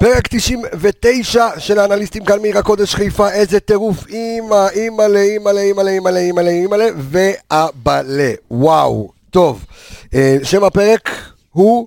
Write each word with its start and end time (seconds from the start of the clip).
פרק 0.00 0.28
99 0.30 1.48
של 1.58 1.78
האנליסטים 1.78 2.24
כאן 2.24 2.40
מעיר 2.40 2.58
הקודש 2.58 2.94
חיפה, 2.94 3.30
איזה 3.30 3.60
טירוף, 3.60 4.06
אימא, 4.08 4.68
אימא'לה, 4.68 5.20
אימא'לה, 5.20 5.60
אימא'לה, 5.60 5.90
אימא'לה, 5.90 6.20
אימא'לה, 6.20 6.50
אימא'לה, 6.50 6.86
ואבאלה, 6.96 8.32
וואו, 8.50 9.10
טוב. 9.30 9.64
אה, 10.14 10.36
שם 10.42 10.64
הפרק 10.64 11.10
הוא 11.50 11.86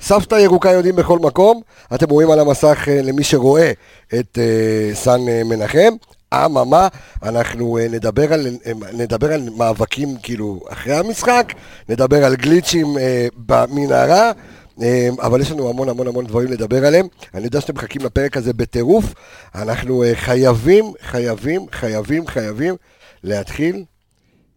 סבתא 0.00 0.34
ירוקה 0.34 0.70
יודעים 0.70 0.96
בכל 0.96 1.18
מקום, 1.18 1.60
אתם 1.94 2.10
רואים 2.10 2.30
על 2.30 2.40
המסך 2.40 2.88
אה, 2.88 3.02
למי 3.02 3.24
שרואה 3.24 3.72
את 4.14 4.38
אה, 4.38 4.94
סן 4.94 5.20
מנחם. 5.44 5.94
אממה, 6.34 6.88
אנחנו 7.22 7.78
נדבר 7.90 8.32
על, 8.32 8.46
נדבר 8.92 9.32
על 9.32 9.48
מאבקים 9.56 10.16
כאילו 10.22 10.60
אחרי 10.68 10.94
המשחק, 10.94 11.52
נדבר 11.88 12.24
על 12.24 12.36
גליצ'ים 12.36 12.96
במנהרה. 13.46 14.32
אמ, 14.82 15.20
אבל 15.20 15.40
יש 15.40 15.50
לנו 15.50 15.68
המון 15.68 15.88
המון 15.88 16.06
המון 16.06 16.26
דברים 16.26 16.52
לדבר 16.52 16.86
עליהם. 16.86 17.06
אני 17.34 17.44
יודע 17.44 17.60
שאתם 17.60 17.74
מחכים 17.74 18.02
לפרק 18.02 18.36
הזה 18.36 18.52
בטירוף. 18.52 19.14
אנחנו 19.54 20.02
אה, 20.02 20.12
חייבים, 20.14 20.84
חייבים, 21.02 21.66
חייבים, 21.72 22.26
חייבים 22.26 22.74
להתחיל, 23.22 23.84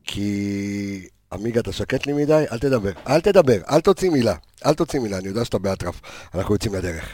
כי... 0.03 1.07
עמיגה, 1.33 1.59
אתה 1.59 1.71
שקט 1.71 2.07
לי 2.07 2.13
מדי? 2.13 2.45
אל 2.51 2.59
תדבר. 2.59 2.91
אל 3.07 3.21
תדבר, 3.21 3.57
אל 3.71 3.81
תוציא 3.81 4.09
מילה. 4.09 4.35
אל 4.65 4.73
תוציא 4.73 4.99
מילה, 4.99 5.17
אני 5.17 5.27
יודע 5.27 5.45
שאתה 5.45 5.57
באטרף. 5.57 6.01
אנחנו 6.35 6.55
יוצאים 6.55 6.73
לדרך. 6.73 7.05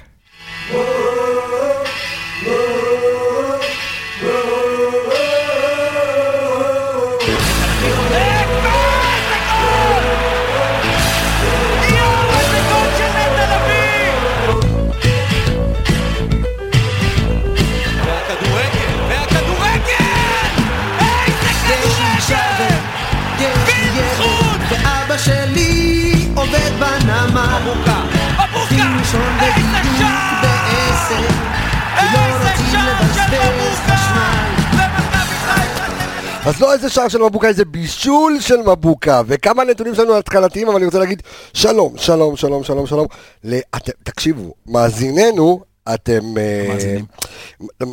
אז 36.45 36.61
לא 36.61 36.73
איזה 36.73 36.89
שער 36.89 37.07
של 37.07 37.21
מבוקה, 37.21 37.47
איזה 37.47 37.65
בישול 37.65 38.39
של 38.39 38.57
מבוקה. 38.57 39.21
וכמה 39.25 39.63
נתונים 39.63 39.95
שלנו 39.95 40.17
התחלתיים, 40.17 40.67
אבל 40.67 40.75
אני 40.75 40.85
רוצה 40.85 40.99
להגיד 40.99 41.21
שלום, 41.53 41.93
שלום, 41.97 42.35
שלום, 42.35 42.63
שלום, 42.63 42.87
שלום. 42.87 43.07
לאת, 43.43 43.89
תקשיבו, 44.03 44.53
מאזיננו, 44.67 45.61
אתם... 45.93 46.37
אה, 46.37 46.65
מאזינים. 46.69 47.05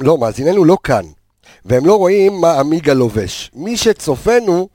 לא, 0.00 0.18
מאזיננו 0.18 0.64
לא 0.64 0.76
כאן. 0.84 1.04
והם 1.64 1.86
לא 1.86 1.94
רואים 1.98 2.40
מה 2.40 2.60
עמיגה 2.60 2.94
לובש. 2.94 3.50
מי 3.54 3.76
שצופנו 3.76 4.68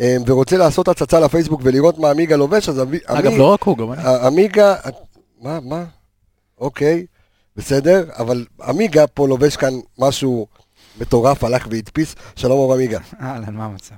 אה, 0.00 0.16
ורוצה 0.26 0.56
לעשות 0.56 0.88
הצצה 0.88 1.20
לפייסבוק 1.20 1.60
ולראות 1.64 1.98
מה 1.98 2.10
עמיגה 2.10 2.36
לובש, 2.36 2.68
אז... 2.68 2.82
אגב, 3.04 3.32
לא 3.32 3.52
רק 3.52 3.62
הוא, 3.62 3.78
גם 3.78 3.92
אני. 3.92 4.02
עמיגה, 4.26 4.74
מה, 5.42 5.58
מה? 5.62 5.84
אוקיי, 6.60 7.06
בסדר, 7.56 8.04
אבל 8.18 8.46
עמיגה 8.62 9.06
פה 9.06 9.28
לובש 9.28 9.56
כאן 9.56 9.72
משהו 9.98 10.46
מטורף, 11.00 11.44
הלך 11.44 11.66
והדפיס. 11.70 12.14
שלום 12.36 12.58
אור 12.58 12.74
עמיגה. 12.74 12.98
אהלן, 13.22 13.54
מה 13.54 13.64
המצב? 13.64 13.94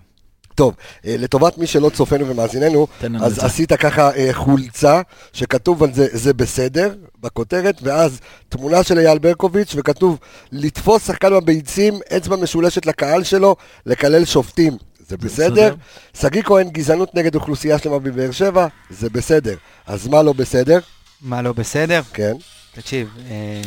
טוב, 0.55 0.75
אה, 1.07 1.17
לטובת 1.19 1.59
מי 1.59 1.67
שלא 1.67 1.91
צופנו 1.91 2.29
ומאזיננו, 2.29 2.87
אז 3.21 3.35
זה. 3.35 3.47
עשית 3.47 3.73
ככה 3.73 4.15
אה, 4.15 4.29
חולצה 4.33 5.01
שכתוב 5.33 5.83
על 5.83 5.95
זה, 5.95 6.07
זה 6.13 6.35
בסדר, 6.35 6.95
בכותרת, 7.21 7.79
ואז 7.83 8.21
תמונה 8.49 8.83
של 8.83 8.99
אייל 8.99 9.19
ברקוביץ' 9.19 9.75
וכתוב 9.77 10.19
לתפוס 10.53 11.07
שחקן 11.07 11.31
בביצים, 11.31 12.01
אצבע 12.17 12.37
משולשת 12.37 12.87
לקהל 12.87 13.23
שלו, 13.25 13.57
לקלל 13.87 14.25
שופטים. 14.25 14.77
זה 15.09 15.17
בסדר. 15.17 15.75
שגיא 16.21 16.43
כהן, 16.43 16.69
גזענות 16.71 17.15
נגד 17.15 17.35
אוכלוסייה 17.35 17.79
שלמה 17.79 17.99
בבאר 17.99 18.31
שבע, 18.31 18.67
זה 18.91 19.11
בסדר. 19.11 19.55
אז 19.87 20.09
מה 20.09 20.23
לא 20.23 20.33
בסדר? 20.33 20.79
מה 21.23 21.43
לא 21.43 21.53
בסדר? 21.53 22.01
כן. 22.13 22.33
תקשיב, 22.75 23.09
אה, 23.31 23.63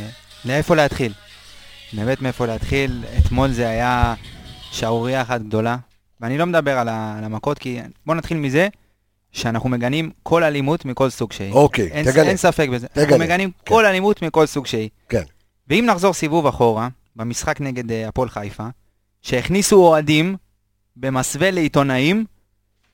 לאיפה 0.46 0.76
להתחיל? 0.76 1.14
באמת 1.96 2.22
מאיפה 2.22 2.46
להתחיל. 2.46 3.04
אתמול 3.18 3.52
זה 3.52 3.70
היה 3.70 4.14
שערורייה 4.72 5.22
אחת 5.22 5.42
גדולה, 5.42 5.78
ואני 6.22 6.38
לא 6.38 6.46
מדבר 6.46 6.78
על, 6.78 6.90
המכות, 6.90 7.60
כי 7.60 7.80
בואו 8.06 8.18
נתחיל 8.18 8.38
מזה 8.38 8.68
שאנחנו 9.32 9.70
מגנים 9.70 10.12
כל 10.24 10.44
אלימות 10.44 10.86
מכל 10.86 11.10
סוג 11.10 11.32
שהיא. 11.32 11.52
אוקיי, 11.54 11.88
אין, 11.92 12.12
תגנה. 12.12 12.30
אין 12.30 12.38
ספק 12.38 12.70
בזה. 12.70 12.88
תגנה. 12.88 13.04
אנחנו 13.04 13.20
מגנים 13.20 13.52
כן. 13.52 13.74
כל 13.74 13.86
אלימות 13.86 14.22
מכל 14.22 14.46
סוג 14.46 14.66
שהיא. 14.66 14.90
כן. 15.10 15.24
ואם 15.70 15.86
נחזור 15.90 16.14
סיבוב 16.14 16.48
אחורה, 16.48 16.88
במשחק 17.16 17.62
נגד 17.62 17.90
uh, 17.90 17.94
הפועל 18.08 18.30
חיפה, 18.30 18.68
שהכניסו 19.22 19.76
אוהדים 19.76 20.36
במסווה 20.98 21.52
לעיתונאים, 21.52 22.26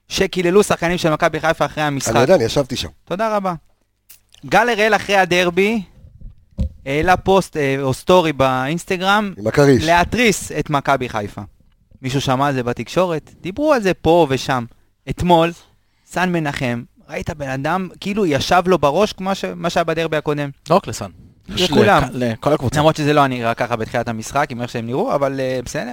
שקיללו 0.07 0.63
שחקנים 0.63 0.97
של 0.97 1.13
מכבי 1.13 1.39
חיפה 1.39 1.65
אחרי 1.65 1.83
המשחק. 1.83 2.11
אני 2.11 2.21
יודע, 2.21 2.35
אני 2.35 2.43
ישבתי 2.43 2.75
שם. 2.75 2.89
תודה 3.05 3.35
רבה. 3.35 3.53
גל 4.45 4.69
הראל 4.69 4.95
אחרי 4.95 5.15
הדרבי, 5.15 5.81
העלה 6.85 7.17
פוסט 7.17 7.57
אה, 7.57 7.75
או 7.81 7.93
סטורי 7.93 8.33
באינסטגרם, 8.33 9.33
עם 9.37 9.47
הכריש, 9.47 9.83
להתריס 9.83 10.51
את 10.51 10.69
מכבי 10.69 11.09
חיפה. 11.09 11.41
מישהו 12.01 12.21
שמע 12.21 12.47
על 12.47 12.53
זה 12.53 12.63
בתקשורת? 12.63 13.31
דיברו 13.41 13.73
על 13.73 13.81
זה 13.81 13.93
פה 13.93 14.27
ושם. 14.29 14.65
אתמול, 15.09 15.51
סן 16.05 16.31
מנחם, 16.31 16.83
ראית 17.09 17.29
בן 17.29 17.49
אדם, 17.49 17.89
כאילו 17.99 18.25
ישב 18.25 18.63
לו 18.65 18.77
בראש 18.77 19.13
כמו 19.13 19.35
ש... 19.35 19.45
מה 19.55 19.69
שהיה 19.69 19.83
בדרבי 19.83 20.17
הקודם. 20.17 20.49
לא 20.69 20.75
רק 20.75 20.87
לסן. 20.87 21.09
לכולם. 21.49 22.03
לכל 22.13 22.53
הקבוצה. 22.53 22.79
למרות 22.79 22.95
שזה 22.95 23.13
לא 23.13 23.27
נראה 23.27 23.53
ככה 23.53 23.75
בתחילת 23.75 24.07
המשחק, 24.07 24.47
עם 24.51 24.61
איך 24.61 24.69
שהם 24.69 24.85
נראו, 24.85 25.15
אבל 25.15 25.39
uh, 25.39 25.65
בסדר. 25.65 25.91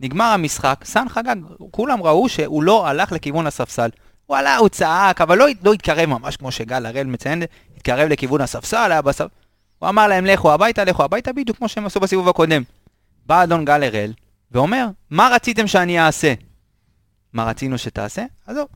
נגמר 0.00 0.24
המשחק, 0.24 0.80
סן 0.84 1.08
חגג, 1.08 1.36
כולם 1.70 2.02
ראו 2.02 2.28
שהוא 2.28 2.62
לא 2.62 2.86
הלך 2.86 3.12
לכיוון 3.12 3.46
הספסל. 3.46 3.88
הוא 4.26 4.36
עלה, 4.36 4.56
הוא 4.56 4.68
צעק, 4.68 5.20
אבל 5.20 5.38
לא, 5.38 5.46
לא 5.64 5.72
התקרב 5.72 6.06
ממש 6.06 6.36
כמו 6.36 6.52
שגל 6.52 6.86
הראל 6.86 7.06
מציין, 7.06 7.42
התקרב 7.76 8.08
לכיוון 8.08 8.40
הספסל, 8.40 8.92
היה 8.92 9.02
בספ... 9.02 9.26
הוא 9.78 9.88
אמר 9.88 10.08
להם, 10.08 10.26
לכו 10.26 10.52
הביתה, 10.52 10.84
לכו 10.84 11.04
הביתה, 11.04 11.32
בדיוק 11.32 11.58
כמו 11.58 11.68
שהם 11.68 11.86
עשו 11.86 12.00
בסיבוב 12.00 12.28
הקודם. 12.28 12.62
בא 13.26 13.42
אדון 13.42 13.64
גל 13.64 13.82
הראל, 13.82 14.12
ואומר, 14.52 14.86
מה 15.10 15.28
רציתם 15.32 15.66
שאני 15.66 16.00
אעשה? 16.00 16.34
מה 17.32 17.44
רצינו 17.44 17.78
שתעשה? 17.78 18.24
עזוב. 18.46 18.68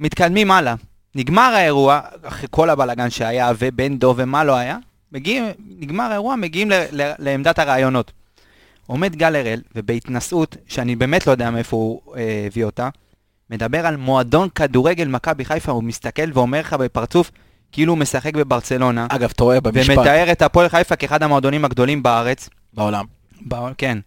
מתקדמים 0.00 0.50
הלאה. 0.50 0.74
נגמר 1.14 1.52
האירוע, 1.54 2.00
אחרי 2.22 2.48
כל 2.50 2.70
הבלאגן 2.70 3.10
שהיה, 3.10 3.52
ובן 3.58 3.98
דוב 3.98 4.16
ומה 4.18 4.44
לא 4.44 4.56
היה, 4.56 4.78
מגיעים, 5.12 5.44
נגמר 5.78 6.04
האירוע, 6.04 6.36
מגיעים 6.36 6.70
ל, 6.70 6.74
ל, 6.92 7.12
לעמדת 7.18 7.58
הרעיונות. 7.58 8.12
עומד 8.86 9.16
גל 9.16 9.36
הראל, 9.36 9.62
ובהתנשאות, 9.74 10.56
שאני 10.66 10.96
באמת 10.96 11.26
לא 11.26 11.32
יודע 11.32 11.50
מאיפה 11.50 11.76
הוא 11.76 12.16
אה, 12.16 12.44
הביא 12.46 12.64
אותה, 12.64 12.88
מדבר 13.50 13.86
על 13.86 13.96
מועדון 13.96 14.48
כדורגל 14.48 15.08
מכבי 15.08 15.44
חיפה, 15.44 15.72
הוא 15.72 15.84
מסתכל 15.84 16.30
ואומר 16.34 16.60
לך 16.60 16.72
בפרצוף, 16.72 17.30
כאילו 17.72 17.92
הוא 17.92 17.98
משחק 17.98 18.34
בברצלונה. 18.34 19.06
אגב, 19.08 19.30
אתה 19.34 19.44
רואה 19.44 19.60
במשפט. 19.60 19.98
ומתאר 19.98 20.32
את 20.32 20.42
הפועל 20.42 20.68
חיפה 20.68 20.96
כאחד 20.96 21.22
המועדונים 21.22 21.64
הגדולים 21.64 22.02
בארץ. 22.02 22.48
בעולם. 22.74 23.04
בעולם, 23.40 23.72
כן. 23.78 23.98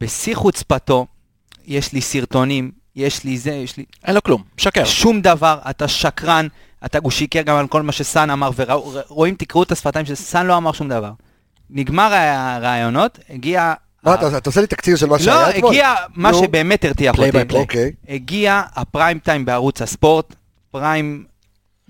בשיא 0.00 0.34
חוצפתו, 0.34 1.06
יש 1.66 1.92
לי 1.92 2.00
סרטונים, 2.00 2.70
יש 2.96 3.24
לי 3.24 3.38
זה, 3.38 3.50
יש 3.50 3.76
לי... 3.76 3.84
אין 4.04 4.14
לו 4.14 4.22
כלום, 4.22 4.42
שקר. 4.56 4.84
שום 4.84 5.20
דבר, 5.20 5.58
אתה 5.70 5.88
שקרן, 5.88 6.46
אתה, 6.84 6.98
הוא 7.02 7.10
שיקר 7.10 7.42
גם 7.42 7.56
על 7.56 7.66
כל 7.68 7.82
מה 7.82 7.92
שסאן 7.92 8.30
אמר, 8.30 8.50
ורואים, 8.56 9.34
תקראו 9.34 9.62
את 9.62 9.72
השפתיים 9.72 10.06
שסאן 10.06 10.46
לא 10.46 10.56
אמר 10.56 10.72
שום 10.72 10.88
דבר. 10.88 11.12
נגמר 11.70 12.12
הרעיונות, 12.14 13.18
הגיע... 13.30 13.74
מה, 14.02 14.14
אתה 14.14 14.48
עושה 14.48 14.60
לי 14.60 14.66
תקציר 14.66 14.96
של 14.96 15.06
מה 15.06 15.18
שהיה 15.18 15.42
לא, 15.42 15.50
אתמול? 15.50 15.62
לא, 15.62 15.68
הגיע 15.68 15.94
מה 16.14 16.34
שבאמת 16.34 16.84
הרתיח 16.84 17.18
אותי. 17.18 17.56
אוקיי. 17.56 17.92
הגיע 18.08 18.62
הפריים 18.74 19.18
טיים 19.18 19.44
בערוץ 19.44 19.82
הספורט, 19.82 20.34
פריים 20.70 21.24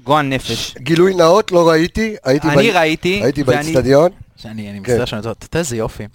גועל 0.04 0.26
נפש. 0.26 0.74
גילוי 0.78 1.14
נאות, 1.14 1.52
לא 1.52 1.68
ראיתי. 1.68 2.16
אני 2.24 2.70
ראיתי. 2.70 3.20
הייתי 3.22 3.44
באצטדיון. 3.44 4.10
אני 4.44 4.80
מצטער 4.80 4.98
כן. 4.98 5.06
שאני 5.06 5.18
רוצה, 5.18 5.30
אתה 5.30 5.46
יודע 5.46 5.58
איזה 5.58 5.76
יופי. 5.76 6.06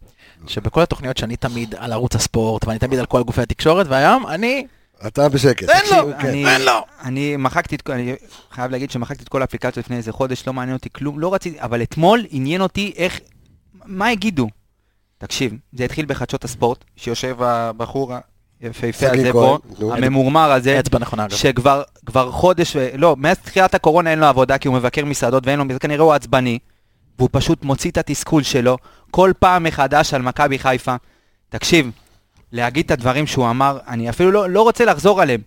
שבכל 0.47 0.81
התוכניות 0.81 1.17
שאני 1.17 1.35
תמיד 1.35 1.75
על 1.77 1.93
ערוץ 1.93 2.15
הספורט, 2.15 2.67
ואני 2.67 2.79
תמיד 2.79 2.99
על 2.99 3.05
כל 3.05 3.23
גופי 3.23 3.41
התקשורת, 3.41 3.87
והיום 3.89 4.27
אני... 4.27 4.67
אתה 5.07 5.29
בשקט. 5.29 5.65
תן 5.65 5.95
לו, 5.95 6.11
תן 6.19 6.61
לו. 6.61 6.81
אני 7.03 7.37
מחקתי 7.37 7.75
את, 7.75 7.89
אני 7.89 8.15
חייב 8.51 8.71
להגיד 8.71 8.91
שמחקתי 8.91 9.23
את 9.23 9.29
כל 9.29 9.41
האפליקציות 9.41 9.77
לפני 9.77 9.97
איזה 9.97 10.11
חודש, 10.11 10.47
לא 10.47 10.53
מעניין 10.53 10.77
אותי 10.77 10.89
כלום, 10.91 11.19
לא 11.19 11.33
רציתי, 11.33 11.61
אבל 11.61 11.81
אתמול 11.83 12.25
עניין 12.29 12.61
אותי 12.61 12.93
איך, 12.95 13.19
מה 13.85 14.11
יגידו? 14.11 14.47
תקשיב, 15.17 15.53
זה 15.73 15.85
התחיל 15.85 16.05
בחדשות 16.05 16.43
הספורט, 16.43 16.83
שיושב 16.95 17.41
הבחור 17.41 18.13
היפהפה 18.61 19.07
הזה 19.11 19.31
פה, 19.31 19.57
הממורמר 19.81 20.51
הזה, 20.51 20.79
אצבע 20.79 20.99
נכונה 20.99 21.25
אגב, 21.25 21.35
שכבר 21.35 21.83
חודש, 22.31 22.75
לא, 22.95 23.15
מאז 23.19 23.37
תחילת 23.39 23.75
הקורונה 23.75 24.11
אין 24.11 24.19
לו 24.19 24.25
עבודה 24.25 24.57
כי 24.57 24.67
הוא 24.67 24.75
מבקר 24.75 25.05
מסעדות 25.05 25.47
ואין 25.47 25.59
לו, 25.59 25.65
כנראה 25.79 26.03
הוא 26.03 26.13
עצבני, 26.13 26.59
והוא 27.17 27.29
פשוט 27.31 27.63
מוציא 27.63 27.91
את 27.91 27.97
התסכול 27.97 28.43
שלו 28.43 28.77
כל 29.11 29.31
פעם 29.39 29.63
מחדש 29.63 30.13
על 30.13 30.21
מכבי 30.21 30.59
חיפה. 30.59 30.95
תקשיב, 31.49 31.91
להגיד 32.51 32.85
את 32.85 32.91
הדברים 32.91 33.27
שהוא 33.27 33.49
אמר, 33.49 33.77
אני 33.87 34.09
אפילו 34.09 34.31
לא, 34.31 34.49
לא 34.49 34.61
רוצה 34.61 34.85
לחזור 34.85 35.21
עליהם. 35.21 35.41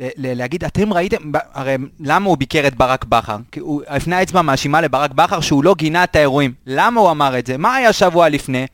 ל- 0.00 0.08
ל- 0.16 0.34
להגיד, 0.38 0.64
אתם 0.64 0.92
ראיתם, 0.92 1.16
הרי 1.54 1.76
למה 2.00 2.26
הוא 2.28 2.38
ביקר 2.38 2.66
את 2.66 2.74
ברק 2.74 3.04
בכר? 3.04 3.36
כי 3.52 3.60
הוא 3.60 3.82
הפנה 3.88 4.22
אצבע 4.22 4.42
מאשימה 4.42 4.80
לברק 4.80 5.10
בכר 5.10 5.40
שהוא 5.40 5.64
לא 5.64 5.74
גינה 5.78 6.04
את 6.04 6.16
האירועים. 6.16 6.52
למה 6.66 7.00
הוא 7.00 7.10
אמר 7.10 7.38
את 7.38 7.46
זה? 7.46 7.56
מה 7.58 7.74
היה 7.74 7.92
שבוע 7.92 8.28
לפני? 8.28 8.66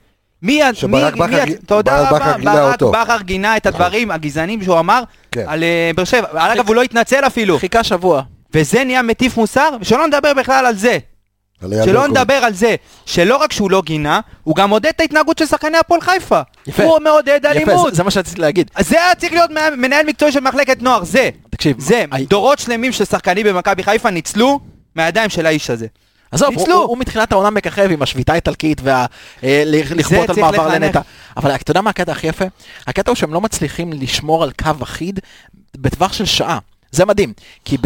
מי... 0.42 0.62
ה- 0.62 0.74
שברק 0.74 1.14
מי- 1.14 1.20
בכר 1.20 1.44
מי 1.44 1.54
תודה 1.66 2.00
רבה, 2.08 2.36
ברק. 2.44 2.82
בכר 2.82 3.18
גינה 3.22 3.56
את 3.56 3.66
הדברים 3.66 4.10
הגזענים 4.10 4.62
שהוא 4.62 4.78
אמר 4.78 5.02
כן. 5.32 5.44
על 5.46 5.62
אה, 5.62 5.90
באר 5.96 6.04
שבע. 6.04 6.28
אגב, 6.52 6.68
הוא 6.68 6.76
לא 6.76 6.82
התנצל 6.82 7.26
אפילו. 7.26 7.58
חיכה 7.58 7.84
שבוע. 7.84 8.22
וזה 8.54 8.84
נהיה 8.84 9.02
מטיף 9.02 9.36
מוסר, 9.36 9.70
ושלא 9.80 10.06
נדבר 10.06 10.34
בכלל 10.34 10.66
על 10.66 10.74
זה. 10.76 10.98
שלא 11.60 11.68
ברקוביץ'. 11.84 12.10
נדבר 12.10 12.34
על 12.34 12.52
זה, 12.54 12.74
שלא 13.06 13.36
רק 13.36 13.52
שהוא 13.52 13.70
לא 13.70 13.82
גינה, 13.86 14.20
הוא 14.44 14.56
גם 14.56 14.70
עודד 14.70 14.86
את 14.86 15.00
ההתנהגות 15.00 15.38
של 15.38 15.46
שחקני 15.46 15.78
הפועל 15.78 16.00
חיפה. 16.00 16.40
יפה. 16.66 16.82
הוא 16.82 16.98
מעודד 17.00 17.40
יפה, 17.42 17.50
אלימות. 17.50 17.90
זה- 17.90 17.96
זה 17.96 18.02
מה 18.02 18.10
שרציתי 18.10 18.40
להגיד. 18.40 18.70
אז 18.74 18.88
זה 18.88 19.02
היה 19.04 19.14
צריך 19.14 19.32
להיות 19.32 19.50
מנהל- 19.76 20.06
מקצועי 20.06 20.32
של 20.32 20.40
מחלקת 20.40 20.82
נוער, 20.82 21.04
זה. 21.04 21.30
תקשיב, 21.50 21.76
זה, 21.80 22.04
דורות 22.28 22.58
שלמים 22.58 22.92
של 22.92 23.04
שחקנים 23.04 23.46
במכבי 23.46 23.82
חיפה 23.82 24.10
ניצלו 24.10 24.60
מהידיים 24.96 25.30
של 25.30 25.46
האיש 25.46 25.70
הזה. 25.70 25.86
עזוב, 26.36 26.54
הוא. 26.54 26.72
הוא, 26.72 26.82
הוא 26.84 26.98
מתחילת 26.98 27.32
העונה 27.32 27.50
מככב 27.50 27.88
עם 27.90 28.02
השביתה 28.02 28.32
האיטלקית 28.32 28.80
ולכפות 29.42 30.30
על 30.30 30.34
צריך 30.34 30.38
מעבר. 30.38 30.68
לנטע. 30.68 31.00
אבל 31.36 31.54
אתה 31.54 31.70
יודע 31.70 31.80
מה 31.80 31.90
הקטע 31.90 32.12
הכי 32.12 32.26
יפה? 32.26 32.44
הקטע 32.86 33.10
הוא 33.10 33.16
שהם 33.16 33.34
לא 33.34 33.40
מצליחים 33.40 33.92
לשמור 33.92 34.42
על 34.42 34.52
קו 34.62 34.70
אחיד 34.82 35.20
בטווח 35.76 36.12
של 36.12 36.24
שעה. 36.24 36.58
זה 36.92 37.04
מדהים, 37.04 37.32
כי 37.64 37.76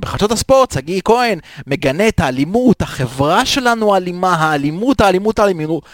בחדשות 0.00 0.32
הספורט, 0.32 0.72
שגיא 0.72 1.00
כהן 1.04 1.38
מגנה 1.66 2.08
את 2.08 2.20
האלימות, 2.20 2.82
החברה 2.82 3.46
שלנו 3.46 3.96
אלימה, 3.96 4.34
האלימות, 4.34 5.00
האלימות, 5.00 5.38
האלימות. 5.38 5.84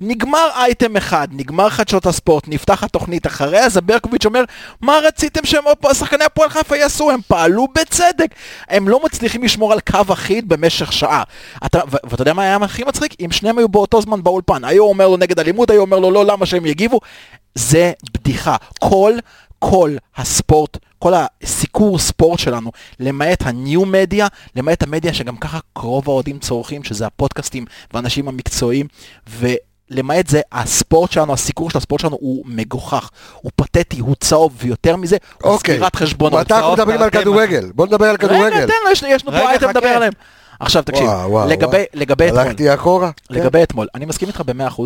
נגמר 0.00 0.48
אייטם 0.56 0.96
אחד, 0.96 1.28
נגמר 1.30 1.70
חדשות 1.70 2.06
הספורט, 2.06 2.48
נפתחת 2.48 2.92
תוכנית 2.92 3.26
אחריה, 3.26 3.68
זה 3.68 3.80
ברקוביץ' 3.80 4.26
אומר, 4.26 4.44
מה 4.80 4.98
רציתם 5.02 5.44
שהם 5.44 5.64
שחקני 5.92 6.24
הפועל 6.24 6.48
חיפה 6.48 6.76
יעשו? 6.76 7.10
הם 7.10 7.20
פעלו 7.28 7.68
בצדק. 7.74 8.34
הם 8.68 8.88
לא 8.88 9.00
מצליחים 9.04 9.42
לשמור 9.42 9.72
על 9.72 9.80
קו 9.80 10.12
אחיד 10.12 10.48
במשך 10.48 10.92
שעה. 10.92 11.22
ואתה 11.62 12.22
יודע 12.22 12.32
מה 12.32 12.42
היה 12.42 12.56
הכי 12.56 12.84
מצחיק? 12.84 13.14
אם 13.20 13.30
שניהם 13.30 13.58
היו 13.58 13.68
באותו 13.68 14.00
זמן 14.00 14.22
באולפן, 14.22 14.64
היו 14.64 14.84
אומר 14.84 15.08
לו 15.08 15.16
נגד 15.16 15.38
אלימות, 15.40 15.70
היו 15.70 15.80
אומר 15.80 15.98
לו 15.98 16.10
לא, 16.10 16.24
למה 16.24 16.46
שהם 16.46 16.66
יגיבו? 16.66 17.00
זה 17.54 17.92
בדיחה. 18.14 18.56
כל, 18.78 19.12
כל 19.58 19.96
הספורט, 20.16 20.78
כל 20.98 21.12
הסיקור 21.42 21.98
ספורט 21.98 22.38
שלנו, 22.38 22.70
למעט 23.00 23.42
הניו 23.46 23.84
מדיה, 23.84 24.26
למעט 24.56 24.82
המדיה 24.82 25.14
שגם 25.14 25.36
ככה 25.36 25.58
רוב 25.76 26.08
האוהדים 26.08 26.38
צורכים, 26.38 26.84
שזה 26.84 27.06
הפודקאסטים 27.06 27.64
והאנשים 27.92 28.28
המקצועיים, 28.28 28.86
ולמעט 29.28 30.26
זה, 30.26 30.40
הספורט 30.52 31.12
שלנו, 31.12 31.32
הסיקור 31.32 31.70
של 31.70 31.78
הספורט 31.78 32.00
שלנו 32.00 32.16
הוא 32.20 32.44
מגוחך, 32.46 33.10
הוא 33.34 33.52
פתטי, 33.56 33.98
הוא 33.98 34.14
צהוב, 34.20 34.54
ויותר 34.58 34.96
מזה, 34.96 35.16
הוא 35.42 35.52
אוקיי. 35.52 35.74
סגירת 35.74 35.96
חשבונות. 35.96 36.40
מתי 36.40 36.54
אנחנו 36.54 36.72
מדברים 36.72 37.02
על 37.02 37.10
תרתי 37.10 37.24
כדורגל? 37.24 37.70
בוא 37.74 37.86
נדבר 37.86 38.04
על 38.04 38.10
רגע, 38.20 38.28
כדורגל. 38.28 38.66
תן 38.66 38.72
לו, 38.84 38.90
יש- 38.92 39.02
יש 39.08 39.26
לנו 39.26 39.36
רגע, 39.36 39.44
פה 39.44 39.50
אייטם. 39.50 39.68
לדבר 39.68 39.88
עליהם. 39.88 40.12
עכשיו 40.60 40.82
תקשיב, 40.82 41.04
וואו, 41.06 41.30
וואו, 41.30 41.48
לגבי, 41.48 41.66
וואו. 41.76 41.84
לגבי 41.94 42.28
אתמול, 42.28 42.40
הלכתי 42.40 42.74
אחורה? 42.74 43.10
כן. 43.12 43.34
לגבי 43.34 43.62
אתמול, 43.62 43.86
אני 43.94 44.04
מסכים 44.06 44.28
איתך 44.28 44.40
ב-100% 44.46 44.82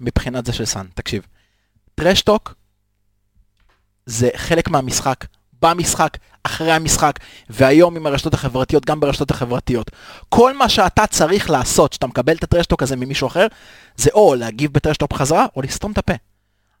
מבחינת 0.00 0.46
זה 0.46 0.52
של 0.52 0.64
סאן, 0.64 0.86
תקשיב. 0.94 1.22
טרשטוק 1.94 2.54
זה 4.06 4.28
חלק 4.36 4.68
מהמשחק, 4.68 5.24
במשחק, 5.64 6.16
אחרי 6.42 6.72
המשחק, 6.72 7.18
והיום 7.50 7.96
עם 7.96 8.06
הרשתות 8.06 8.34
החברתיות, 8.34 8.86
גם 8.86 9.00
ברשתות 9.00 9.30
החברתיות. 9.30 9.90
כל 10.28 10.56
מה 10.56 10.68
שאתה 10.68 11.06
צריך 11.06 11.50
לעשות, 11.50 11.92
שאתה 11.92 12.06
מקבל 12.06 12.36
את 12.36 12.44
הטרשטוק 12.44 12.82
הזה 12.82 12.96
ממישהו 12.96 13.26
אחר, 13.28 13.46
זה 13.96 14.10
או 14.14 14.34
להגיב 14.34 14.72
בטרשטוק 14.72 15.10
בחזרה, 15.10 15.46
או 15.56 15.62
לסתום 15.62 15.92
את 15.92 15.98
הפה. 15.98 16.12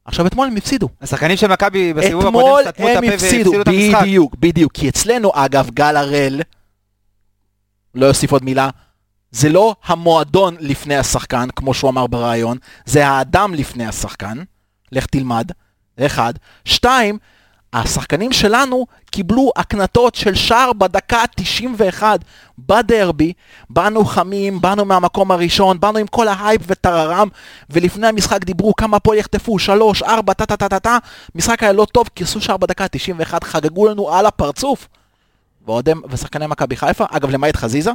עכשיו 0.04 0.26
אתמול 0.26 0.46
הם 0.46 0.56
הפסידו. 0.56 0.88
השחקנים 1.00 1.36
של 1.36 1.46
מכבי 1.46 1.92
בסיבוב 1.92 2.26
אתמול 2.26 2.60
הקודם 2.66 2.72
סתמו 2.72 2.88
את 2.88 2.96
הם 2.96 3.04
הפה 3.04 3.14
הפסידו, 3.14 3.50
והפסידו 3.50 3.62
את 3.62 3.68
המשחק. 3.68 4.00
בדיוק, 4.02 4.34
בדיוק. 4.38 4.72
כי 4.72 4.88
אצלנו, 4.88 5.30
אגב, 5.34 5.70
גל 5.70 5.96
הראל, 5.96 6.40
לא 7.94 8.08
אוסיף 8.08 8.32
עוד 8.32 8.44
מילה, 8.44 8.68
זה 9.30 9.48
לא 9.48 9.74
המועדון 9.84 10.56
לפני 10.60 10.96
השחקן, 10.96 11.48
כמו 11.56 11.74
שהוא 11.74 11.90
אמר 11.90 12.06
בריאיון, 12.06 12.58
זה 12.86 13.06
האדם 13.08 13.54
לפני 13.54 13.86
השחקן. 13.86 14.38
לך 14.92 15.06
תלמד, 15.06 15.50
אחד. 16.00 16.34
שתיים, 16.64 17.18
השחקנים 17.74 18.32
שלנו 18.32 18.86
קיבלו 19.10 19.52
הקנטות 19.56 20.14
של 20.14 20.34
שער 20.34 20.72
בדקה 20.72 21.22
91 21.36 22.20
בדרבי, 22.58 23.32
באנו 23.70 24.04
חמים, 24.04 24.60
באנו 24.60 24.84
מהמקום 24.84 25.30
הראשון, 25.30 25.80
באנו 25.80 25.98
עם 25.98 26.06
כל 26.06 26.28
ההייפ 26.28 26.62
וטררם, 26.66 27.28
ולפני 27.70 28.06
המשחק 28.06 28.44
דיברו 28.44 28.74
כמה 28.74 29.00
פה 29.00 29.16
יחטפו, 29.16 29.58
שלוש, 29.58 30.02
ארבע, 30.02 30.32
טה 30.32 30.46
טה 30.46 30.56
טה 30.56 30.68
טה 30.68 30.80
טה, 30.80 30.98
משחק 31.34 31.62
היה 31.62 31.72
לא 31.72 31.86
טוב, 31.92 32.08
כיסו 32.14 32.40
שער 32.40 32.56
בדקה 32.56 32.88
91, 32.88 33.44
חגגו 33.44 33.88
לנו 33.88 34.14
על 34.14 34.26
הפרצוף. 34.26 34.88
ואוהדים 35.66 36.02
ושחקני 36.10 36.46
מכבי 36.46 36.76
חיפה, 36.76 37.04
אגב 37.10 37.30
למעט 37.30 37.56
חזיזה, 37.56 37.90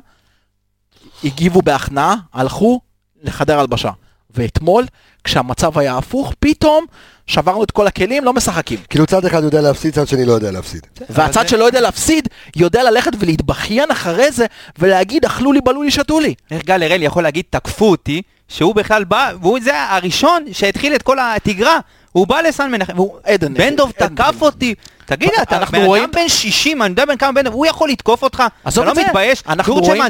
הגיבו 1.24 1.62
בהכנעה, 1.62 2.16
הלכו 2.34 2.82
לחדר 3.22 3.60
הלבשה. 3.60 3.92
ואתמול, 4.36 4.86
כשהמצב 5.24 5.78
היה 5.78 5.98
הפוך, 5.98 6.34
פתאום 6.40 6.86
שברנו 7.28 7.64
את 7.64 7.72
כל 7.72 7.88
הכלים, 7.88 8.24
לא 8.24 8.34
משחקים. 8.34 8.80
כאילו 8.90 9.06
צד 9.06 9.26
אחד 9.26 9.44
יודע 9.44 9.62
להפסיד, 9.62 9.94
צד 9.94 10.08
שני 10.08 10.26
לא 10.26 10.34
יודע 10.34 10.52
להפסיד. 10.52 10.82
והצד 11.10 11.48
שלא 11.48 11.64
יודע 11.64 11.82
להפסיד, 11.82 12.28
יודע 12.56 12.84
ללכת 12.84 13.12
ולהתבכיין 13.20 13.92
אחרי 13.92 14.32
זה, 14.32 14.46
ולהגיד, 14.80 15.26
אכלו 15.26 15.52
לי, 15.52 15.60
בלו 15.62 15.84
לי, 15.84 15.92
שתו 15.92 16.20
לי. 16.20 16.34
איך 16.52 16.66
גל 16.66 16.84
הראל 16.84 17.04
יכול 17.04 17.24
להגיד 17.24 17.46
תקפו 17.50 17.90
אותי, 17.90 18.22
שהוא 18.48 18.76
בכלל 18.76 19.04
בא, 19.04 19.32
והוא 19.42 19.60
זה 19.64 19.84
הראשון 19.84 20.46
שהתחיל 20.52 20.96
את 20.96 21.02
כל 21.02 21.18
התגרה. 21.20 21.80
הוא 22.12 22.28
בא 22.28 22.42
לסן 22.42 22.72
מנחם, 22.72 22.94
והוא, 22.96 23.18
עדן, 23.24 23.54
בן 23.54 23.76
דב. 23.76 23.92
תקף 23.92 24.36
אותי. 24.42 24.76
תגיד, 25.10 25.30
אנחנו 25.52 25.80
רואים- 25.86 26.12
בן 26.14 26.30
60, 26.30 26.82
אני 26.82 26.90
יודע 26.90 27.06
בן 27.06 27.18
כמה 27.18 27.32
בן 27.32 27.46
אדם, 27.46 27.54
הוא 27.54 27.66
יכול 27.66 27.90
לתקוף 27.90 28.24
אותך? 28.24 28.44
עזוב 28.64 28.84
אתה 28.84 28.92
את 28.92 28.98
לא 28.98 29.04
מתבייש? 29.04 29.44
ה- 29.46 29.54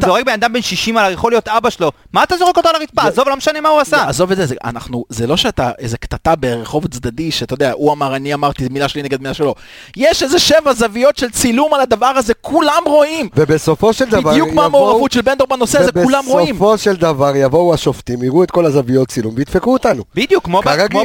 זורק 0.07 0.25
בן 0.25 0.31
אדם 0.31 0.53
בן 0.53 0.61
60 0.61 0.97
על 0.97 1.13
יכול 1.13 1.31
להיות 1.31 1.47
אבא 1.47 1.69
שלו. 1.69 1.91
מה 2.13 2.23
אתה 2.23 2.37
זורק 2.37 2.57
אותו 2.57 2.69
על 2.69 2.75
הרצפה? 2.75 3.01
עזוב, 3.01 3.29
לא 3.29 3.35
משנה 3.35 3.61
מה 3.61 3.69
הוא 3.69 3.79
עשה. 3.79 4.07
עזוב 4.07 4.31
את 4.31 4.37
זה, 4.37 4.45
זה, 4.45 4.55
אנחנו, 4.63 5.03
זה 5.09 5.27
לא 5.27 5.37
שאתה 5.37 5.71
איזה 5.79 5.97
קטטה 5.97 6.35
ברחוב 6.35 6.87
צדדי, 6.87 7.31
שאתה 7.31 7.53
יודע, 7.53 7.71
הוא 7.71 7.93
אמר, 7.93 8.15
אני 8.15 8.33
אמרתי, 8.33 8.67
מילה 8.71 8.87
שלי 8.87 9.03
נגד 9.03 9.21
מילה 9.21 9.33
שלו. 9.33 9.55
יש 9.97 10.23
איזה 10.23 10.39
שבע 10.39 10.73
זוויות 10.73 11.17
של 11.17 11.29
צילום 11.29 11.73
על 11.73 11.81
הדבר 11.81 12.05
הזה, 12.05 12.33
כולם 12.33 12.83
רואים. 12.85 13.29
ובסופו 13.35 13.93
של 13.93 14.05
דבר 14.09 14.31
בדיוק 14.31 14.49
מה 14.53 14.65
המעורבות 14.65 15.11
של 15.11 15.21
בן 15.21 15.35
דור 15.37 15.47
בנושא 15.47 15.79
הזה, 15.79 15.91
כולם 15.91 16.23
רואים. 16.27 16.55
ובסופו 16.55 16.77
של 16.77 16.95
דבר 16.95 17.35
יבואו 17.35 17.73
השופטים, 17.73 18.23
יראו 18.23 18.43
את 18.43 18.51
כל 18.51 18.65
הזוויות 18.65 19.07
צילום 19.07 19.33
וידפקו 19.37 19.73
אותנו. 19.73 20.03
בדיוק, 20.15 20.43
כמו 20.43 20.61
ב... 20.61 20.63
כרגיל. 20.63 21.01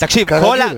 תקשיב. 0.00 0.28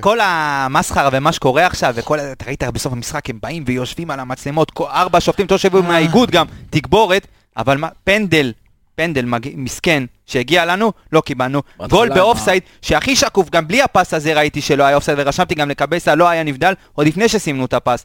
כל, 0.00 0.18
המסחרה 0.22 1.08
ומה 1.12 1.32
שקורה 1.32 1.66
עכשיו, 1.66 1.92
וכל 1.96 2.18
ראית 2.62 2.74
בסוף 2.74 2.92
המשחק, 2.92 3.30
הם 3.30 3.38
באים 3.42 3.64
ויושבים 3.66 4.10
על 4.10 4.20
המצלמות, 4.20 4.72
ארבע 4.80 5.20
שופטים, 5.20 5.46
תושבים 5.46 5.82
אה. 5.82 5.88
מהאיגוד 5.88 6.30
גם, 6.30 6.46
תגבורת, 6.70 7.26
אבל 7.56 7.78
מה, 7.78 7.88
פנדל, 8.04 8.52
פנדל 8.94 9.24
מג... 9.24 9.48
מסכן 9.54 10.04
שהגיע 10.26 10.64
לנו, 10.64 10.92
לא 11.12 11.20
קיבלנו. 11.20 11.62
גול? 11.88 12.14
באופסייד, 12.14 12.62
שהכי 12.82 13.16
שקוף, 13.16 13.50
גם 13.50 13.68
בלי 13.68 13.82
הפס 13.82 14.14
הזה 14.14 14.34
ראיתי 14.34 14.60
שלא 14.60 14.84
היה 14.84 14.96
אופסייד, 14.96 15.18
ורשמתי 15.20 15.54
גם 15.54 15.70
לקבסה, 15.70 16.14
לא 16.14 16.28
היה 16.28 16.42
נבדל, 16.42 16.72
עוד 16.92 17.06
לפני 17.06 17.28
שסימנו 17.28 17.64
את 17.64 17.74
הפס. 17.74 18.04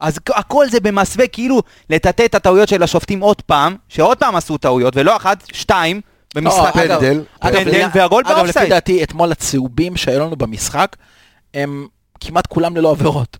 אז 0.00 0.18
הכל 0.28 0.68
זה 0.68 0.80
במסווה 0.80 1.26
כאילו 1.26 1.62
לטאטא 1.90 2.24
את 2.24 2.34
הטעויות 2.34 2.68
של 2.68 2.82
השופטים 2.82 3.20
עוד 3.20 3.42
פעם, 3.42 3.76
שעוד 3.88 4.18
פעם 4.18 4.36
עשו 4.36 4.58
טעויות, 4.58 4.96
ולא 4.96 5.16
אחת, 5.16 5.42
שתיים, 5.52 6.00
במשחק. 6.34 6.76
לא, 6.76 6.82
פנדל. 6.82 7.24
אגב, 7.40 7.64
פנדל 7.64 7.88
והגול 7.94 8.22
אגב, 8.26 8.30
לפי 8.30 8.42
באופסייד. 8.42 8.70
דעתי, 8.70 9.02
אתמול 9.02 9.32
הצהובים 9.32 9.96
שהיו 9.96 10.20
לנו 10.20 10.36
במשחק, 10.36 10.96
הם 11.54 11.86
כמעט 12.20 12.46
כולם 12.46 12.76
ללא 12.76 12.90
עבירות. 12.90 13.36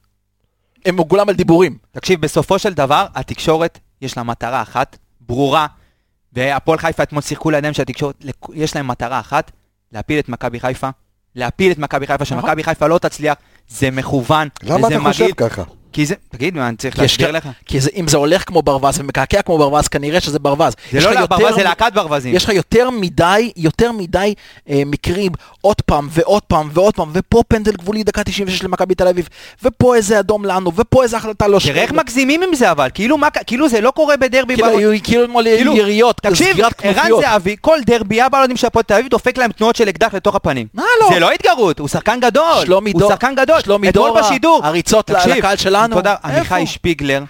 הם 0.84 1.04
כולם 1.04 1.28
על 1.28 1.34
דיבורים. 1.34 1.78
תקשיב, 1.92 2.20
בסופו 2.20 2.58
של 2.58 2.74
דבר, 2.74 3.06
התקשורת, 3.14 3.78
יש 4.00 4.16
לה 4.16 4.22
מטרה 4.22 4.62
אחת, 4.62 4.96
ברורה, 5.20 5.66
והפועל 6.32 6.78
חיפה 6.78 7.02
אתמול 7.02 7.22
שיחקו 7.22 7.50
לידיים 7.50 7.74
של 7.74 7.82
התקשורת, 7.82 8.24
יש 8.54 8.76
להם 8.76 8.88
מטרה 8.88 9.20
אחת, 9.20 9.50
להפיל 9.92 10.18
את 10.18 10.28
מכבי 10.28 10.60
חיפה, 10.60 10.88
להפיל 11.34 11.72
את 11.72 11.78
מכבי 11.78 12.06
חיפה, 12.06 12.24
שמכבי 12.24 12.64
חיפה 12.64 12.86
לא 12.86 12.98
תצליח, 12.98 13.34
זה 13.68 13.90
מכוון, 13.90 14.48
נכון. 14.62 14.76
למה 14.76 14.86
וזה 14.86 14.96
אתה 14.96 15.04
חושב. 15.04 15.34
ככה? 15.36 15.62
כי 15.92 16.06
זה, 16.06 16.14
תגיד, 16.32 16.54
מה, 16.56 16.68
אני 16.68 16.76
צריך 16.76 16.99
להסביר 16.99 17.30
לך? 17.30 17.49
כי 17.66 17.80
זה- 17.80 17.90
אם 17.96 18.08
זה 18.08 18.16
הולך 18.16 18.44
כמו 18.46 18.62
ברווז 18.62 19.00
ומקעקע 19.00 19.42
כמו 19.42 19.58
ברווז, 19.58 19.88
כנראה 19.88 20.20
שזה 20.20 20.38
ברווז. 20.38 20.75
זה 20.92 21.00
לא 21.00 21.08
יותר 21.08 21.26
ברווז, 21.26 21.54
זה 21.54 21.62
להקת 21.62 21.92
ברווזים. 21.94 22.34
יש 22.34 22.44
לך 22.44 22.50
יותר 22.50 22.90
מדי, 22.90 23.52
יותר 23.56 23.92
מדי 23.92 24.34
אה, 24.70 24.82
מקרים, 24.87 25.32
עוד 25.61 25.80
פעם 25.80 26.08
ועוד 26.11 26.42
פעם 26.42 26.68
ועוד 26.72 26.94
פעם, 26.94 27.11
ופה 27.12 27.42
פנדל 27.49 27.72
גבולי 27.72 28.02
דקה 28.02 28.25
96 28.25 28.62
למכבי 28.62 28.94
תל 28.94 29.08
אביב, 29.08 29.28
ופה 29.62 29.94
איזה 29.94 30.18
אדום 30.18 30.44
לנו, 30.44 30.72
ופה 30.76 31.02
איזה 31.02 31.16
החלטה 31.16 31.49
לא 31.49 31.58
תראה 31.58 31.82
איך 31.82 31.92
מגזימים 31.92 32.42
עם 32.42 32.54
זה 32.54 32.70
אבל, 32.70 32.88
כאילו 32.94 33.18
מה- 33.18 33.30
כאילו 33.30 33.68
זה 33.68 33.80
לא 33.80 33.90
קורה 33.90 34.16
בדרבי. 34.16 34.54
כאילו 34.56 34.68
ב- 34.68 34.76
היו 34.78 34.90
כאילו 35.04 35.25
אתמול 35.25 35.44
כאילו, 35.56 35.76
יריות, 35.76 36.16
תקשיב, 36.22 36.56
ערן. 36.82 37.20
זהבי, 37.20 37.56
כל 37.61 37.78
דרבי, 37.87 38.20
הילדים 38.32 38.56
של 38.56 38.66
הפועל 38.66 38.82
תל 38.82 38.94
אביב 38.94 39.08
דופק 39.08 39.38
להם 39.38 39.52
תנועות 39.52 39.76
של 39.76 39.88
אקדח 39.88 40.14
לתוך 40.14 40.34
הפנים. 40.34 40.66
מה 40.75 40.82
לא? 41.00 41.08
זה 41.14 41.20
לא 41.20 41.30
התגרות, 41.30 41.78
הוא 41.78 41.88
שחקן 41.88 42.20
גדול. 42.20 42.64
שלומי 42.64 42.92
דור-. 42.92 43.08
שלומי. 43.92 43.92
הריצות 44.64 45.11
לקהל 45.38 45.56
שלנו. 45.56 45.81
תודה, 45.90 46.14
איפה? 46.24 46.28
עמיחי 46.36 46.66
שפיגלר, 46.66 47.24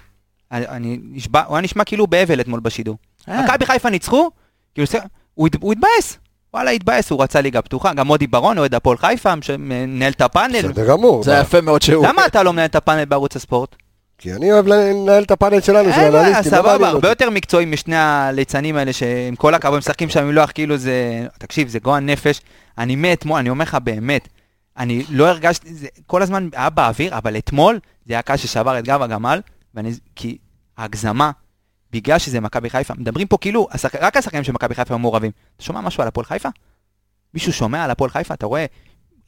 אני- 0.53 0.69
אני 0.69 0.99
נשבע, 1.13 1.43
הוא 1.47 1.57
היה 1.57 1.63
נשמע 1.63 1.85
כאילו 1.85 2.07
באבל 2.07 2.41
אתמול 2.41 2.61
בשידור. 2.61 2.97
אה. 3.29 3.43
מכבי 3.45 3.67
חיפה 3.67 3.91
ניצחו, 3.91 4.31
כאילו 4.75 4.87
הוא 5.35 5.47
הת- 5.47 5.57
הוא 5.61 5.73
התבאס. 5.73 6.19
וואלה, 6.55 6.71
התבאס, 6.71 7.11
הוא 7.11 7.23
רצה 7.23 7.41
ליגה 7.41 7.63
פתוחה, 7.63 7.95
גם 7.95 8.07
מודי 8.07 8.27
ברון, 8.27 8.59
אוהד 8.59 8.75
הפועל 8.75 8.99
חיפה, 8.99 9.33
שמנהל 9.41 10.13
את 10.13 10.21
הפאנל. 10.21 10.59
בסדר 10.69 10.89
גמור. 10.89 11.25
זה? 11.25 11.39
יפה 11.41 11.61
מאוד 11.61 11.83
שהוא... 11.83 12.07
למה 12.07 12.27
אתה 12.27 12.43
לא 12.43 12.53
מנהל 12.53 12.65
את 12.67 12.75
הפאנל 12.75 13.05
בערוץ 13.05 13.37
הספורט? 13.37 13.77
כי 14.19 14.33
אני 14.33 14.53
אוהב 14.53 14.67
לנהל 14.67 15.23
את 15.23 15.31
הפאנל 15.31 15.61
שלנו, 15.61 15.93
של 15.93 16.01
אין 16.01 16.13
בעיה, 16.13 16.27
האנליסטים, 16.27 16.53
לא 16.53 16.59
סבבה, 16.59 16.89
הרבה. 16.89 17.09
יותר 17.09 17.31
מקצועי 17.31 17.65
משני 17.65 17.97
הליצנים 17.97 18.77
האלה, 18.77 18.93
שעם 18.93 19.37
כל 19.37 19.55
הכבוד 19.55 19.79
משחקים 19.79 20.09
שם 20.09 20.21
עם 20.21 20.31
לוח, 20.33 20.51
כאילו 20.55 20.77
זה... 20.77 20.95
תקשיב, 21.39 21.69
זה 21.69 21.79
גועל 21.79 22.03
נפש. 22.03 22.41
אני 22.79 22.97
מאתמול, 22.97 23.39
אני 23.39 23.51
אומר 23.51 23.63
לך 23.63 23.77
באמת, 23.85 24.29
אני 24.77 25.05
לא 25.09 25.29
הרגשתי, 25.29 25.75
זה 25.75 25.87
כל 26.07 26.23
הזמן 26.23 26.49
היה 26.53 26.71
באוויר, 26.71 27.19
אבל 27.19 27.39
אתמול 27.39 27.79
זה 28.07 28.13
היה 28.13 28.23
קהל 28.23 28.37
ששבר 28.37 28.79
את 28.79 28.85
גב 28.85 29.03
הגמל, 29.03 29.41
ואני, 29.75 29.93
כי 30.17 30.39
ההגזמה, 30.77 31.31
בגלל 31.93 32.19
שזה 32.19 32.41
מכבי 32.41 32.71
חיפה, 32.71 32.95
מדברים 32.99 33.27
פה 33.27 33.39
כאילו, 33.41 33.69
השחק, 33.71 33.99
רק 34.03 34.17
השחקנים 34.17 34.45
של 34.45 34.53
מכבי 34.53 34.75
חיפה 34.75 34.95
הם 34.95 35.01
מעורבים. 35.01 35.31
אתה 35.57 35.65
שומע 35.65 35.81
משהו 35.81 36.03
על 36.03 36.09
הפועל 36.09 36.25
חיפה? 36.27 36.49
מישהו 37.35 37.53
שומע 37.53 37.85
על 37.85 37.91
הפועל 37.91 38.11
חיפה? 38.11 38.35
אתה 38.35 38.47
רואה? 38.47 38.67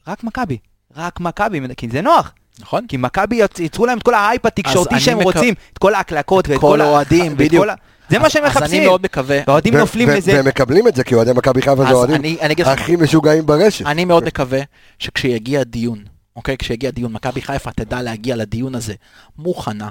רק 0.07 0.23
מכבי. 0.23 0.57
רק 0.95 1.19
מכבי, 1.19 1.59
כי 1.77 1.89
זה 1.89 2.01
נוח. 2.01 2.33
נכון? 2.59 2.87
כי 2.87 2.97
מכבי 2.97 3.35
יצ- 3.43 3.59
ייצרו 3.61 3.85
להם 3.85 3.97
את 3.97 4.03
כל 4.03 4.13
ההייפ 4.13 4.45
התקשורתי 4.45 4.99
שהם 4.99 5.17
מק- 5.17 5.23
רוצים, 5.23 5.53
את 5.73 5.77
כל 5.77 5.93
ההקלקות 5.93 6.47
ואת 6.49 6.59
כל 6.59 6.81
האוהדים, 6.81 7.35
בדיוק. 7.37 7.63
כל 7.63 7.69
ה- 7.69 7.75
זה 8.09 8.19
מה 8.19 8.29
שהם 8.29 8.43
אז 8.43 8.51
אני 8.51 8.59
מחפשים. 8.59 8.83
מאוד 8.83 9.01
מקווה, 9.03 9.39
והאוהדים 9.47 9.75
נופלים 9.77 10.09
לזה. 10.09 10.33
והם 10.33 10.47
מקבלים 10.47 10.87
את 10.87 10.95
זה, 10.95 11.03
כי 11.03 11.15
אוהדי 11.15 11.31
מכבי 11.33 11.61
חיפה 11.61 11.85
זה 11.85 11.91
אוהדים 11.91 12.37
הכי 12.65 12.95
משוגעים 12.95 13.45
ברשת. 13.45 13.85
אני 13.85 14.05
מאוד 14.05 14.25
מקווה 14.25 14.59
שכשיגיע 14.99 15.63
דיון, 15.63 16.03
אוקיי? 16.35 16.57
כשיגיע 16.57 16.91
דיון, 16.91 17.13
מכבי 17.13 17.41
חיפה 17.41 17.71
תדע 17.71 18.01
להגיע 18.01 18.35
לדיון 18.35 18.75
הזה 18.75 18.93
מוכנה. 19.37 19.89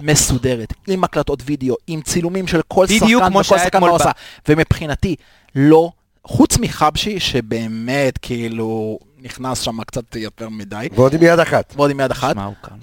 מסודרת, 0.00 0.72
עם 0.86 1.04
הקלטות 1.04 1.42
וידאו, 1.46 1.74
עם 1.86 2.00
צילומים 2.00 2.46
של 2.46 2.60
כל 2.68 2.86
שחקן 2.86 3.06
וכל 3.30 3.42
שחקן 3.42 3.80
מה 3.80 3.88
עושה. 3.88 4.10
ומבחינתי, 4.48 5.16
לא, 5.54 5.90
חוץ 6.24 6.58
מחבשי, 6.58 7.20
שבאמת 7.20 8.18
כאילו 8.22 8.98
נכנס 9.26 9.60
שם 9.60 9.84
קצת 9.84 10.16
יותר 10.16 10.48
מדי, 10.48 10.88
ועוד 10.94 11.14
עם 11.14 11.22
יד 11.22 11.40
אחת. 11.40 11.72
ועוד 11.76 11.90
עם 11.90 12.00
יד 12.00 12.10
אחת, 12.10 12.32
שמע, 12.34 12.44
הוא 12.44 12.54
קם. 12.62 12.74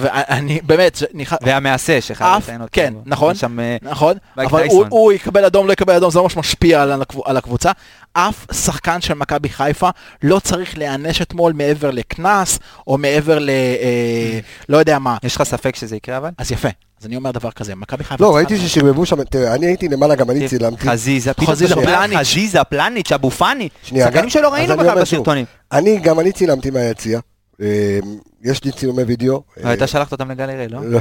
ואני 0.00 0.60
באמת, 0.66 0.98
נכנס, 1.14 1.38
והמאסה 1.42 2.00
שחייב 2.00 2.30
אף- 2.36 2.42
לציין 2.42 2.60
אותו. 2.60 2.70
כן, 2.72 2.94
נכון. 3.06 3.34
אה, 3.58 3.76
נכון, 3.82 4.16
אבל. 4.36 4.62
הוא, 4.70 5.12
יקבל 5.12 5.44
אדום, 5.44 5.66
לא 5.66 5.72
יקבל 5.72 5.94
אדום, 5.94 6.10
זה 6.10 6.20
ממש 6.20 6.36
משפיע. 6.36 6.82
על 7.24 7.36
הקבוצה. 7.36 7.70
אף 8.12 8.46
שחקן 8.52 9.00
של 9.00 9.14
מכבי 9.14 9.48
חיפה 9.48 9.88
לא 10.22 10.38
צריך 10.38 10.78
להיענש 10.78 11.22
אתמול 11.22 11.52
מעבר 11.52 11.90
לקנס, 11.90 12.58
או 12.86 12.98
מעבר 12.98 13.38
ל... 13.38 13.50
אה, 13.50 14.38
לא 14.68 14.76
יודע 14.76 14.98
מה. 14.98 15.16
יש 15.22 15.36
לך 15.36 15.42
ספק 15.42 15.76
שזה 15.76 15.96
יקרה 15.96 16.16
אבל? 16.16 16.30
אז 16.38 16.52
יפה, 16.52 16.68
אז 17.00 17.06
אני 17.06 17.16
אומר 17.16 17.30
דבר 17.30 17.50
כזה, 17.50 17.74
מכבי 17.74 18.04
חיפה... 18.04 18.24
לא, 18.24 18.36
ראיתי 18.36 18.58
ששרבבו 18.58 19.06
שם, 19.06 19.24
תראה, 19.24 19.54
אני 19.54 19.66
הייתי 19.66 19.88
למעלה, 19.88 20.14
גם 20.14 20.30
אני 20.30 20.48
צילמתי. 20.48 20.88
חזיזה, 20.88 21.30
חזיזה, 21.40 21.74
פלניץ'. 21.74 22.16
חזיזה, 22.18 22.64
פלניץ', 22.64 23.12
אבו 23.12 23.30
פאני. 23.30 23.68
שנייה, 23.82 24.06
שחקנים 24.06 24.22
גם- 24.24 24.30
שלא 24.30 24.52
ראינו 24.52 24.76
בכלל 24.76 25.00
בסרטונים. 25.00 25.44
אני, 25.72 25.98
גם 25.98 26.20
אני 26.20 26.32
צילמתי 26.32 26.70
מהיציע. 26.70 27.20
אה, 27.62 27.98
יש 28.44 28.64
לי 28.64 28.72
צילומי 28.72 29.02
וידאו. 29.02 29.42
אה, 29.64 29.74
אתה 29.74 29.86
שלחת 29.86 30.12
אותם 30.12 30.30
לגלרי, 30.30 30.68
לא? 30.68 30.80
לא. 30.84 31.00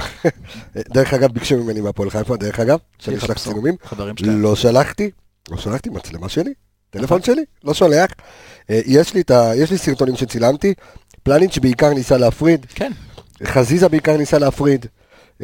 דרך 0.75 1.13
אגב, 1.13 1.31
ביקשו 1.31 1.63
ממני 1.63 1.81
מהפועל 1.81 2.09
חיפה, 2.09 2.37
דרך 2.37 2.59
אגב, 2.59 2.77
שאני 2.99 3.17
אשלח. 3.17 3.37
צילומים. 3.37 3.75
חברים 3.85 4.17
שלהם. 4.17 4.41
לא 4.41 4.55
שלחתי, 4.55 5.11
לא 5.51 5.57
שלחתי 5.57 5.89
מצלמה 5.89 6.29
שלי, 6.29 6.53
טלפון 6.89 7.21
שלי, 7.21 7.43
לא 7.63 7.73
שולח. 7.73 8.09
אה, 8.69 8.81
יש 8.85 9.13
לי 9.13 9.21
ה- 9.31 9.55
יש 9.55 9.71
לי 9.71 9.77
סרטונים 9.77 10.15
שצילמתי, 10.15 10.73
פלניץ' 11.23 11.57
בעיקר 11.57 11.89
ניסה 11.89 12.17
להפריד, 12.17 12.65
כן, 12.75 12.91
חזיזה 13.43 13.89
בעיקר 13.89 14.17
ניסה 14.17 14.39
להפריד. 14.39 14.85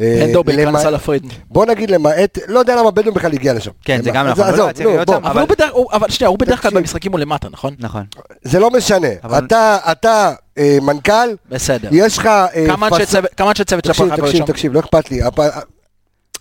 אה, 0.00 0.24
הנדו 0.24 0.44
בעיקר 0.44 0.70
ניסה 0.70 0.90
להפריד. 0.90 1.22
בוא 1.50 1.66
נגיד 1.66 1.90
למעט, 1.90 2.38
לא 2.48 2.58
יודע 2.58 2.76
למה 2.76 2.90
בדואו 2.90 3.14
בכלל 3.14 3.32
הגיע 3.32 3.54
לשם. 3.54 3.70
כן, 3.84 4.02
זה 4.02 4.10
גם 4.10 4.26
נכון, 4.26 4.44
עזוב, 4.44 4.70
נו, 4.82 5.04
בוא. 5.06 5.16
אבל 5.92 6.08
שנייה, 6.10 6.28
הוא 6.28 6.38
בדרך 6.38 6.62
כלל 6.62 6.70
תקשיב. 6.70 6.78
במשחקים 6.82 7.12
הוא 7.12 7.20
למטה, 7.20 7.48
נכון? 7.50 7.74
נכון. 7.78 8.04
זה 8.42 8.58
לא 8.58 8.70
משנה, 8.70 9.08
אתה, 9.38 9.78
אתה 9.92 10.32
אה, 10.58 10.78
מנכ"ל, 10.82 11.28
בסדר. 11.48 11.88
יש 11.92 12.18
לך... 12.18 12.28
כמה 12.66 12.86
אנשי 13.50 13.64
צוות- 13.64 13.78
של 13.84 13.90
תקשיב, 13.90 13.90
הפועל 14.06 14.10
חיפה 14.10 14.22
תקשיב, 14.22 14.34
היו 14.36 14.46
שם? 14.46 14.52
תקשיב, 14.52 14.72
לא 14.72 14.80
אכפת 14.80 15.10
לי, 15.10 15.20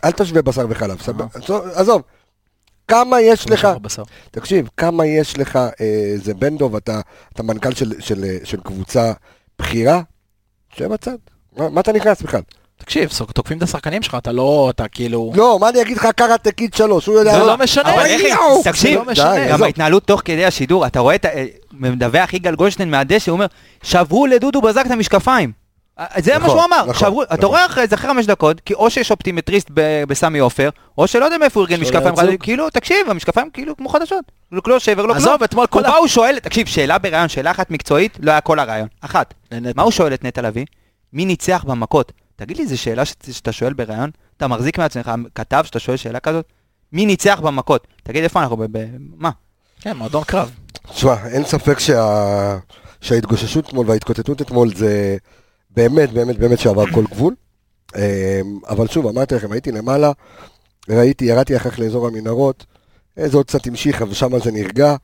אל 0.06 0.12
תשווה 0.12 0.42
בשר 0.42 0.66
וחלב, 0.70 0.98
עזוב, 1.76 2.02
כמה 2.88 3.22
יש 3.22 3.50
לך. 3.50 3.68
תקשיב, 4.32 4.70
כמה 4.78 5.06
יש 5.06 5.38
לך, 5.38 5.56
אה, 5.82 5.86
זה 6.16 6.34
בן 6.34 6.58
דוב, 6.58 6.76
אתה 6.76 7.02
אתה 7.34 7.44
מנכ"ל 7.44 7.74
של- 7.74 8.02
של 8.02 8.26
של 8.44 8.58
קבוצה 8.64 9.12
בכירה, 9.60 10.02
שב 10.78 10.86
בצד, 10.94 11.16
מה 11.58 11.70
מה 11.70 11.82
אתה 11.82 11.94
נכנס 11.94 12.22
בכלל? 12.22 12.42
תקשיב, 12.78 13.10
תוקפים 13.34 13.58
את 13.58 13.64
השחקנים 13.64 14.02
שלך, 14.02 14.16
אתה 14.16 14.32
לא, 14.32 14.68
אתה 14.76 14.88
כאילו... 14.88 15.32
לא, 15.36 15.58
מה 15.62 15.70
אני 15.70 15.82
אגיד 15.82 15.98
לך 15.98 16.08
קראטה 16.16 16.52
קיד 16.52 16.74
שלוש, 16.74 17.06
הוא 17.06 17.16
יודע... 17.20 17.32
זה 17.32 17.40
לא 17.40 17.58
משנה. 17.58 17.94
אבל 17.94 18.06
איך, 18.06 18.22
תקשיב, 18.64 19.00
זה 19.16 19.24
לא. 19.24 19.36
די, 19.36 19.48
גם. 19.52 19.64
ההתנהלות 19.64 20.04
תוך 20.08 20.22
כדי 20.26 20.46
השידור, 20.46 20.88
אתה 20.88 21.00
רואה 21.00 21.16
את 21.16 21.26
ה... 21.26 21.30
מדווח 21.74 22.34
יגאל 22.34 22.56
גולדשטיין 22.56 22.92
מהדשא, 22.92 23.32
הוא 23.32 23.36
אומר, 23.36 23.46
שברו 23.84 24.28
לדודו 24.28 24.62
בזק 24.62 24.84
את 24.86 24.92
המשקפיים. 24.92 25.52
זה 26.18 26.32
מה 26.34 26.38
נכון, 26.40 26.50
שהוא 26.50 26.64
אמר, 26.66 26.86
נכון, 26.88 27.24
אתה 27.24 27.34
נכון. 27.36 27.46
רואה 27.50 27.66
אחרי 27.66 27.88
זה, 27.88 27.96
אחרי 27.96 28.10
חמש 28.10 28.26
דקות, 28.26 28.60
כי 28.60 28.74
או 28.74 28.90
שיש 28.90 29.12
אופטימטריסט 29.12 29.68
ב- 29.74 30.04
בסמי 30.08 30.40
עופר, 30.40 30.70
או 30.98 31.08
שלא 31.08 31.26
יודע 31.26 31.38
מאיפה 31.38 31.60
הוא 31.60 31.68
ארגן 31.68 31.82
משקפיים, 31.82 32.14
יצוק. 32.14 32.44
כאילו, 32.44 32.70
תקשיב, 32.70 32.98
המשקפיים 33.10 33.50
כאילו 33.50 33.78
כמו 33.78 33.90
חדשות, 33.90 34.26
לא 34.52 34.62
לא 34.68 34.80
שבר, 34.80 35.02
לא 35.06 35.14
כלום. 35.14 35.18
עזוב, 35.18 35.44
אתמול 35.44 35.68
כל 35.68 35.80
הוא 35.80 35.88
ה- 35.88 35.92
בא, 35.92 35.98
הוא 35.98 36.08
שואל, 36.08 36.40
תקשיב, 36.40 36.68
שאלה 36.68 36.98
בראיון, 36.98 37.30
שאלה 37.30 37.52
אחת 37.52 37.72
מקצועית, 37.72 38.18
לא 38.22 38.32
היה 38.32 38.42
כל 38.42 38.60
הרעיון, 38.60 38.88
אחת. 39.02 39.34
מה 39.76 39.84
הוא 39.84 39.92
שואל 39.92 40.14
את 40.14 40.24
נטע 40.24 40.42
לביא? 40.42 40.66
מי 41.14 41.26
ניצח 41.26 41.64
במכות? 41.68 42.12
תגיד 42.36 42.58
לי, 42.58 42.68
זו 42.68 42.78
שאלה 42.78 43.06
ש- 43.06 43.14
שאתה 43.32 43.52
שואל 43.52 43.74
בראיון? 43.74 44.10
אתה 44.38 44.48
מחזיק 44.48 44.78
מעצמך 44.80 45.12
כתב 45.36 45.64
שאתה 45.66 45.80
שואל 45.80 45.98
שאלה 45.98 46.20
כזאת? 46.20 46.46
מי 46.94 47.06
ניצח 47.06 47.40
במכות? 47.44 47.88
תגיד 48.04 48.24
איפה 48.24 48.42
אנחנו, 48.42 48.58
ב... 48.58 48.64
ב- 48.72 48.86
מה? 49.18 49.30
כן, 49.82 49.98
מועדון 49.98 50.24
קרב. 50.24 50.52
תשמע, 50.94 51.16
אין 51.28 51.46
ספק 51.46 51.80
שה... 51.80 52.58
שההתגוששות 53.02 53.66
אתמול 53.68 53.90
וההתקוטטות 53.90 54.42
אתמול 54.42 54.76
זה 54.76 55.18
באמת, 55.76 56.12
באמת, 56.12 56.40
באמת 56.40 56.60
שעבר 56.60 56.86
כל 56.92 57.04
גבול. 57.12 57.36
אמ, 57.96 58.02
אבל 58.70 58.88
שוב, 58.88 59.08
אמרתי 59.08 59.36
לכם, 59.36 59.52
הייתי 59.52 59.72
למעלה, 59.72 60.12
ראיתי, 60.90 61.26
ירדתי 61.26 61.58
אחר 61.58 61.70
כך 61.70 61.80
לאזור 61.80 62.08
המנהרות, 62.08 62.66
אה, 63.20 63.30
זה 63.30 63.38
עוד 63.38 63.46
קצת 63.46 63.68
המשיכה 63.68 64.06
ושם 64.10 64.40
זה 64.40 64.52
נרגע. 64.52 64.96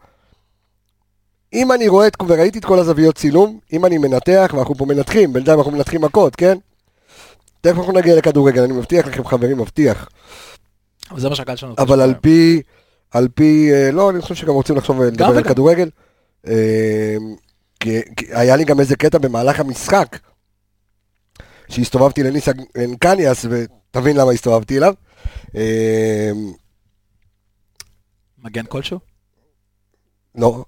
אם 1.53 1.71
אני 1.71 1.87
רואה 1.87 2.07
את, 2.07 2.13
וראיתי 2.27 2.59
את 2.59 2.65
כל 2.65 2.79
הזוויות 2.79 3.15
צילום, 3.15 3.59
אם 3.73 3.85
אני 3.85 3.97
מנתח, 3.97 4.51
ואנחנו 4.55 4.75
פה 4.75 4.85
מנתחים, 4.85 5.33
בינתיים 5.33 5.57
אנחנו 5.57 5.71
מנתחים 5.71 6.01
מכות, 6.01 6.35
כן? 6.35 6.57
תכף 7.61 7.77
אנחנו 7.77 7.93
נגיע 7.93 8.15
לכדורגל, 8.15 8.61
אני 8.63 8.73
מבטיח 8.73 9.07
לכם 9.07 9.25
חברים, 9.25 9.57
מבטיח. 9.57 10.09
אבל 11.11 11.19
זה 11.19 11.29
מה 11.29 11.35
שהקהל 11.35 11.55
שלנו... 11.55 11.75
אבל 11.77 12.01
על. 12.01 12.13
פי, 12.21 12.61
על 13.11 13.27
פי, 13.35 13.71
אה, 13.73 13.91
לא, 13.91 14.09
אני 14.09 14.21
חושב 14.21 14.35
שגם 14.35 14.53
רוצים 14.53 14.75
לחשוב 14.75 15.01
לדבר 15.01 15.37
על. 15.37 15.43
כדורגל. 15.43 15.89
אה, 16.47 17.15
כי 17.79 18.01
כי 18.15 18.25
היה 18.31 18.55
לי 18.55 18.63
גם 18.63 18.79
איזה 18.79 18.95
קטע 18.95 19.17
במהלך 19.17 19.59
המשחק, 19.59 20.17
שהסתובבתי 21.71 22.23
לניסה 22.23 22.51
קניאס, 22.99 23.45
ותבין 23.49 24.17
למה 24.17 24.31
הסתובבתי 24.31 24.77
אליו. 24.77 24.93
אה, 25.55 26.31
מגן 28.43 28.65
כלשהו? 28.65 28.99
לא, 30.35 30.63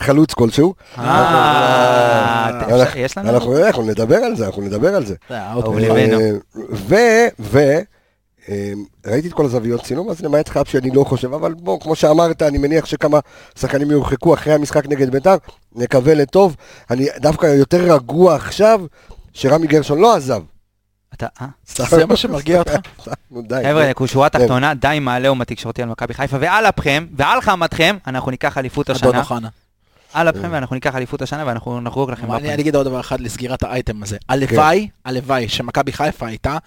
חלוץ 0.00 0.34
כלשהו. 0.34 0.74
אה, 0.98 2.50
אתה- 2.50 2.98
יש 2.98 3.18
לנו? 3.18 3.28
אנחנו 3.66 3.82
נדבר 3.82 4.16
על 4.16 4.36
זה, 4.36 4.46
אנחנו 4.46 4.62
נדבר 4.62 4.94
על 4.94 5.06
זה. 5.06 5.14
אה, 5.30 5.52
ו... 6.72 6.94
ו... 7.40 7.58
אה, 8.48 8.72
ראיתי 9.06 9.28
את 9.28 9.32
כל 9.32 9.44
הזוויות 9.44 9.82
צילום, 9.82 10.10
אז 10.10 10.20
למעט 10.20 10.48
חב 10.48 10.64
שאני 10.64 10.90
לא 10.90 11.04
חושב, 11.04 11.32
אבל 11.32 11.54
בוא, 11.54 11.80
כמו 11.80 11.96
שאמרת, 11.96 12.42
אני 12.42 12.58
מניח 12.58 12.84
שכמה 12.86 13.18
שחקנים 13.58 13.90
יורחקו 13.90 14.34
אחרי 14.34 14.52
המשחק 14.52 14.86
נגד 14.86 15.10
בית"ר, 15.10 15.36
נקווה 15.74 16.14
לטוב. 16.14 16.56
אני 16.90 17.06
דווקא 17.20 17.46
יותר 17.46 17.94
רגוע 17.94 18.34
עכשיו, 18.34 18.80
שרמי 19.36 19.66
גרשון 19.66 20.00
לא 20.00 20.16
עזב. 20.16 20.42
אתה, 21.14 21.26
אה? 21.40 21.46
זה 21.66 22.06
מה 22.06 22.16
שמרגיע 22.16 22.58
אותך? 22.58 22.72
נו, 23.30 23.42
די. 23.42 23.62
חבר'ה, 23.64 24.06
שורה 24.06 24.30
כן. 24.30 24.38
תחתונה, 24.38 24.74
די 24.74 24.88
עם 24.88 25.08
העליהום 25.08 25.40
התקשורתי 25.40 25.82
על 25.82 25.88
מכבי 25.88 26.14
חיפה, 26.14 26.36
ועל 26.40 26.66
אפכם, 26.66 27.06
ועל 27.16 27.40
חמתכם, 27.40 27.96
אנחנו 28.06 28.30
ניקח 28.30 28.58
אליפות 28.58 28.90
אדון 28.90 29.08
השנה. 29.08 29.20
אוחנה. 29.20 29.48
על 30.12 30.28
אפכם, 30.28 30.48
ואנחנו 30.50 30.74
ניקח 30.74 30.96
אליפות 30.96 31.22
השנה, 31.22 31.44
ואנחנו 31.46 31.80
נחגוג 31.80 32.10
לכם 32.10 32.24
אני 32.24 32.36
בפנים. 32.36 32.52
אני 32.52 32.62
אגיד 32.62 32.76
עוד 32.76 32.86
דבר 32.86 33.00
אחד 33.00 33.20
לסגירת 33.20 33.62
האייטם 33.62 34.02
הזה. 34.02 34.16
הלוואי, 34.28 34.88
הלוואי 35.04 35.48
שמכבי 35.48 35.92
חיפה 35.92 36.26
הייתה 36.26 36.58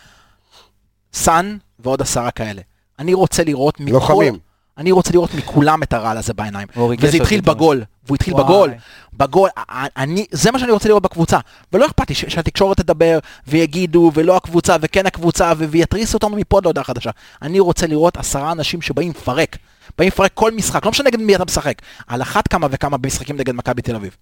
סאן 1.13 1.57
ועוד 1.79 2.01
עשרה 2.01 2.31
כאלה. 2.31 2.61
אני 2.99 3.13
רוצה 3.13 3.43
לראות 3.43 3.79
מכל... 3.79 3.91
לוחמים. 3.91 4.37
אני 4.77 4.91
רוצה 4.91 5.11
לראות 5.11 5.33
מכולם 5.33 5.83
את 5.83 5.93
הרעל 5.93 6.17
הזה 6.17 6.33
בעיניים. 6.33 6.67
וזה 6.99 7.17
התחיל. 7.17 7.41
בגול, 7.41 7.83
והוא 8.09 8.15
התחיל 8.15 8.33
וואי. 8.33 8.43
בגול. 8.43 8.71
בגול, 9.13 9.49
אני, 9.97 10.25
זה 10.31 10.51
מה 10.51 10.59
שאני 10.59 10.71
רוצה 10.71 10.89
לראות 10.89 11.03
בקבוצה. 11.03 11.39
ולא 11.73 11.85
אכפת 11.85 12.09
לי 12.09 12.15
שהתקשורת 12.15 12.77
תדבר, 12.77 13.19
ויגידו, 13.47 14.11
ולא 14.13 14.35
הקבוצה, 14.35 14.75
וכן 14.81 15.05
הקבוצה, 15.05 15.53
ו- 15.57 15.69
ויתריסו 15.69 16.17
אותנו 16.17 16.35
מפה 16.35 16.57
עד 16.57 16.63
להודעה 16.63 16.83
חדשה. 16.83 17.09
אני 17.41 17.59
רוצה 17.59 17.87
לראות 17.87 18.17
עשרה 18.17 18.51
אנשים 18.51 18.81
שבאים 18.81 19.09
לפרק. 19.09 19.57
באים 19.97 20.07
לפרק 20.07 20.31
כל 20.33 20.51
משחק, 20.51 20.85
לא 20.85 20.91
משנה 20.91 21.09
נגד 21.09 21.19
מי 21.19 21.35
אתה 21.35 21.45
משחק. 21.45 21.81
על 22.07 22.21
אחת 22.21 22.47
כמה 22.47 22.67
וכמה 22.71 22.97
במשחקים 22.97 23.37
נגד 23.37 23.55
מכבי 23.55 23.81
תל 23.81 23.95
אביב. 23.95 24.15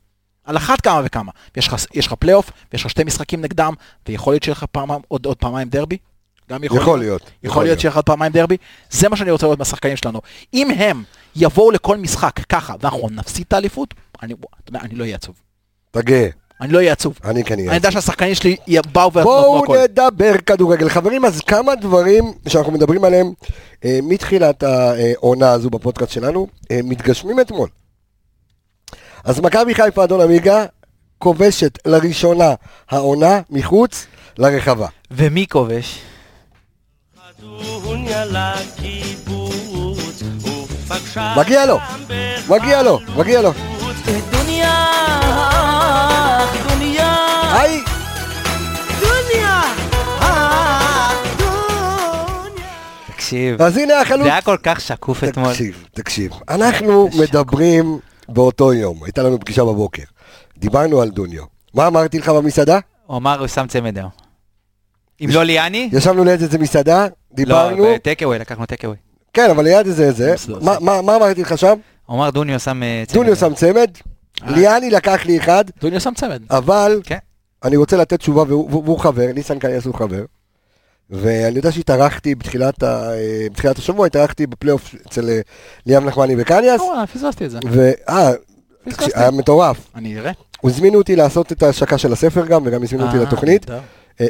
על 0.45 0.57
אחת 0.57 0.81
כמה 0.81 1.01
וכמה. 1.05 1.31
יש 1.93 2.07
לך 2.07 2.13
פלייאוף, 2.13 2.51
ויש 2.73 2.85
לך 2.85 2.89
שתי 2.89 3.03
משחקים 3.03 3.41
נגדם, 3.41 3.73
ויכול 4.07 4.33
להיות 4.33 4.43
שיהיה 4.43 4.53
לך 4.53 4.65
פעם, 4.71 4.89
עוד, 5.07 5.25
עוד 5.25 5.37
פעמיים 5.37 5.69
דרבי. 5.69 5.97
גם 6.49 6.63
יכול, 6.63 6.77
יכול 6.81 6.99
להיות. 6.99 7.21
להיות. 7.21 7.33
יכול 7.43 7.63
להיות 7.63 7.79
שיהיה 7.79 7.91
אחד 7.91 8.01
פעמיים 8.01 8.31
דרבי, 8.31 8.57
זה 8.89 9.09
מה 9.09 9.15
שאני 9.17 9.31
רוצה 9.31 9.45
לראות 9.45 9.59
מהשחקנים 9.59 9.97
שלנו. 9.97 10.21
אם 10.53 10.71
הם 10.71 11.03
יבואו 11.35 11.71
לכל 11.71 11.97
משחק 11.97 12.39
ככה, 12.49 12.73
ואנחנו 12.81 13.09
נפסיד 13.11 13.45
את 13.47 13.53
האליפות, 13.53 13.93
אני, 14.23 14.33
אני 14.73 14.95
לא 14.95 15.03
אהיה 15.03 15.15
עצוב. 15.15 15.35
אתה 15.91 16.01
גאה, 16.01 16.27
אני 16.61 16.71
לא 16.71 16.77
אהיה 16.77 16.91
עצוב. 16.91 17.19
אני 17.23 17.43
כן 17.43 17.55
אהיה. 17.55 17.67
אני 17.67 17.75
יודע 17.75 17.91
שהשחקנים 17.91 18.35
שלי 18.35 18.55
באו 18.91 19.11
בואו 19.11 19.63
הכל. 19.63 19.77
נדבר 19.77 20.37
כדורגל. 20.37 20.89
חברים, 20.89 21.25
אז 21.25 21.41
כמה 21.41 21.75
דברים 21.75 22.33
שאנחנו 22.47 22.71
מדברים 22.71 23.03
עליהם 23.03 23.33
אה, 23.85 23.99
מתחילת 24.03 24.63
העונה 24.63 25.51
הזו 25.51 25.69
בפודקאסט 25.69 26.11
שלנו, 26.11 26.47
אה, 26.71 26.79
מתגשמים 26.83 27.39
אתמול. 27.39 27.69
אז 29.23 29.39
מכבי 29.39 29.75
חיפה 29.75 30.03
אדון 30.03 30.21
עמיגה 30.21 30.65
כובשת 31.17 31.79
לראשונה 31.85 32.53
העונה 32.89 33.41
מחוץ 33.49 34.07
לרחבה. 34.37 34.87
ומי 35.11 35.45
כובש? 35.49 36.06
מגיע 41.37 41.65
לו, 41.65 41.79
מגיע 42.49 42.83
לו, 42.83 42.99
מגיע 43.17 43.41
לו. 43.41 43.53
דוניה, 44.31 44.85
דוניה, 46.69 47.15
היי, 47.59 47.83
דוניה, 49.01 49.61
דוניה. 51.37 52.71
תקשיב, 53.07 53.61
אז 53.61 53.77
הנה 53.77 54.01
החלוץ. 54.01 54.23
זה 54.23 54.31
היה 54.31 54.41
כל 54.41 54.57
כך 54.63 54.81
שקוף 54.81 55.23
אתמול. 55.23 55.51
תקשיב, 55.51 55.85
תקשיב. 55.93 56.31
אנחנו 56.49 57.09
מדברים 57.19 57.99
באותו 58.29 58.73
יום, 58.73 59.03
הייתה 59.03 59.23
לנו 59.23 59.39
פגישה 59.39 59.63
בבוקר. 59.63 60.03
דיברנו 60.57 61.01
על 61.01 61.09
דוניו. 61.09 61.43
מה 61.73 61.87
אמרתי 61.87 62.19
לך 62.19 62.29
במסעדה? 62.29 62.79
הוא 63.05 63.17
אמר, 63.17 63.39
הוא 63.39 63.47
שם 63.47 63.67
צמד 63.67 63.97
היום. 63.97 64.09
אם 65.21 65.29
לא 65.31 65.43
ליאני? 65.43 65.89
ישבנו 65.93 66.23
ליד 66.23 66.41
איזה 66.41 66.57
מסעדה, 66.57 67.07
דיברנו, 67.45 67.83
לא, 67.83 67.97
טקאווי, 68.03 68.39
לקחנו 68.39 68.65
טקאווי. 68.65 68.95
כן, 69.33 69.49
אבל 69.49 69.63
ליד 69.63 69.87
איזה 69.87 70.03
איזה, 70.03 70.35
מה- 70.61 70.77
מה 70.79 71.01
מה 71.01 71.15
אמרתי 71.15 71.41
לך 71.41 71.57
שם? 71.57 71.73
הוא 72.05 72.15
אמר 72.17 72.29
דוניו 72.29 72.59
שם 72.59 72.83
אה, 72.83 73.03
צמד. 73.07 73.15
דוניו 73.17 73.35
שם 73.35 73.53
צמד, 73.53 73.89
ליאני 74.47 74.89
לקח 74.89 75.25
לי 75.25 75.37
אחד, 75.37 75.65
דוניו 75.81 75.99
שם 75.99 76.13
צמד. 76.15 76.41
אבל 76.49 77.01
כן. 77.03 77.17
אני 77.63 77.75
רוצה 77.75 77.97
לתת 77.97 78.19
תשובה, 78.19 78.41
והוא 78.53 78.99
חבר, 78.99 79.27
ניסן 79.35 79.59
קניאס 79.59 79.85
הוא 79.85 79.95
חבר, 79.95 80.23
ואני 81.09 81.55
יודע 81.57 81.71
שהתארחתי 81.71 82.35
בתחילת 82.35 82.83
ה- 82.83 83.11
אה, 83.13 83.47
בתחילת 83.51 83.77
השבוע, 83.77 84.05
התארחתי 84.05 84.47
בפלייאוף 84.47 84.95
אצל 85.07 85.29
אה, 85.29 85.39
ליאם 85.85 86.05
נחמני 86.05 86.35
וקניאס, 86.37 86.81
וואלה, 86.81 87.07
פספסתי 87.07 87.45
את 87.45 87.51
זה. 87.51 87.59
פספסתי. 88.89 89.11
היה 89.15 89.31
מטורף. 89.31 89.77
אני 89.95 90.19
אראה. 90.19 90.31
הזמינו 90.63 90.97
אותי 90.97 91.15
לעשות 91.15 91.51
את 91.51 91.63
ההשקה 91.63 91.97
של 91.97 92.13
הספר 92.13 92.45
גם, 92.45 92.61
וגם 92.65 92.83
הזמינו 92.83 93.05
אותי 93.05 93.17
אה, 93.17 93.21
לתוכנית. 93.23 93.69
אה, 93.69 93.79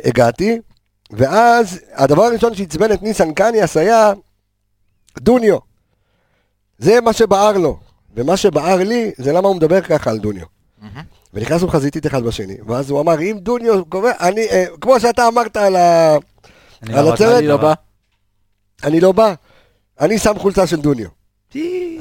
הגעתי, 0.06 0.60
ואז 1.12 1.80
הדבר 1.94 2.24
הראשון 2.24 2.56
שעצבן 2.56 2.92
את 2.92 3.04
ניסן 3.04 3.34
קניאס 3.34 3.78
היה 3.78 4.14
דוניו. 5.20 5.58
זה 6.78 7.02
מה 7.02 7.14
שבער 7.14 7.58
לו. 7.58 7.80
ומה 8.16 8.38
שבער 8.38 8.78
לי, 8.78 9.12
זה 9.18 9.34
למה 9.34 9.48
הוא 9.48 9.56
מדבר 9.56 9.82
ככה 9.82 10.10
על 10.10 10.18
דוניו. 10.18 10.46
מהמם. 10.82 11.02
ונכנסנו 11.34 11.68
חזיתית 11.68 12.08
אחד 12.08 12.24
בשני, 12.24 12.58
ואז 12.68 12.90
הוא 12.90 13.02
אמר, 13.02 13.22
אם 13.22 13.38
דוניו 13.42 13.86
קובע, 13.86 14.12
אני, 14.20 14.42
אה, 14.42 14.66
כמו 14.82 15.00
שאתה 15.00 15.28
אמרת 15.28 15.58
על 15.58 15.76
ה... 15.76 16.16
על 16.94 17.06
לא 17.06 17.14
הצוות? 17.14 17.38
אני 17.38 17.48
לא 17.48 17.58
בא. 17.58 17.74
אני 18.84 19.00
לא 19.00 19.12
בא, 19.12 19.34
אני 20.00 20.20
שם 20.20 20.40
חולצה 20.40 20.68
של 20.68 20.82
דוניו. 20.82 21.08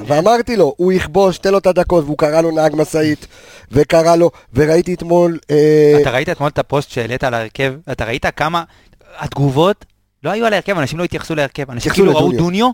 ואמרתי 0.07 0.55
לו, 0.55 0.73
הוא 0.77 0.93
יכבוש, 0.93 1.37
תן 1.37 1.51
לו 1.51 1.57
את 1.57 1.67
הדקות, 1.67 2.03
והוא 2.05 2.17
קרא 2.17 2.41
לו 2.41 2.51
נהג 2.51 2.75
משאית, 2.75 3.27
וקרא 3.71 4.15
לו, 4.15 4.31
וראיתי 4.53 4.93
אתמול... 4.93 5.39
אה, 5.51 5.97
אתה 6.01 6.11
ראית 6.11 6.29
אתמול 6.29 6.49
את 6.49 6.59
הפוסט 6.59 6.89
שהעלית 6.89 7.23
על 7.23 7.33
ההרכב? 7.33 7.73
אתה 7.91 8.05
ראית 8.05 8.25
כמה 8.35 8.63
התגובות 9.17 9.85
לא 10.23 10.29
היו 10.29 10.45
על 10.45 10.53
ההרכב, 10.53 10.77
אנשים 10.77 10.99
לא 10.99 11.03
התייחסו 11.03 11.35
להרכב. 11.35 11.71
אנשים 11.71 11.91
כאילו 11.91 12.15
ראו. 12.15 12.31
דוניו, 12.31 12.71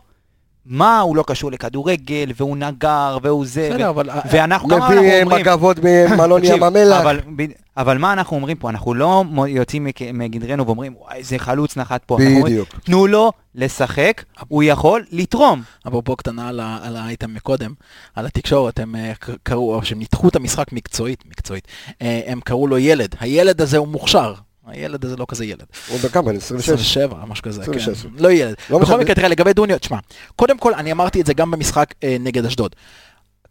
מה, 0.65 0.99
הוא 0.99 1.15
לא 1.15 1.23
קשור 1.27 1.51
לכדורגל, 1.51 2.31
והוא 2.37 2.57
נגר, 2.57 3.17
והוא 3.21 3.45
זה, 3.45 3.69
בסדר, 3.71 3.85
ו- 3.85 3.89
אבל... 3.89 4.09
אה, 4.09 4.19
ואנחנו, 4.31 4.69
כמה 4.69 4.77
אנחנו 4.77 4.95
מביא 4.95 5.11
אה, 5.11 5.21
אומרים... 5.23 5.41
מגבות 5.41 5.77
ממלון 5.83 6.41
תקשיב, 6.41 6.55
ים 6.55 6.63
המלח. 6.63 7.01
אבל, 7.01 7.19
אבל 7.77 7.97
מה 7.97 8.13
אנחנו 8.13 8.37
אומרים 8.37 8.57
פה? 8.57 8.69
אנחנו 8.69 8.93
לא 8.93 9.23
יוצאים 9.47 9.87
מגדרנו 10.13 10.65
ואומרים, 10.65 10.93
וואי, 10.97 11.17
איזה 11.17 11.39
חלוץ 11.39 11.77
נחת 11.77 12.03
פה. 12.05 12.17
בדיוק. 12.43 12.69
תנו 12.83 13.07
לו 13.07 13.31
לשחק, 13.55 14.23
הוא 14.47 14.63
יכול 14.63 15.05
לתרום. 15.11 15.61
אפרופו 15.87 16.15
קטנה 16.15 16.49
על 16.83 16.95
האייטם 16.95 17.33
מקודם, 17.33 17.73
על 18.15 18.25
התקשורת, 18.25 18.79
הם 18.79 18.95
אה, 18.95 19.11
קראו, 19.43 19.75
או 19.75 19.85
שהם 19.85 19.99
ניתחו 19.99 20.27
את 20.27 20.35
המשחק 20.35 20.71
מקצועית, 20.71 21.23
מקצועית, 21.25 21.67
הם 22.01 22.39
קראו 22.41 22.67
לו 22.67 22.77
ילד, 22.77 23.15
הילד 23.19 23.61
הזה 23.61 23.77
הוא 23.77 23.87
מוכשר, 23.87 24.33
הילד 24.67 25.05
הזה 25.05 25.15
לא 25.15 25.25
כזה 25.29 25.45
ילד. 25.45 25.63
הוא 25.87 25.99
בן 26.21 26.35
26. 26.35 26.69
27, 26.69 27.25
משהו 27.27 27.43
כזה, 27.43 27.61
26. 27.61 28.01
כן. 28.01 28.09
לא 28.17 28.31
ילד. 28.31 28.55
לא 28.69 28.79
בכל. 28.79 28.99
מקרה, 28.99 29.15
תראה, 29.15 29.27
לגבי 29.27 29.53
דוניו, 29.53 29.79
תשמע, 29.79 29.97
קודם 30.35 30.57
כל, 30.57 30.73
אני 30.73 30.91
אמרתי 30.91 31.21
את 31.21 31.25
זה 31.25 31.33
גם 31.33 31.51
במשחק 31.51 31.93
אה, 32.03 32.17
נגד 32.19 32.45
אשדוד. 32.45 32.75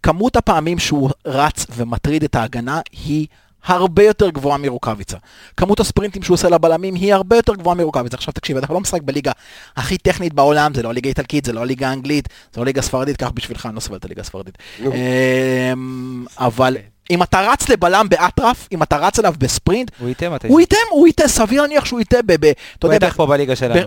כמות 0.03 0.37
הפעמים 0.37 0.79
שהוא 0.79 1.11
רץ 1.27 1.66
ומטריד 1.77 2.25
את 2.25 2.35
ההגנה 2.35 2.81
היא 3.07 3.27
הרבה 3.64 4.03
יותר 4.03 4.31
גבוהה 4.31 4.59
מרוקאביצה. 4.59 5.16
כמות 5.57 5.81
הספרינטים 5.81 6.22
שהוא 6.22 6.35
עושה 6.35 6.48
לבלמים 6.48 6.94
היא 6.94 7.14
הרבה 7.14 7.37
יותר 7.37 7.55
גבוהה 7.55 7.77
מרוקאביצה. 7.77 8.16
עכשיו 8.16 8.35
תקשיב, 8.35 8.57
אתה 8.57 8.72
לא 8.72 8.81
משחק 8.81 9.03
בליגה 9.03 9.33
הכי 9.77 9.98
טכנית 9.98 10.33
בעולם, 10.33 10.75
זה 10.75 10.83
לא 10.83 10.88
הליגה 10.90 11.09
האיטלקית, 11.09 11.44
זה 11.44 11.53
לא 11.53 11.61
הליגה 11.61 11.88
האנגלית, 11.88 12.29
זה 12.53 12.61
לא 12.61 12.62
הליגה 12.62 12.81
הספרדית, 12.81 13.16
קח 13.16 13.31
בשבילך, 13.35 13.66
אני 13.66 13.75
לא 13.75 13.81
סובל 13.81 13.96
את 13.96 14.05
הליגה 14.05 14.20
הספרדית. 14.20 14.59
אמ, 14.81 16.25
אבל 16.38 16.77
אם 17.11 17.23
אתה 17.23 17.41
רץ 17.41 17.69
לבלם 17.69 18.07
באטרף, 18.09 18.69
אם 18.73 18.83
אתה 18.83 18.97
רץ 18.97 19.19
אליו 19.19 19.35
בספרינט, 19.38 19.91
הוא 20.01 20.09
ייתן 20.09 20.33
מתי. 20.33 20.49
הוא 20.49 20.61
ייתם, 20.61 20.77
הוא 20.91 21.07
ייתה, 21.07 21.29
סביר 21.29 21.62
להניח 21.62 21.85
שהוא 21.85 21.99
ייתה 22.01 22.17
ב... 22.27 22.33
ב- 22.41 22.53
יודע, 22.85 22.97
בטח 22.97 23.17
פה 23.17 23.27
בליגה 23.27 23.57
שלנו. 23.57 23.81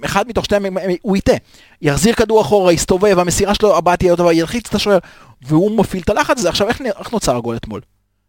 באחד 0.00 0.28
מתוך 0.28 0.44
שתיהם 0.44 0.66
הוא 1.02 1.16
ייתה. 1.16 1.32
יחזיר 1.82 2.14
כדור 2.14 2.40
אחורה, 2.40 2.72
יסתובב, 2.72 3.18
המסירה 3.18 3.54
שלו 3.54 3.76
הבאה 3.76 3.96
תהיה 3.96 4.16
טובה, 4.16 4.32
ילחיץ 4.32 4.68
את 4.68 4.74
השוער, 4.74 4.98
והוא 5.42 5.78
מפעיל 5.78 6.02
את 6.02 6.08
הלחץ 6.10 6.38
הזה. 6.38 6.48
עכשיו, 6.48 6.68
איך 6.68 6.80
איך 6.98 7.12
נוצר 7.12 7.36
הגול 7.36 7.56
אתמול? 7.56 7.80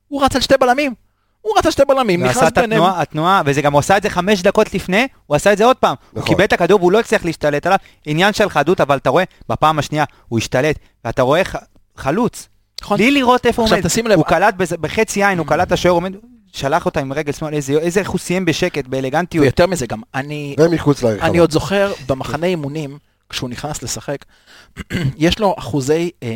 הוא 0.08 0.24
רץ 0.26 0.36
על 0.36 0.42
שתי 0.42 0.54
בלמים. 0.60 0.94
הוא 1.42 1.54
רץ 1.58 1.66
על 1.66 1.72
שתי 1.72 1.84
בלמים, 1.88 2.22
הוא 2.22 2.30
עשה 2.30 2.40
נכנס 2.40 2.52
את 2.54 2.58
ביניהם. 2.58 2.82
התנועה, 2.82 3.02
התנועה, 3.02 3.42
וזה 3.46 3.62
גם 3.62 3.74
הוא 3.74 3.80
עשה 3.80 3.98
את 3.98 4.04
זה 4.04 4.10
חמש 4.10 4.42
דקות 4.42 4.74
לפני, 4.74 5.08
הוא 5.26 5.36
עשה 5.36 5.54
את 5.54 5.58
זה 5.58 5.66
עוד 5.66 5.78
פעם. 5.78 5.96
הוא 6.12 6.20
נכון. 6.20 6.28
קיבל 6.34 6.44
את 6.44 6.54
הכדור 6.54 6.80
והוא 6.80 6.92
לא 6.92 7.00
הצליח 7.00 7.26
להשתלט 7.26 7.66
עליו. 7.66 7.78
עניין 8.06 8.34
של 8.34 8.50
חדות, 8.50 8.82
אבל 8.82 8.98
אתה 8.98 9.10
רואה, 9.10 9.24
בפעם 9.50 9.80
השנייה 9.80 10.04
הוא 10.28 10.40
השתלט, 10.40 10.76
ואתה 11.06 11.22
רואה 11.22 11.44
ח- 11.44 11.56
חלוץ. 11.98 12.48
נכון. 12.82 12.98
בלי 12.98 13.12
לראות 13.12 13.46
איפה 13.46 13.62
הוא 13.62 13.66
עכשיו, 13.66 13.78
עומד. 13.78 13.88
תשים 13.88 14.08
לב, 14.08 14.18
הוא 14.18 14.26
קלט 14.26 14.56
בחצי 14.58 15.26
עין, 15.26 15.38
הוא 15.38 15.48
קלט 15.48 15.72
השוער 15.72 15.94
עומד, 15.94 16.14
שלח 16.54 16.86
אותה 16.86 17.00
עם 17.00 17.14
רגל 17.14 17.32
שמאל, 17.32 17.54
איזה 17.54 17.74
איזה 17.74 18.00
איך 18.00 18.10
הוא 18.10 18.20
סיים 18.20 18.46
בשקט, 18.46 18.88
באלגנטיות. 18.88 19.44
ויותר 19.44 19.68
מזה 19.68 19.88
גם, 19.88 20.02
אני 20.16 20.56
ומחוץ 20.60 21.04
לרחבה. 21.04 21.28
אני 21.28 21.38
עוד 21.38 21.52
זוכר 21.52 21.94
במחנה 22.08 22.48
אימונים, 22.48 22.98
כשהוא 23.30 23.50
נכנס 23.50 23.84
לשחק, 23.84 24.26
יש 25.18 25.40
לו 25.40 25.56
אחוזי 25.60 26.12
אה, 26.24 26.30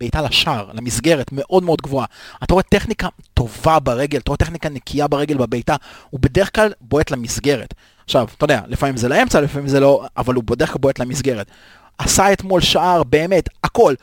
בעיטה 0.00 0.22
לשער, 0.22 0.70
למסגרת, 0.74 1.32
מאוד 1.32 1.62
מאוד 1.62 1.80
גבוהה. 1.82 2.06
אתה 2.42 2.54
רואה 2.54 2.62
טכניקה 2.62 3.08
טובה 3.34 3.78
ברגל, 3.78 4.18
אתה 4.18 4.30
רואה 4.30 4.36
טכניקה 4.36 4.68
נקייה 4.68 5.08
ברגל 5.08 5.36
בבעיטה, 5.36 5.76
הוא 6.10 6.20
בדרך 6.20 6.54
כלל 6.54 6.72
בועט 6.80 7.10
למסגרת. 7.10 7.74
עכשיו, 8.04 8.28
אתה 8.36 8.44
יודע, 8.44 8.60
לפעמים 8.66 8.96
זה 8.96 9.08
לאמצע, 9.08 9.40
לפעמים 9.40 9.68
זה 9.68 9.80
לא, 9.80 10.06
אבל 10.16 10.34
הוא 10.34 10.44
בדרך 10.44 10.72
כלל 10.72 10.78
בועט 10.80 10.98
למסגרת. 10.98 11.46
עשה 11.98 12.32
אתמול 12.32 12.60
שער, 12.60 13.02
באמת, 13.02 13.48
הכל. 13.64 13.94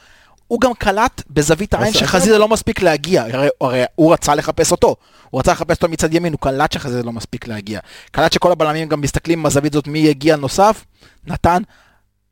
הוא 0.52 0.62
גם 0.62 0.74
קלט 0.74 1.22
בזווית 1.30 1.74
העין 1.74 1.94
שחזיזה 1.94 2.38
לא 2.38 2.48
מספיק 2.48 2.82
להגיע, 2.82 3.24
הרי, 3.24 3.48
הרי 3.62 3.84
הוא 3.96 4.14
רצה 4.14 4.36
לחפש 4.36 4.72
אותו, 4.72 4.96
הוא 5.30 5.40
רצה 5.40 5.52
לחפש 5.52 5.76
אותו 5.76 5.90
מצד 5.90 6.14
ימין, 6.14 6.34
הוא 6.34 6.40
קלט 6.40 6.72
שחזיזה 6.72 7.04
לא 7.04 7.12
מספיק 7.12 7.48
להגיע. 7.48 7.80
קלט 8.12 8.34
שכל 8.34 8.52
הבלמים 8.52 8.88
גם 8.90 9.02
מסתכלים 9.02 9.40
מהזווית 9.44 9.74
זאת 9.74 9.88
מי 9.88 10.00
יגיע 10.00 10.36
נוסף, 10.36 10.86
נתן, 11.28 11.62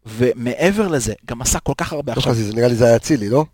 ומעבר 0.05 0.87
לזה, 0.87 1.13
גם 1.25 1.41
עשה 1.41 1.59
כל 1.59 1.73
כך 1.77 1.93
הרבה 1.93 2.13
לא 2.13 2.17
עכשיו. 2.17 2.31
חזיזה, 2.33 2.53
נראה 2.53 2.67
לי 2.67 2.75
זה 2.75 2.85
היה 2.85 2.95
אצילי, 2.95 3.29
לא? 3.29 3.45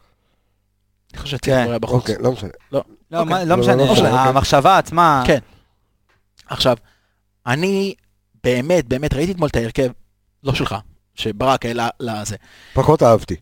אני 1.14 1.22
חושב 1.22 1.38
כן. 1.42 1.66
היה 1.70 1.80
בחוץ. 1.80 2.02
אוקיי, 2.02 2.16
לא 2.20 2.32
משנה. 2.32 2.50
לא, 2.72 2.84
אוקיי. 3.14 3.24
מה- 3.34 3.44
לא, 3.44 3.56
לא 3.56 3.58
משנה, 3.58 3.76
לא 3.76 3.94
משנה, 3.94 4.24
המחשבה 4.24 4.78
עצמה, 4.78 5.24
כן. 5.28 5.40
עכשיו, 6.48 6.78
אני 7.48 7.94
באמת, 8.44 8.88
באמת 8.88 9.14
ראיתי 9.14 9.32
אתמול 9.32 9.50
את 9.50 9.56
ההרכב, 9.56 9.88
לא 10.44 10.54
שלך, 10.54 10.76
שברק 11.16 11.66
העלה 11.66 11.90
לזה. 12.00 12.36
פחות 12.74 13.04
אהבתי. 13.04 13.36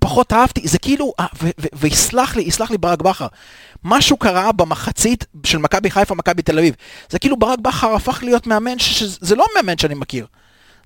פחות 0.00 0.32
אהבתי, 0.32 0.68
זה 0.68 0.78
כאילו, 0.78 1.12
אה, 1.20 1.26
ויסלח 1.72 2.36
לי, 2.36 2.42
יסלח 2.42 2.70
לי 2.70 2.78
ברק 2.78 3.02
בכר. 3.02 3.26
משהו 3.84 4.16
קרה 4.16 4.52
במחצית 4.52 5.24
של 5.44 5.58
מכבי 5.58 5.90
חיפה, 5.90 6.14
מכבי 6.14 6.42
תל 6.42 6.58
אביב. 6.58 6.74
זה 7.10 7.18
כאילו 7.18 7.36
ברק 7.36 7.58
בכר 7.58 7.94
הפך 7.94 8.22
להיות 8.22 8.46
מאמן, 8.46 8.78
ש- 8.78 8.98
שזה 8.98 9.36
לא 9.36 9.44
מאמן 9.56 9.78
שאני 9.78 9.94
מכיר. 9.94 10.26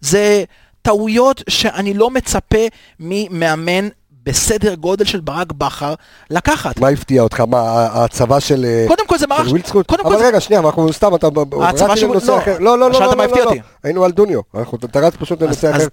זה 0.01 0.45
טעויות 0.83 1.43
שאני 1.49 1.95
לא 1.95 2.11
מצפה 2.11 2.59
ממאמן 3.01 3.89
בסדר 4.23 4.75
גודל 4.75 5.05
של 5.05 5.21
ברק 5.21 5.53
בכר 5.53 5.95
לקחת. 6.31 6.79
מה 6.79 6.89
הפתיע 6.89 7.23
אותך? 7.23 7.41
מה, 7.41 7.59
ההצבה 7.61 8.41
של... 8.41 8.65
אה, 8.65 8.85
קודם 8.89 9.07
כל 9.07 9.19
זה 9.19 9.27
מערך... 9.27 9.49
ווילדסקוט? 9.49 9.87
קודם 9.87 10.03
כל 10.05 10.09
אבל 10.09 10.19
זה- 10.19 10.27
רגע, 10.29 10.41
שנייה, 10.41 10.61
אנחנו 10.61 10.93
סתם, 10.93 11.15
אתה... 11.15 11.27
ההצבה 11.61 11.97
של- 11.97 12.07
לא. 12.07 12.15
לא, 12.61 12.79
לא, 12.79 12.91
לא, 12.91 13.01
לא, 13.01 13.17
לא, 13.17 13.45
לא. 13.45 13.53
היינו 13.85 14.05
על 14.05 14.13
דוניו. 14.13 14.41
אנחנו- 14.55 14.79
אתה 14.85 15.01
רץ 15.01 15.17
פשוט 15.17 15.43
לנושא 15.43 15.71
אחר 15.71 15.87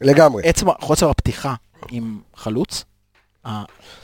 לגמרי. 0.00 0.42
עצם 0.46 0.66
חוסר 0.80 1.10
הפתיחה 1.10 1.54
עם 1.90 2.18
חלוץ, 2.36 2.84
אה, 3.46 3.62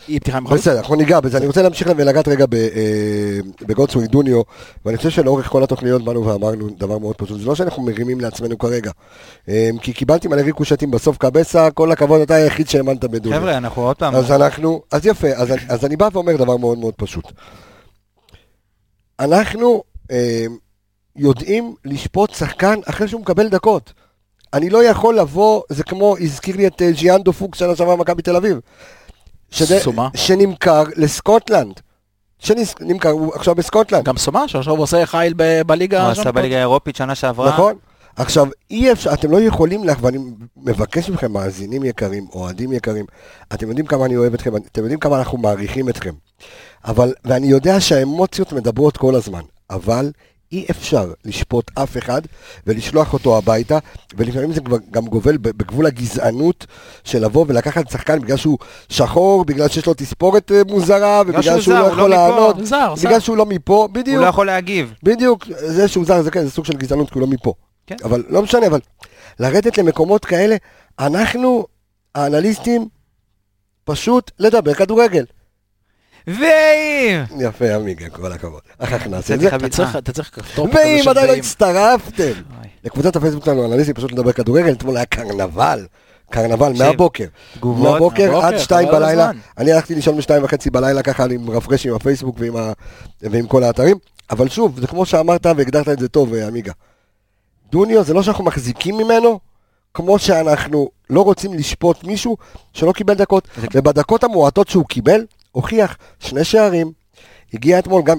היא 0.08 0.20
פתיחה 0.20 0.38
עם 0.38 0.48
חלוץ? 0.48 0.60
בסדר, 0.60 0.78
אנחנו 0.78 0.94
ניגע 0.94 1.20
בזה. 1.20 1.38
אני 1.38 1.46
רוצה 1.46 1.62
להמשיך 1.62 1.88
ולגעת 1.96 2.28
רגע 2.28 2.46
ב- 2.46 2.54
אה, 2.54 3.38
בגולדסווינג 3.66 4.10
דוניו, 4.10 4.42
ואני 4.84 4.96
חושב 4.96 5.10
שלאורך 5.10 5.46
כל 5.48 5.62
התוכניות 5.64 6.04
באנו 6.04 6.26
ואמרנו 6.26 6.68
דבר 6.78 6.98
מאוד 6.98 7.16
פשוט. 7.16 7.40
זה 7.40 7.46
לא 7.46 7.54
שאנחנו 7.54 7.82
מרימים 7.82 8.20
לעצמנו 8.20 8.58
כרגע. 8.58 8.90
אה, 9.48 9.70
כי 9.80 9.92
קיבלתי 9.92 10.28
מלא 10.28 10.40
ריקושטים 10.40 10.90
בסוף 10.90 11.16
קבסה, 11.16 11.70
כל 11.70 11.92
הכבוד, 11.92 12.20
אתה 12.20 12.34
היחיד 12.34 12.68
שהאמנת 12.68 13.04
בדוניו. 13.04 13.38
חבר'ה, 13.40 13.56
אנחנו 13.56 13.82
עוד 13.82 13.96
פעם... 13.96 14.14
אז 14.14 14.30
אנחנו, 14.32 14.82
אז 14.92 15.06
יפה, 15.06 15.28
אז, 15.28 15.50
אני- 15.52 15.62
אז 15.68 15.84
אני 15.84 15.96
בא 15.96 16.08
ואומר 16.12 16.36
דבר 16.36 16.56
מאוד 16.56 16.78
מאוד 16.78 16.94
פשוט. 16.96 17.24
אנחנו 19.20 19.82
אה, 20.10 20.46
יודעים 21.16 21.74
לשפוט 21.84 22.34
שחקן 22.34 22.74
אחרי 22.84 23.08
שהוא 23.08 23.20
מקבל 23.20 23.48
דקות. 23.48 23.92
אני 24.56 24.70
לא 24.70 24.84
יכול 24.84 25.18
לבוא, 25.18 25.62
זה 25.68 25.84
כמו, 25.84 26.16
הזכיר 26.20 26.56
לי 26.56 26.66
את 26.66 26.82
אה, 26.82 26.90
ז'יאנדו 26.92 27.32
פוקס 27.32 27.58
שנה 27.58 27.76
שעברה 27.76 27.96
במכבי 27.96 28.22
תל 28.22 28.36
אביב. 28.36 28.58
שזה- 29.50 29.80
סומה. 29.80 30.08
שנמכר 30.16 30.82
לסקוטלנד. 30.96 31.80
שנמכר, 32.38 33.08
הוא 33.10 33.34
עכשיו 33.34 33.54
בסקוטלנד. 33.54 34.04
גם 34.04 34.16
סומה, 34.16 34.48
שעכשיו 34.48 34.72
הוא 34.74 34.82
עושה 34.82 35.06
חייל 35.06 35.32
ב- 35.36 35.62
בליגה. 35.66 36.02
הוא 36.02 36.10
עשה. 36.10 36.32
בליגה 36.32 36.56
האירופית 36.56 36.96
שנה 36.96 37.14
שעברה. 37.14 37.48
נכון? 37.52 37.74
עכשיו, 38.16 38.46
אי 38.70 38.92
אפשר, 38.92 39.12
אתם 39.12 39.30
לא 39.30 39.40
יכולים, 39.40 39.84
לה- 39.84 39.94
ואני 40.00 40.18
מבקש 40.56 41.10
מכם, 41.10 41.32
מאזינים 41.32 41.84
יקרים, 41.84 42.26
אוהדים 42.34 42.72
יקרים, 42.72 43.04
אתם 43.54 43.68
יודעים 43.68 43.86
כמה 43.86 44.04
אני 44.06 44.16
אוהב 44.16 44.34
אתכם, 44.34 44.56
אתם 44.56 44.80
יודעים 44.82 44.98
כמה 45.00 45.18
אנחנו 45.18 45.38
מעריכים 45.38 45.88
אתכם. 45.88 46.12
אבל, 46.84 47.14
ואני 47.24 47.46
יודע 47.46 47.80
שהאמוציות 47.80 48.52
מדברות 48.52 48.96
כל 48.96 49.14
הזמן, 49.14 49.40
אבל 49.70 50.10
אי 50.52 50.66
אפשר 50.70 51.12
לשפוט 51.24 51.70
אף 51.74 51.96
אחד 51.96 52.22
ולשלוח 52.66 53.12
אותו 53.12 53.38
הביתה, 53.38 53.78
ולפעמים 54.16 54.52
זה 54.52 54.60
גם 54.90 55.06
גובל 55.06 55.36
בגבול 55.36 55.86
הגזענות 55.86 56.66
של 57.04 57.24
לבוא 57.24 57.44
ולקחת 57.48 57.90
שחקן 57.90 58.20
בגלל 58.20 58.36
שהוא 58.36 58.58
שחור, 58.88 59.44
בגלל 59.44 59.68
שיש 59.68 59.86
לו 59.86 59.94
תספורת 59.94 60.52
אה, 60.52 60.62
מוזרה, 60.68 61.22
ובגלל 61.22 61.42
שהוא 61.42 61.60
שהוא 61.60 61.74
זר, 61.74 61.82
לא 61.82 61.92
יכול 61.92 62.10
לא. 62.10 62.16
לענות. 62.16 62.56
בגלל 63.04 63.20
שהוא 63.20 63.36
לא 63.36 63.46
מפה, 63.46 63.88
בדיוק. 63.92 64.16
הוא 64.16 64.24
לא 64.24 64.28
יכול 64.28 64.46
להגיב. 64.46 64.94
בדיוק, 65.02 65.44
זה 65.48 65.88
שהוא 65.88 66.04
זר, 66.04 66.22
זה 66.22 66.30
כן, 66.30 66.44
זה 66.44 66.50
סוג 66.50 66.64
של 66.64 66.76
גזענות, 66.76 67.10
כי 67.10 67.14
הוא 67.14 67.20
לא 67.20 67.26
מפה. 67.26 67.52
כן. 67.86 67.96
אבל 68.04 68.24
לא 68.28 68.42
משנה, 68.42 68.66
אבל 68.66 68.80
לרדת 69.40 69.78
למקומות 69.78 70.24
כאלה, 70.24 70.56
אנחנו, 70.98 71.66
האנליסטים, 72.14 72.88
פשוט 73.84 74.30
לדבר 74.38 74.74
כדורגל. 74.74 75.24
ואם... 76.26 77.22
יפה, 77.40 77.74
עמיגה, 77.74 78.08
כל 78.08 78.32
הכבוד. 78.32 78.60
איך 78.80 78.92
הכנסתי 78.92 79.34
את 79.34 79.42
הוצאתי 79.42 79.56
זה? 79.76 79.98
אתה 79.98 80.12
צריך- 80.12 80.30
כפתור. 80.34 80.64
ואם 80.66 80.72
כזה 80.74 81.02
של 81.02 81.10
עדיין 81.10 81.26
לא 81.26 81.32
ואם. 81.32 81.40
הצטרפתם. 81.40 82.32
לקבוצת 82.84 83.16
הפייסבוק 83.16 83.44
שלנו, 83.44 83.64
אנליסטים, 83.66 83.94
פשוט 83.94 84.12
לדבר 84.12 84.32
כדורגל, 84.32 84.72
אתמול 84.72 84.96
היה 84.96 85.06
קרנבל. 85.06 85.86
קרנבל 86.30 86.72
מהבוקר. 86.78 87.24
תגובות, 87.54 87.92
מהבוקר 87.92 88.36
עד 88.42 88.58
שתיים 88.58 88.88
בלילה. 88.88 89.30
אני 89.58 89.72
הלכתי 89.72 89.94
לישון 89.94 90.16
בשתיים 90.16 90.44
וחצי 90.44 90.70
בלילה 90.70 91.02
ככה, 91.02 91.24
אני 91.24 91.36
מרפרש 91.36 91.86
עם 91.86 91.94
הפייסבוק 91.94 92.36
ועם 92.38 92.56
ה- 92.56 92.72
ועם 93.22 93.46
כל 93.46 93.62
האתרים. 93.62 93.96
אבל 94.30 94.48
שוב, 94.48 94.80
זה 94.80 94.86
כמו 94.86 95.06
שאמרת 95.06 95.46
והגדרת 95.46 95.88
את 95.88 95.98
זה 95.98 96.08
טוב, 96.08 96.34
אה, 96.34 96.46
עמיגה. 96.46 96.72
דוניו 97.72 98.04
זה 98.04 98.14
לא 98.14 98.22
שאנחנו 98.22 98.44
מחזיקים 98.44 98.96
ממנו, 98.98 99.40
כמו 99.94 100.18
שאנחנו 100.18 100.88
לא 101.10 101.20
רוצים 101.20 101.54
לשפוט 101.54 102.04
מישהו 102.04 102.36
שלא 102.72 102.92
קיבל 102.92 103.14
דקות. 103.14 103.48
ובדקות 103.74 104.24
המועטות 104.24 104.68
שהוא 104.68 104.84
קיבל, 104.88 105.24
הוכיח 105.56 105.96
שני 106.18 106.44
שערים. 106.44 106.92
הגיע 107.54 107.78
אתמול 107.78 108.02
גם, 108.02 108.18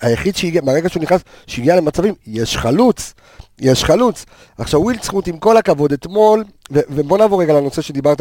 היחיד 0.00 0.36
שהגיע, 0.36 0.62
מהרגע 0.62 0.88
שהוא 0.88 1.02
נכנס, 1.02 1.20
שהגיע 1.46 1.76
למצבים, 1.76 2.14
יש 2.26 2.56
חלוץ. 2.56 3.14
יש 3.58 3.84
חלוץ. 3.84 4.24
עכשיו 4.58 4.80
ווילדסקוט 4.80 5.28
עם 5.28 5.38
כל 5.38 5.56
הכבוד 5.56 5.92
אתמול, 5.92 6.44
ובוא 6.70 7.18
נעבור 7.18 7.42
רגע 7.42 7.52
לנושא 7.52 7.82
שדיברת 7.82 8.20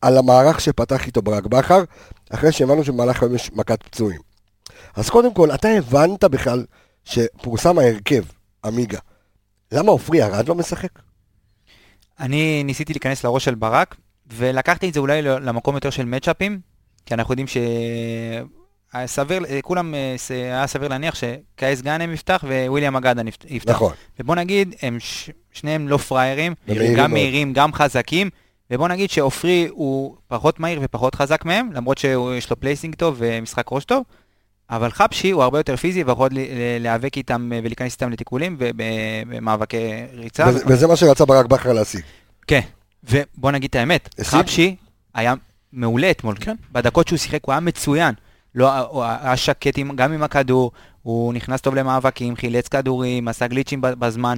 על 0.00 0.18
המערך 0.18 0.60
שפתח 0.60 1.06
איתו 1.06 1.22
ברק 1.22 1.46
בכר, 1.46 1.84
אחרי 2.30 2.52
שהבנו 2.52 2.84
שבמהלך 2.84 3.22
היום 3.22 3.34
יש 3.34 3.50
מכת 3.52 3.82
פצועים. 3.82 4.20
אז 4.96 5.10
קודם 5.10 5.34
כל, 5.34 5.50
אתה 5.54 5.68
הבנת 5.68 6.24
בכלל 6.24 6.64
שפורסם 7.04 7.78
ההרכב, 7.78 8.22
עמיגה. 8.64 8.98
למה 9.72 9.90
עופרי 9.92 10.22
ארד 10.22 10.48
לא 10.48 10.54
משחק? 10.54 10.98
אני 12.20 12.62
ניסיתי 12.64 12.92
להיכנס 12.92 13.24
לראש 13.24 13.44
של 13.44 13.54
ברק, 13.54 13.96
ולקחתי 14.26 14.88
את 14.88 14.94
זה 14.94 15.00
אולי 15.00 15.22
למקום 15.22 15.74
יותר 15.74 15.90
של 15.90 16.04
מצ'אפים, 16.04 16.69
כי 17.06 17.14
אנחנו 17.14 17.32
יודעים 17.32 17.46
ש... 17.46 17.56
סביר, 19.06 19.42
כולם, 19.62 19.94
אה, 19.94 20.16
היה 20.30 20.66
סביר 20.66 20.88
להניח 20.88 21.14
שקייס 21.14 21.80
גאנם 21.82 22.12
יפתח 22.12 22.44
וויליאם 22.68 22.96
אגדה 22.96 23.22
יפתח. 23.48 23.72
נכון. 23.72 23.92
ובוא 24.20 24.34
נגיד, 24.34 24.74
הם 24.82 24.96
ש... 25.00 25.30
שניהם 25.52 25.88
לא 25.88 25.96
פראיירים, 25.96 26.54
גם. 26.96 27.12
מהירים, 27.12 27.52
גם 27.52 27.72
חזקים, 27.72 28.30
ובוא 28.70 28.88
נגיד 28.88 29.10
שעופרי 29.10 29.66
הוא 29.70 30.16
פחות 30.28 30.60
מהיר 30.60 30.80
ופחות 30.82 31.14
חזק 31.14 31.44
מהם, 31.44 31.72
למרות 31.72 31.98
שיש 31.98 32.50
לו 32.50 32.60
placing 32.60 32.94
טוב 32.94 33.16
ומשחק 33.18 33.64
ראש 33.70 33.84
טוב, 33.84 34.04
אבל 34.70 34.90
חבשי 34.90 35.30
הוא 35.30 35.42
הרבה 35.42 35.58
יותר 35.58 35.76
פיזי 35.76 36.02
ויכול 36.04 36.28
להיאבק 36.80 37.16
איתם 37.16 37.50
אה, 37.54 37.60
ולהיכנס 37.62 37.92
איתם 37.92 38.10
לתיקולים 38.10 38.56
ובמאבקי 38.58 39.76
ריצה. 40.14 40.46
וזה- 40.48 40.64
וזה 40.66 40.86
מה 40.86 40.96
שרצה 40.96 41.24
ברק 41.24 41.46
בכר 41.46 41.72
להשיג. 41.72 42.00
כן, 42.46 42.60
ובוא 43.04 43.50
נגיד 43.50 43.68
את 43.68 43.76
האמת? 43.76 44.08
חבשי 44.22 44.76
היה 45.14 45.34
מעולה 45.72 46.10
אתמול. 46.10 46.34
כן. 46.40 46.56
בדקות 46.72 47.08
שהוא 47.08 47.18
שיחק 47.18 47.44
הוא 47.44 47.52
היה 47.52 47.60
מצוין. 47.60 48.14
לא, 48.54 48.78
הוא 48.78 49.04
היה 49.04 49.36
שקט 49.36 49.78
עם, 49.78 49.96
גם 49.96 50.12
עם 50.12 50.22
הכדור, 50.22 50.72
הוא 51.02 51.34
נכנס 51.34 51.60
טוב 51.60 51.74
למאבקים, 51.74 52.36
חילץ 52.36 52.68
כדורים, 52.68 53.28
עשה 53.28 53.46
גליצ'ים 53.46 53.80
בזמן. 53.80 54.36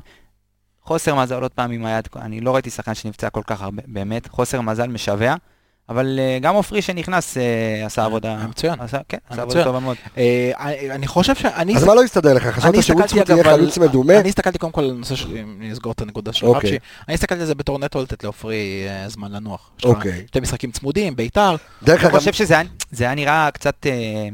חוסר 0.82 1.14
מזל 1.14 1.42
עוד 1.42 1.50
פעם 1.50 1.70
עם 1.70 1.86
היד, 1.86 2.08
אני 2.16 2.40
לא 2.40 2.54
ראיתי 2.54 2.70
שחקן 2.70 2.94
שנפצע 2.94 3.30
כל 3.30 3.42
כך 3.46 3.62
הרבה, 3.62 3.82
באמת, 3.86 4.28
חוסר 4.28 4.60
מזל 4.60 4.86
משווע. 4.86 5.34
אבל 5.88 6.18
אה, 6.18 6.38
גם 6.42 6.54
עופרי 6.54 6.82
שנכנס 6.82 7.36
אה, 7.38 7.86
עשה 7.86 8.04
עבודה, 8.04 8.46
מצוין. 8.48 8.74
כן, 9.08 9.16
עשה 9.30 9.42
עבודה. 9.42 9.64
טובה 9.64 9.80
מאוד. 9.80 9.96
אה, 10.18 10.52
אני 10.58 10.90
אני 10.90 11.06
חושב 11.06 11.34
שאני... 11.34 11.76
אז 11.76 11.84
מה 11.84 11.94
לא 11.94 12.02
הסתדר 12.02 12.34
לך? 12.34 12.46
חשבת 12.46 12.74
אני 12.74 12.82
שווילדסקוט 12.82 13.20
אגב 13.30 13.38
יהיה 13.38 13.50
על- 13.54 13.60
חלוץ 13.60 13.78
מדומה? 13.78 14.20
אני 14.20 14.28
הסתכלתי 14.28 14.58
קודם 14.58 14.72
כל 14.72 14.84
על 14.84 14.90
הנושא 14.90 15.14
של... 15.14 15.36
אם 15.36 15.56
אני 15.60 15.72
אסגור 15.72 15.92
את 15.92 16.00
הנקודה 16.00 16.32
של 16.32 16.46
אוקיי. 16.46 16.70
רבשי. 16.70 16.78
אני 17.08 17.14
הסתכלתי 17.14 17.40
על 17.40 17.46
זה 17.46 17.54
בתור 17.54 17.78
נטו 17.78 18.02
לתת 18.02 18.24
לעופרי 18.24 18.56
אה, 18.88 19.08
זמן 19.08 19.32
לנוח. 19.32 19.70
אוקיי. 19.84 20.24
שתי 20.26 20.40
משחקים 20.40 20.70
צמודים, 20.70 21.16
ביתר. 21.16 21.56
דרך 21.82 22.00
אני 22.00 22.08
אגב, 22.10 22.18
חושב 22.18 22.32
שזה 22.32 22.54
היה- 23.00 23.14
נראה 23.14 23.48
קצת... 23.50 23.86
אה, 23.86 24.28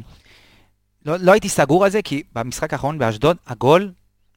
לא, 1.07 1.17
לא 1.21 1.33
הייתי 1.33 1.49
סגור 1.49 1.85
על 1.85 1.91
זה, 1.91 2.03
כי 2.03 2.23
במשחק 2.35 2.73
האחרון 2.73 2.99
באשדוד, 2.99 3.37
הגול, 3.47 3.91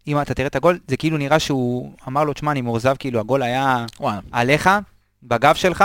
אם 0.08 0.22
אתה 0.22 0.34
תראה 0.34 0.48
את 0.48 0.56
הגול, 0.56 0.80
זה 0.88 0.98
כאילו 0.98 1.18
נראה 1.18 1.40
שהוא 1.40 1.92
אמר 2.08 2.24
לו, 2.24 2.34
תשמע, 2.34 2.52
אני 2.52 2.62
מאוכזב, 2.62 2.96
כאילו 3.00 3.20
הגול 3.20 3.44
היה 3.44 3.86
וואלה. 4.00 4.20
עליך, 4.32 4.70
בגב 5.24 5.56
שלך, 5.56 5.84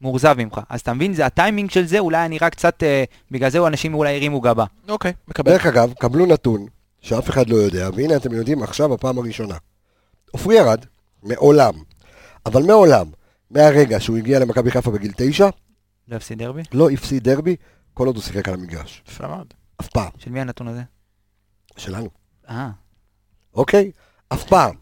מאוכזב 0.00 0.34
ממך. 0.38 0.60
אז 0.68 0.80
אתה 0.80 0.92
מבין, 0.92 1.14
זה 1.14 1.26
הטיימינג 1.26 1.70
של 1.70 1.86
זה, 1.86 1.98
אולי 1.98 2.18
היה 2.18 2.28
נראה 2.28 2.50
קצת, 2.50 2.82
אה, 2.82 3.04
בגלל 3.30 3.50
זה 3.50 3.66
אנשים 3.66 3.94
אולי 3.94 4.16
הרימו 4.16 4.40
גבה. 4.40 4.64
אוקיי, 4.88 5.12
מקבל. 5.28 5.52
דרך 5.52 5.66
אגב, 5.66 5.92
קבלו 5.92 6.26
נתון 6.26 6.66
שאף 7.00 7.30
אחד 7.30 7.48
לא 7.48 7.56
יודע, 7.56 7.88
והנה 7.94 8.16
אתם 8.16 8.32
יודעים 8.32 8.62
עכשיו 8.62 8.88
בפעם 8.88 9.18
הראשונה. 9.18 9.56
עופרי 10.30 10.54
ירד, 10.56 10.84
מעולם, 11.22 11.74
אבל 12.46 12.62
מעולם, 12.62 13.06
מהרגע 13.50 14.00
שהוא 14.00 14.16
הגיע 14.16 14.38
למכבי 14.38 14.70
חיפה 14.70 14.90
בגיל 14.90 15.12
תשע, 15.16 15.48
לא 16.08 16.16
הפסיד 16.16 16.38
דרבי? 16.38 16.62
לא 16.72 16.90
הפסיד 16.90 17.28
דרבי, 17.28 17.56
כל 17.94 18.06
עוד 18.06 18.16
הוא 18.16 18.24
שיחק 18.24 18.48
על 18.48 18.54
המגרש. 18.54 19.02
יפה 19.08 19.28
מאוד. 19.28 19.54
אף 19.80 19.88
פעם. 19.88 20.10
של 20.18 20.30
מי 20.30 20.40
הנתון 20.40 20.68
הזה? 20.68 20.82
שלנו. 21.76 22.08
אה, 22.48 22.70
אוקיי? 23.54 23.90
אף 24.28 24.44
פעם. 24.44 24.74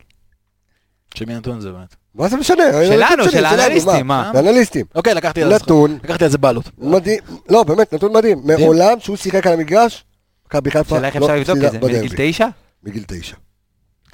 של 1.14 1.24
מי 1.24 1.34
נתון 1.34 1.60
זה 1.60 1.72
באמת? 1.72 1.96
מה 2.14 2.28
זה 2.28 2.36
משנה? 2.36 2.62
שלנו, 2.86 3.30
של 3.30 3.44
האנליסטים, 3.44 4.06
מה? 4.06 4.22
מה? 4.22 4.30
זה 4.32 4.50
אנליסטים. 4.50 4.86
אוקיי, 4.94 5.14
לקחתי 5.14 5.42
על 5.42 5.48
זה. 5.48 5.54
נתון 5.54 5.98
לקחתי 6.04 6.24
על 6.24 6.30
זה 6.30 6.38
בעלות. 6.38 6.70
מדהים, 6.78 7.18
לא 7.48 7.62
באמת, 7.62 7.94
נתון 7.94 8.12
מדהים. 8.12 8.40
מעולם 8.44 9.00
שהוא 9.00 9.16
שיחק 9.16 9.46
על 9.46 9.52
המגרש, 9.52 10.04
מכבי 10.46 10.70
חיפה 10.70 10.96
שאלה 10.96 11.06
איך 11.08 11.16
לא 11.16 11.26
אפשר 11.26 11.34
לבדוק 11.36 11.48
הפסידה 11.56 11.66
את 11.66 11.72
זה? 11.72 11.78
בדרבי. 11.78 12.30
תשע? 12.32 12.46
בגיל 12.82 13.04
תשע. 13.06 13.36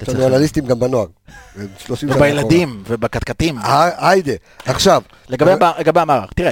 יש 0.01 0.09
לנו 0.09 0.27
אנליסטים 0.27 0.65
גם 0.65 0.79
בנוער. 0.79 1.05
30 1.85 2.09
שנה 2.09 2.17
ובילדים 2.17 2.83
ובקטקטים. 2.87 3.57
אה, 3.57 4.09
היידה. 4.09 4.31
עכשיו, 4.65 5.01
לגבי 5.29 5.51
המ- 5.51 5.59
לגבי 5.79 5.99
המערך, 5.99 6.33
תראה, 6.35 6.51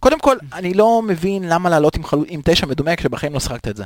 קודם 0.00 0.18
כל, 0.20 0.36
אני 0.52 0.74
לא 0.74 1.02
מבין 1.02 1.48
למה 1.48 1.70
לעלות 1.70 1.96
עם 2.28 2.40
תשע 2.44 2.66
מדומה 2.66 2.96
כשבחיים 2.96 3.32
לא 3.32 3.40
שחקת 3.40 3.68
את 3.68 3.76
זה. 3.76 3.82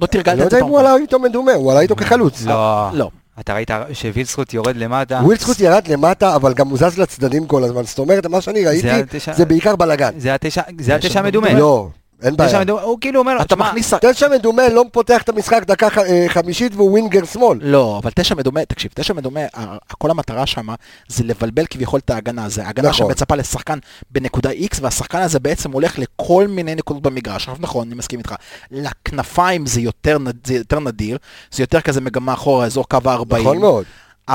לא 0.00 0.06
אני 0.06 0.08
תרגלת 0.22 0.38
לא 0.38 0.44
את 0.44 0.50
זה 0.50 0.56
יודע 0.56 0.66
אם. 0.66 0.70
הוא 0.70 0.80
עלה 0.80 0.96
איתו 0.96 1.18
מדומה, 1.18 1.52
הוא 1.52 1.70
עלה 1.72 1.80
איתו 1.80 1.96
כחלוץ. 1.96 2.42
לא. 2.46 3.10
אתה 3.40 3.54
ראית 3.54 3.70
שווילסקוט 3.92 4.54
יורד 4.54 4.76
למטה? 4.76 5.20
ווילסקוט 5.24 5.60
ירד 5.60 5.88
למטה, 5.88 6.36
אבל 6.36 6.54
גם 6.54 6.68
הוא 6.68 6.78
זז 6.78 6.98
לצדדים 6.98 7.46
כל 7.46 7.64
הזמן. 7.64 7.82
זאת 7.84 7.98
אומרת, 7.98 8.26
מה 8.26 8.40
שאני 8.40 8.66
ראיתי, 8.66 8.90
התשע- 8.90 9.32
זה 9.32 9.44
בעיקר 9.44 9.76
בלאגן. 9.76 10.10
זה 10.18 10.34
התשע, 10.34 10.62
זה 10.80 10.96
תשע 10.98 11.08
התשע 11.08 11.22
מדומה. 11.22 11.46
מדומה. 11.48 11.60
לא, 11.60 11.88
אין 12.22 12.36
בעיה. 12.36 12.60
מדומה, 12.60 12.82
הוא 12.82 12.98
כאילו 13.00 13.20
אומר 13.20 13.36
אתה 13.36 13.44
"תשמע, 13.54 13.68
מכניס... 13.68 13.94
תשע 13.94 14.28
מדומה 14.28 14.68
לא 14.68 14.84
פותח 14.92 15.22
את 15.22 15.28
המשחק 15.28 15.62
דקה 15.66 15.90
ח- 15.90 15.98
אה, 15.98 16.24
חמישית 16.28 16.72
והוא 16.74 16.90
ווינגר 16.90 17.24
שמאל. 17.24 17.58
לא, 17.62 17.98
אבל 18.02 18.10
תשע 18.14 18.34
מדומה, 18.34 18.64
תקשיב, 18.64 18.90
תשע 18.94 19.14
מדומה, 19.14 19.40
כל 19.98 20.10
המטרה 20.10 20.46
שם 20.46 20.66
זה 21.08 21.24
לבלבל 21.24 21.64
כביכול 21.70 22.00
את 22.04 22.10
ההגנה, 22.10 22.48
זה 22.48 22.68
הגנה 22.68 22.88
נכון. 22.88 23.06
שמצפה 23.08 23.34
לשחקן 23.34 23.78
בנקודה 24.10 24.50
X, 24.50 24.78
והשחקן 24.80 25.18
הזה 25.18 25.38
בעצם 25.40 25.72
הולך 25.72 25.98
לכל 25.98 26.46
מיני 26.48 26.74
נקודות 26.74 27.02
במגרש. 27.02 27.36
עכשיו 27.42 27.56
נכון, 27.60 27.86
אני 27.86 27.94
מסכים 27.94 28.18
איתך, 28.18 28.34
לכנפיים 28.70 29.66
זה 29.66 29.80
יותר, 29.80 30.16
זה 30.44 30.54
יותר 30.54 30.80
נדיר, 30.80 31.18
זה 31.52 31.62
יותר 31.62 31.80
כזה 31.80 32.00
מגמה 32.00 32.32
אחורה, 32.32 32.66
אזור 32.66 32.88
קו 32.88 32.98
ה-40. 33.04 33.38
נכון 33.40 33.58
מאוד. 33.58 33.84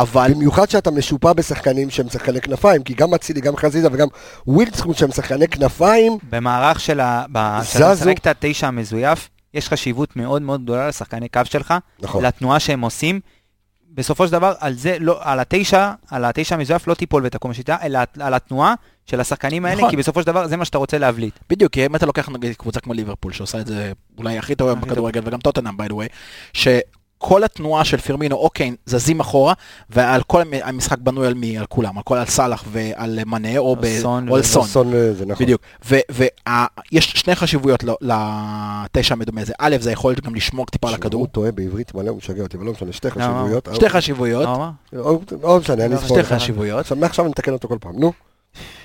אבל 0.01 0.31
במיוחד 0.33 0.69
שאתה 0.69 0.91
משופע 0.91 1.33
בשחקנים 1.33 1.89
שהם 1.89 2.09
שחקני 2.09 2.41
כנפיים, 2.41 2.83
כי 2.83 2.93
גם 2.93 3.13
אצילי, 3.13 3.41
גם 3.41 3.55
חזיזה 3.55 3.87
וגם 3.91 4.07
ווילדסקוט 4.47 4.97
שהם 4.97 5.11
שחקני 5.11 5.47
כנפיים, 5.47 6.17
במערך 6.29 6.79
של 6.79 6.99
ה... 6.99 7.25
ב- 7.31 7.59
זזו. 7.61 7.69
כשאתה 7.69 7.93
משחק 7.93 8.17
את 8.17 8.27
התשע 8.27 8.67
המזויף, 8.67 9.29
יש 9.53 9.69
חשיבות 9.69 10.15
מאוד 10.15 10.41
מאוד 10.41 10.63
גדולה 10.63 10.87
לשחקני 10.87 11.29
קו 11.29 11.41
שלך, 11.43 11.73
נכון. 11.99 12.25
לתנועה 12.25 12.59
שהם 12.59 12.81
עושים. 12.81 13.19
בסופו 13.93 14.27
של 14.27 14.31
דבר, 14.31 14.53
על 14.59 14.73
זה, 14.73 14.97
לא, 14.99 15.19
על 15.21 15.39
התשע, 15.39 15.91
על 16.11 16.25
התשע 16.25 16.55
המזויף 16.55 16.87
לא 16.87 16.93
תיפול 16.93 17.25
ותקום 17.25 17.51
השיטה, 17.51 17.77
אלא 17.83 17.99
על 18.19 18.33
התנועה 18.33 18.73
של 19.05 19.19
השחקנים 19.19 19.65
האלה, 19.65 19.77
נכון. 19.77 19.89
כי 19.89 19.97
בסופו 19.97 20.21
של 20.21 20.27
דבר 20.27 20.47
זה 20.47 20.57
מה 20.57 20.65
שאתה 20.65 20.77
רוצה 20.77 20.97
להבליט. 20.97 21.39
בדיוק, 21.49 21.71
כי 21.73 21.85
אם 21.85 21.95
אתה 21.95 22.05
לוקח 22.05 22.29
נגיד 22.29 22.55
קבוצה 22.55 22.79
כמו 22.79 22.93
ליברפול, 22.93 23.33
שעושה 23.33 23.59
את 23.59 23.67
זה 23.67 23.91
אולי 24.17 24.37
הכי 24.37 24.55
טוב 24.55 24.67
היום 24.67 24.81
בכדורגל, 24.81 25.21
וגם 25.23 25.39
טוטנאם, 25.39 25.73
by 25.81 25.89
the 25.89 25.93
way, 25.93 26.07
שכל 27.23 27.43
התנועה 27.43 27.85
של 27.85 27.97
פירמינו 27.97 28.35
או 28.35 28.49
קיין 28.49 28.75
זזים 28.85 29.19
אחורה, 29.19 29.53
ועל 29.89 30.21
כל 30.23 30.41
המ- 30.41 30.53
המשחק 30.63 30.97
בנוי 30.97 31.27
על 31.27 31.33
מי? 31.33 31.57
על 31.57 31.65
כולם, 31.65 31.97
על 31.97 32.03
כל 32.03 32.17
על 32.17 32.25
סאלח 32.25 32.63
ועל 32.71 33.19
מנה, 33.25 33.57
או 33.57 33.75
ב- 33.75 33.99
סון 34.01 34.29
או 34.29 34.35
על 34.35 34.43
סון. 34.43 34.67
סון, 34.67 34.93
אה, 34.93 35.13
זה 35.13 35.25
נכון. 35.25 35.45
בדיוק, 35.45 35.61
ויש 35.85 37.11
שני 37.11 37.35
חשיבויות 37.35 37.83
לתשע 38.01 39.13
המדומה 39.13 39.41
הזה, 39.41 39.53
א' 39.59 39.75
זה 39.79 39.89
היכולת 39.89 40.21
גם 40.21 40.35
לשמור 40.35 40.65
טיפה 40.65 40.87
על 40.87 40.93
הכדור, 40.93 41.19
הוא 41.21 41.27
טועה 41.27 41.51
בעברית 41.51 41.95
מלא, 41.95 42.09
הוא 42.09 42.17
משגע 42.17 42.43
אותי, 42.43 42.57
אבל 42.57 42.65
לא 42.65 42.71
משנה, 42.71 42.91
שתי 42.93 43.11
חשיבויות. 43.11 43.67
שתי 43.73 43.89
חשיבויות, 43.89 44.45
לא? 44.93 45.19
לא 45.43 45.59
משנה, 45.59 45.85
אני 45.85 45.95
אספור 45.95 46.17
שתי. 46.23 46.35
חשיבויות, 46.35 46.79
עכשיו, 46.79 46.97
מעכשיו 46.97 47.25
אני 47.25 47.31
מתקן 47.31 47.51
אותו 47.53 47.67
כל 47.67 47.77
פעם. 47.81 47.93
נו, 47.99 48.13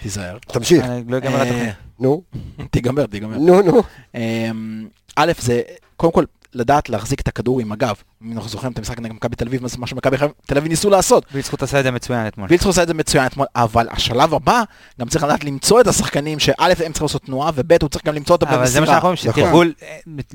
תיזהר, 0.03 0.37
תמשיך. 0.49 0.85
לא 1.09 1.17
אה, 1.25 1.43
התוכנית. 1.43 1.75
נו, 2.01 2.23
תיגמר, 2.71 3.07
תיגמר. 3.07 3.39
נו, 3.39 3.63
נו. 3.63 3.83
אמ, 4.15 4.89
א', 5.17 5.33
זה 5.41 5.61
קודם 5.97 6.13
כל 6.13 6.25
לדעת 6.55 6.89
להחזיק 6.89 7.21
את 7.21 7.29
הכדור 7.29 7.61
עם 7.61 7.73
הגב. 7.73 7.95
אם 8.23 8.33
אנחנו 8.33 8.49
זוכרים 8.49 8.73
את 8.73 8.79
המשחק 8.79 9.01
נגד 9.01 9.13
מכבי 9.13 9.37
תל 9.37 9.47
אביב, 9.47 9.63
מה 9.79 9.87
שמכבי 9.87 10.17
תל 10.47 10.57
אביב 10.59 10.69
ניסו 10.71 10.91
לעשות. 10.91 11.27
בזכות 11.35 11.63
עשה 11.63 11.79
את 11.79 11.85
זה 11.85 11.91
מצוין 11.91 12.27
אתמול. 12.27 12.47
וילצחוט 12.51 12.69
עושה 12.69 12.83
את 12.83 12.89
זה 12.89 12.95
מצוין 12.95 13.27
אתמול, 13.27 13.47
אבל 13.57 13.87
השלב 13.91 14.35
הבא, 14.35 14.63
גם 15.01 15.09
צריך 15.09 15.25
לדעת 15.25 15.45
למצוא 15.45 15.81
את 15.81 15.87
השחקנים, 15.87 16.39
שא' 16.39 16.53
הם 16.61 16.75
צריכים 16.75 16.93
לעשות 17.03 17.23
תנועה, 17.23 17.51
וב' 17.55 17.73
הוא 17.83 17.89
צריך 17.89 18.05
גם 18.05 18.15
למצוא 18.15 18.37
אותם 18.37 18.47
אבל 18.47 18.67
זה 18.67 18.81
מה 18.81 18.87
שאנחנו 18.87 19.09
במסירה. 19.09 19.35
אומרים, 19.35 19.49
נכון. 19.49 19.73
שתרגול 19.73 19.75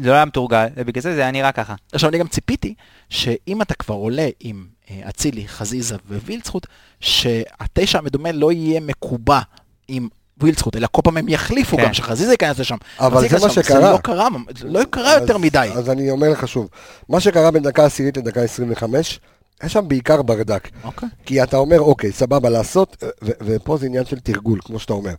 אה, 0.04 0.06
לא 0.10 0.14
היה 0.14 0.26
מתורגל, 0.26 0.68
ובגלל 0.76 1.02
זה 1.02 1.16
זה 1.16 1.22
היה 1.22 1.32
נראה 1.32 1.52
ככה. 1.52 1.76
עכשיו 1.94 2.10
אני 2.10 2.18
גם 2.18 2.28
ציפיתי, 2.28 2.74
שאם 3.10 3.62
אתה 3.62 3.74
כבר 3.74 3.96
עולה 3.96 4.28
עם 4.40 4.66
אה, 4.90 5.10
אצילי, 5.10 5.48
חזיזה 5.48 5.96
ווילצחוט, 6.10 6.68
שהתשע 7.00 7.98
המדומה 7.98 8.32
לא 8.32 8.52
יהיה 8.52 8.80
מקובע 8.80 9.40
עם 9.88 10.08
וילצחוט, 10.44 10.76
אלא 10.76 10.88
כל 10.92 11.02
פעם 11.04 11.18
הם 11.18 11.30
יחליפו 11.30 11.78
כן. 11.78 11.84
גם, 11.84 11.94
שחזיזה 11.94 12.32
ייכנס 12.32 12.60
לשם. 12.60 12.76
אבל 13.00 13.28
זה 13.30 13.36
מה 13.40 13.50
שם, 13.50 13.64
שקרה. 13.64 13.80
זה 13.82 13.92
לא 13.92 13.98
קרה, 13.98 14.28
זה 14.58 14.68
לא 14.68 14.84
קרה 14.90 15.14
יותר 15.14 15.36
אז- 15.36 15.42
מדי. 15.42 15.70
אז 15.76 15.90
אני 15.90 16.10
אומר 16.12 16.30
לך 16.30 16.48
שוב, 16.48 16.68
מה 17.10 17.20
שקרה 17.20 17.52
בין 17.52 17.64
דקה 17.64 17.86
עשירית 17.86 18.18
לדקה 18.18 18.42
25, 18.42 19.20
היה 19.62 19.70
שם 19.70 19.88
בעיקר 19.88 20.22
ברדק. 20.22 20.70
אוקיי. 20.84 21.10
כי 21.26 21.44
אתה 21.44 21.58
אומר, 21.58 21.80
אוקיי, 21.82 22.12
סבבה 22.12 22.50
לעשות, 22.50 23.04
ו- 23.24 23.32
ופה 23.42 23.78
זה 23.78 23.86
עניין 23.86 24.06
של 24.06 24.20
תרגול, 24.20 24.60
כמו 24.66 24.80
שאתה 24.80 24.94
אומר. 24.94 25.14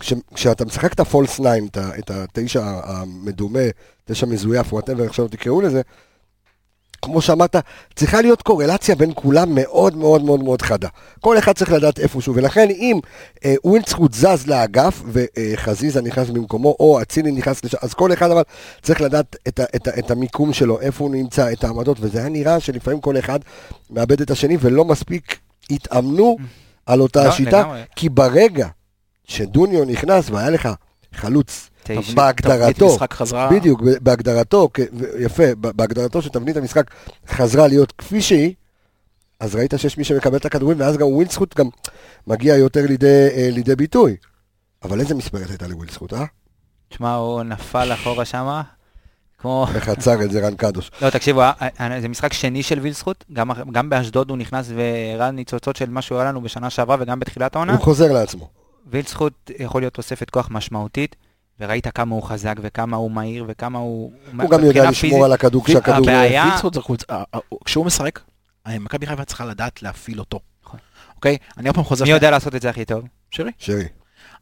כש- 0.00 0.12
כשאתה 0.34 0.64
משחק 0.64 0.92
את 0.92 1.00
ה 1.00 1.07
false 1.07 1.40
9, 1.40 1.50
את 1.70 1.76
ה- 1.76 1.90
את 1.98 2.10
התשע 2.10 2.62
המדומה, 2.84 3.60
תשע 4.04 4.26
מזויף, 4.26 4.72
whatever, 4.72 5.04
איך 5.04 5.14
שלא 5.14 5.26
תקראו 5.28 5.60
לזה, 5.60 5.80
כמו 7.02 7.20
שאמרת, 7.20 7.56
צריכה 7.96 8.20
להיות 8.20 8.42
קורלציה 8.42 8.94
בין 8.94 9.12
כולם 9.14 9.54
מאוד 9.54 9.96
מאוד 9.96 10.24
מאוד 10.24 10.42
מאוד 10.42 10.62
חדה. 10.62 10.88
כל 11.20 11.38
אחד 11.38 11.52
צריך 11.52 11.72
לדעת 11.72 11.98
איפשהו, 11.98 12.34
ולכן 12.34 12.68
אם 12.70 13.00
אה, 13.44 13.54
ווילצחוט 13.64 14.14
זז 14.14 14.46
לאגף 14.46 15.02
וחזיזה 15.12 16.02
נכנס 16.02 16.30
במקומו, 16.30 16.76
או 16.80 17.02
אצילי 17.02 17.30
נכנס 17.30 17.64
לשם, 17.64 17.78
אז 17.82 17.94
כל 17.94 18.12
אחד 18.12 18.30
אבל 18.30 18.42
צריך 18.82 19.00
לדעת 19.00 19.36
את, 19.48 19.60
ה, 19.60 19.64
את, 19.76 19.88
ה, 19.88 19.90
את 19.98 20.10
המיקום 20.10 20.52
שלו, 20.52 20.80
איפה 20.80 21.04
הוא 21.04 21.14
נמצא, 21.14 21.52
את 21.52 21.64
העמדות, 21.64 21.96
וזה 22.00 22.18
היה 22.18 22.28
נראה 22.28 22.60
שלפעמים 22.60 23.00
כל 23.00 23.18
אחד 23.18 23.40
מאבד 23.90 24.20
את 24.20 24.30
השני, 24.30 24.56
ולא 24.60 24.84
מספיק 24.84 25.38
התאמנו 25.70 26.36
על 26.86 27.00
אותה 27.00 27.24
לא, 27.24 27.28
השיטה, 27.28 27.60
לגמרי. 27.60 27.82
כי 27.96 28.08
ברגע 28.08 28.68
שדוניו 29.24 29.84
נכנס 29.84 30.30
והיה 30.30 30.50
לך 30.50 30.68
חלוץ. 31.14 31.70
בהגדרתו, 32.14 32.96
חזרה... 33.12 33.50
בדיוק, 33.50 33.80
בהגדרתו, 34.00 34.68
יפה, 35.18 35.44
בהגדרתו 35.54 36.22
שתבנית 36.22 36.56
המשחק 36.56 36.90
חזרה 37.28 37.68
להיות 37.68 37.92
כפי 37.92 38.22
שהיא, 38.22 38.54
אז 39.40 39.54
ראית 39.54 39.74
שיש 39.76 39.98
מי 39.98 40.04
שמקבל 40.04 40.36
את 40.36 40.44
הכדורים, 40.44 40.80
ואז 40.80 40.96
גם 40.96 41.06
ווילסקוט 41.06 41.56
גם 41.56 41.66
מגיע 42.26 42.56
יותר 42.56 42.86
לידי, 42.86 43.28
אה, 43.36 43.48
לידי 43.52 43.76
ביטוי. 43.76 44.16
אבל 44.82 45.00
איזה 45.00 45.14
מספרת 45.14 45.48
הייתה 45.48 45.66
לווילסקוט, 45.66 46.12
אה? 46.12 46.24
תשמע, 46.88 47.14
הוא 47.14 47.42
נפל 47.42 47.92
אחורה 47.92 48.24
שמה, 48.24 48.62
כמו... 49.38 49.66
איך 49.74 49.88
עצר 49.88 50.22
את 50.22 50.30
זה 50.30 50.46
רן 50.46 50.56
קדוש. 50.56 50.90
לא, 51.02 51.10
תקשיבו, 51.10 51.40
אה, 51.40 51.52
אה, 51.80 52.00
זה 52.00 52.08
משחק 52.08 52.32
שני 52.32 52.62
של 52.62 52.78
וילסחוט, 52.78 53.24
גם, 53.32 53.50
גם 53.72 53.90
באשדוד 53.90 54.30
הוא 54.30 54.38
נכנס 54.38 54.70
והראה 54.74 55.30
ניצוצות 55.30 55.76
של 55.76 55.90
מה 55.90 56.02
שהוא 56.02 56.18
הראה 56.18 56.28
לנו 56.28 56.40
בשנה 56.40 56.70
שעברה 56.70 56.96
וגם 57.00 57.20
בתחילת 57.20 57.56
העונה. 57.56 57.72
הוא 57.72 57.80
חוזר 57.80 58.12
לעצמו. 58.12 58.48
וילסחוט 58.86 59.50
יכול 59.58 59.82
להיות 59.82 59.94
תוספת 59.94 60.30
כוח 60.30 60.48
משמעותית, 60.50 61.16
וראית 61.60 61.88
כמה 61.88 62.14
הוא 62.14 62.22
חזק 62.22 62.54
וכמה 62.62 62.96
הוא 62.96 63.10
מהיר 63.10 63.44
וכמה 63.48 63.78
הוא... 63.78 64.12
הוא 64.40 64.50
גם 64.50 64.64
יודע 64.64 64.90
לשמור 64.90 65.24
על 65.24 65.32
הכדור 65.32 65.64
כשהכדור... 65.64 66.06
זה 66.74 66.80
חוץ... 66.80 67.04
אה, 67.10 67.22
אה, 67.34 67.40
כשהוא 67.64 67.86
משחק, 67.86 68.20
אה, 68.66 68.78
מכבי 68.78 69.06
חיפה 69.06 69.24
צריכה 69.24 69.44
לדעת 69.44 69.82
להפעיל 69.82 70.20
אותו. 70.20 70.40
נכון. 70.64 70.80
אוקיי? 71.16 71.36
אני 71.58 71.68
עוד 71.68 71.74
פעם 71.74 71.84
חוזר... 71.84 72.04
מי 72.04 72.10
יודע 72.10 72.30
לעשות 72.30 72.54
את 72.54 72.62
זה 72.62 72.70
הכי 72.70 72.84
טוב? 72.84 73.04
שרי? 73.30 73.50
שרי. 73.58 73.84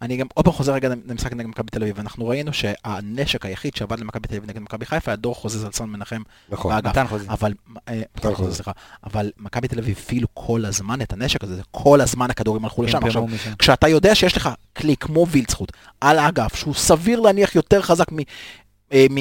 אני 0.02 0.16
גם 0.16 0.26
עוד 0.34 0.44
פעם 0.44 0.54
חוזר 0.54 0.72
רגע 0.72 0.88
למשחק 1.06 1.32
נגד 1.32 1.46
מכבי 1.46 1.70
תל 1.70 1.82
אביב, 1.82 1.98
אנחנו 1.98 2.28
ראינו 2.28 2.52
שהנשק 2.52 3.46
היחיד 3.46 3.76
שעבד 3.76 4.00
למכבי 4.00 4.28
תל 4.28 4.36
אביב 4.36 4.50
נגד 4.50 4.62
מכבי 4.62 4.86
חיפה 4.86 5.10
היה 5.10 5.16
דור 5.16 5.34
חוזז 5.34 5.64
על 5.64 5.72
סן 5.72 5.84
מנחם 5.84 6.22
נכון. 6.48 6.74
מתן 6.84 7.06
חוזי. 7.06 7.26
אבל, 7.28 7.52
אה, 7.88 8.02
מתן 8.16 8.34
חוזז, 8.34 8.54
סליחה, 8.54 8.72
אבל 9.04 9.30
מכבי 9.38 9.68
תל 9.68 9.78
אביב 9.78 9.96
הפעילו 9.98 10.28
כל 10.34 10.64
הזמן 10.64 11.00
את 11.02 11.12
הנשק 11.12 11.44
הזה, 11.44 11.56
זה 11.56 11.62
כל 11.70 12.00
הזמן 12.00 12.30
הכדורים 12.30 12.64
הלכו 12.64 12.82
לשם. 12.82 13.04
עכשיו. 13.04 13.24
כשאתה 13.58 13.88
יודע 13.88 14.14
שיש 14.14 14.36
לך 14.36 14.48
כלי 14.76 14.96
כמו 14.96 15.26
וילצחוט 15.30 15.72
על 16.00 16.18
האגף, 16.18 16.54
שהוא 16.54 16.74
סביר 16.74 17.20
להניח 17.20 17.54
יותר 17.54 17.82
חזק 17.82 18.06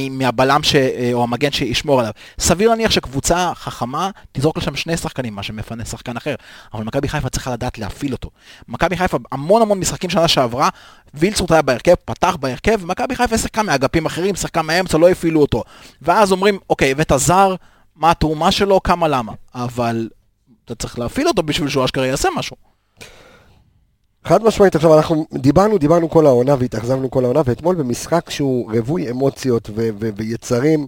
מהבלם 0.09 0.63
ש... 0.63 0.75
אה, 0.75 1.09
או 1.13 1.23
המגן 1.23 1.51
שישמור 1.51 1.99
עליו. 1.99 2.11
סביר 2.39 2.69
להניח 2.69 2.91
שקבוצה 2.91 3.51
חכמה 3.55 4.09
תזרוק 4.31 4.57
לשם 4.57 4.75
שני 4.75 4.97
שחקנים, 4.97 5.35
מה 5.35 5.43
שמפנה 5.43 5.85
שחקן 5.85 6.17
אחר. 6.17 6.35
אבל 6.73 6.83
מכבי 6.83 7.07
חיפה 7.07 7.29
צריכה 7.29 7.53
לדעת 7.53 7.77
להפעיל 7.77 8.13
אותו. 8.13 8.29
מכבי 8.67 8.97
חיפה, 8.97 9.17
המון 9.31 9.61
המון 9.61 9.79
משחקים 9.79 10.09
שנה 10.09 10.27
שעברה, 10.27 10.69
וילצרוט 11.13 11.51
היה 11.51 11.61
בהרכב, 11.61 11.95
פתח 12.05 12.35
בהרכב, 12.39 12.79
ומכבי 12.81 13.15
חיפה 13.15 13.37
שיחקה 13.37 13.63
מאגפים 13.63 14.05
אחרים, 14.05 14.35
שיחקה 14.35 14.61
מהאמצע, 14.61 14.97
לא 14.97 15.09
הפעילו 15.09 15.41
אותו. 15.41 15.63
ואז 16.01 16.31
אומרים, 16.31 16.59
אוקיי, 16.69 16.91
הבאת 16.91 17.11
זר, 17.15 17.55
מה 17.95 18.11
התרומה 18.11 18.51
שלו, 18.51 18.83
כמה 18.83 19.07
למה. 19.07 19.33
אבל 19.55 20.09
אתה 20.65 20.75
צריך 20.75 20.99
להפעיל 20.99 21.27
אותו 21.27 21.43
בשביל 21.43 21.69
שהוא 21.69 21.85
אשכרה 21.85 22.07
יעשה 22.07 22.29
משהו. 22.35 22.55
חד 24.23 24.43
משמעית, 24.43 24.75
עכשיו 24.75 24.97
אנחנו 24.97 25.25
דיברנו, 25.33 25.77
דיברנו 25.77 26.09
כל 26.09 26.25
העונה 26.25 26.55
והתאכזבנו 26.59 27.11
כל 27.11 27.23
העונה, 27.23 27.41
ואתמול 27.45 27.75
במשחק 27.75 28.29
שהוא 28.29 28.71
רווי 28.71 29.11
אמוציות 29.11 29.69
ו- 29.69 29.89
ו- 29.99 30.09
ויצרים, 30.15 30.87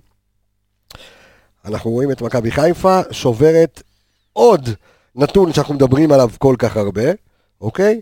אנחנו 1.66 1.92
רואים 1.92 2.12
את 2.12 2.22
מכבי 2.22 2.52
חיפה 2.52 3.02
שוברת 3.12 3.84
עוד 4.34 4.70
נתון 5.16 5.54
שאנחנו 5.54 5.74
מדברים 5.74 6.12
עליו 6.12 6.30
כל 6.38 6.56
כך 6.60 6.78
הרבה, 6.78 7.04
אוקיי? 7.62 8.02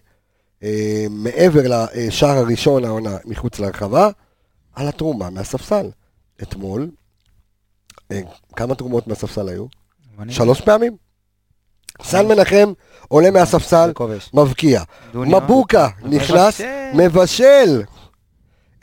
אה, 0.64 1.06
מעבר 1.10 1.62
לשער 1.96 2.38
הראשון 2.38 2.86
העונה 2.86 3.18
מחוץ 3.26 3.60
להרחבה, 3.60 4.10
על 4.76 4.88
התרומה 4.88 5.30
מהספסל. 5.30 5.90
אתמול, 6.42 6.90
אה, 8.12 8.22
כמה 8.56 8.76
תרומות 8.76 9.08
מהספסל 9.08 9.50
היו? 9.50 9.66
שלוש 10.30 10.62
פעמים? 10.62 11.03
סן 12.02 12.28
מנחם 12.28 12.74
עולה 13.08 13.32
מהספסל. 13.32 13.92
מבקיע. 14.34 14.84
מבוקה 15.14 15.88
נכנס, 16.04 16.62
מבשל. 16.94 17.84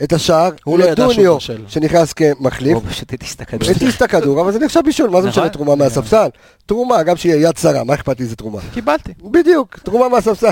את 0.02 0.12
השער 0.12 0.50
לא 0.66 0.78
לדוניו, 0.78 1.34
מבשל. 1.34 1.64
שנכנס 1.68 2.12
כמחליף. 2.12 2.74
הוא 2.74 2.82
פשוט 2.90 3.12
הטיס 3.12 3.34
את 3.34 3.40
הכדור. 3.40 3.70
הטיס 3.70 3.96
את 3.96 4.02
הכדור, 4.02 4.40
אבל 4.40 4.52
זה 4.52 4.58
נחשב 4.58 4.80
בישול, 4.84 5.10
מה 5.10 5.22
זה 5.22 5.28
נכון. 5.28 5.42
משנה 5.42 5.52
תרומה 5.52 5.74
מהספסל? 5.74 6.28
תרומה, 6.66 7.02
גם 7.02 7.16
שיהיה 7.16 7.48
יד 7.48 7.56
שרה, 7.56 7.84
מה 7.84 7.94
אכפת 7.94 8.20
לי 8.20 8.26
זה 8.26 8.36
תרומה? 8.36 8.60
קיבלתי. 8.72 9.12
בדיוק, 9.22 9.78
תרומה 9.78 10.08
מהספסל. 10.08 10.50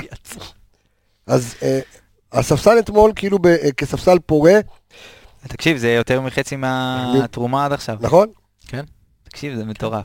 אז 1.26 1.54
אה, 1.62 1.80
הספסל 2.32 2.78
אתמול, 2.78 3.12
כאילו 3.16 3.38
אה, 3.46 3.72
כספסל 3.72 4.18
פורה, 4.26 4.54
תקשיב, 5.48 5.76
זה 5.76 5.90
יותר 5.90 6.20
מחצי 6.20 6.56
מהתרומה 6.56 7.64
עד 7.64 7.72
עכשיו. 7.72 7.96
נכון? 8.00 8.28
תקשיב, 9.24 9.56
זה 9.56 9.64
מטורף. 9.64 10.04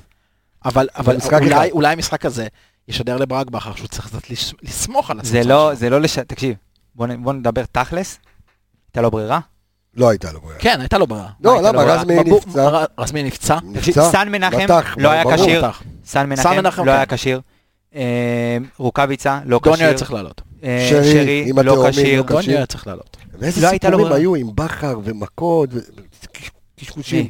אבל, 0.65 0.87
אבל 0.95 1.17
משחק. 1.17 1.41
אולי, 1.41 1.71
אולי 1.71 1.93
המשחק 1.93 2.25
הזה 2.25 2.47
ישדר 2.87 3.17
לברק 3.17 3.47
בכר 3.49 3.75
שהוא 3.75 3.87
צריך 3.87 4.07
קצת 4.07 4.29
לס- 4.29 4.53
לסמוך 4.63 5.11
על 5.11 5.17
זה 5.23 5.37
הספסל 5.37 5.49
לא, 5.53 5.67
שלו. 5.69 5.75
זה 5.75 5.89
לא 5.89 6.01
לש... 6.01 6.19
תקשיב, 6.19 6.55
בוא 6.95 7.07
נ- 7.07 7.23
בוא 7.23 7.33
נדבר 7.33 7.63
תכלס. 7.71 8.17
הייתה 8.89 9.01
לו 9.01 9.11
ברירה? 9.11 9.39
לא 9.95 10.09
הייתה 10.09 10.31
לו 10.31 10.41
ברירה. 10.41 10.59
כן, 10.59 10.79
הייתה 10.79 10.97
לו 10.97 11.07
ברירה. 11.07 11.29
לא, 11.41 11.61
למה? 11.61 11.71
ברירה. 11.71 11.95
רז 12.01 12.03
מאיר 12.07 12.21
מבוק- 12.21 12.47
נפצע. 12.47 12.85
רזמי 12.97 13.23
נפצע. 13.23 13.57
סן 14.11 14.29
מנחם 14.29 14.63
בטח, 14.63 14.95
לא 14.97 15.09
היה 15.09 15.23
ברור. 15.23 15.35
כשיר. 15.35 15.65
סן 16.05 16.29
מנחם 16.29 16.49
מנחם 16.57 16.85
לא 16.85 16.91
כן. 16.91 16.97
היה 16.97 17.05
כשיר. 17.05 17.41
רוקאביצה 18.77 19.39
לא 19.45 19.59
דוניו 19.63 19.79
היה 19.79 19.87
כשיר. 19.87 19.97
צריך 19.97 20.13
לעלות. 20.13 20.41
אה, 20.63 20.87
שרי, 20.89 21.51
לא 21.53 21.89
כשיר. 21.89 22.21
לא 22.21 22.25
כשיר. 22.27 22.35
דוניו 22.41 22.57
היה 22.57 22.65
צריך 22.65 22.87
לעלות. 22.87 23.17
ואיזה 23.39 23.61
לא 23.61 23.69
סיפורים. 23.69 24.11
היו 24.13 24.35
עם 24.35 24.47
בכר 24.55 24.99
ומכות. 25.03 25.69
קשקושים. 26.79 27.27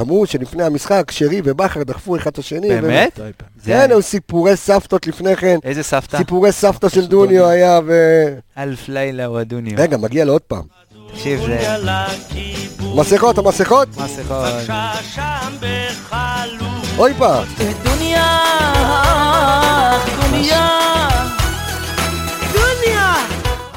אמרו 0.00 0.26
שלפני 0.26 0.64
המשחק, 0.64 1.10
שרי 1.10 1.40
ובכר 1.44 1.82
דחפו 1.82 2.16
אחד 2.16 2.30
את 2.30 2.38
השני. 2.38 2.68
באמת? 2.68 3.20
כן, 3.64 3.90
היו 3.90 4.02
סיפורי 4.02 4.56
סבתות 4.56 5.06
לפני 5.06 5.36
כן. 5.36 5.58
איזה 5.64 5.82
סבתא? 5.82 6.18
סיפורי 6.18 6.52
סבתא 6.52 6.88
של 6.88 7.06
דוניו 7.06 7.46
היה, 7.48 7.80
ו... 7.86 7.92
אלף 8.58 8.88
לילה 8.88 9.24
הוא 9.24 9.38
הדוניו. 9.38 9.74
רגע, 9.76 9.96
מגיע 9.96 10.24
לו 10.24 10.32
עוד 10.32 10.42
פעם. 10.42 10.62
תקשיב, 11.12 11.40
זה... 11.46 11.76
מסכות, 12.94 13.38
המסכות? 13.38 13.88
מסכות. 13.88 14.48
אוי. 16.98 17.12
דוניה, 17.12 17.44
דוניה, 17.84 18.28
דוניה. 20.20 21.13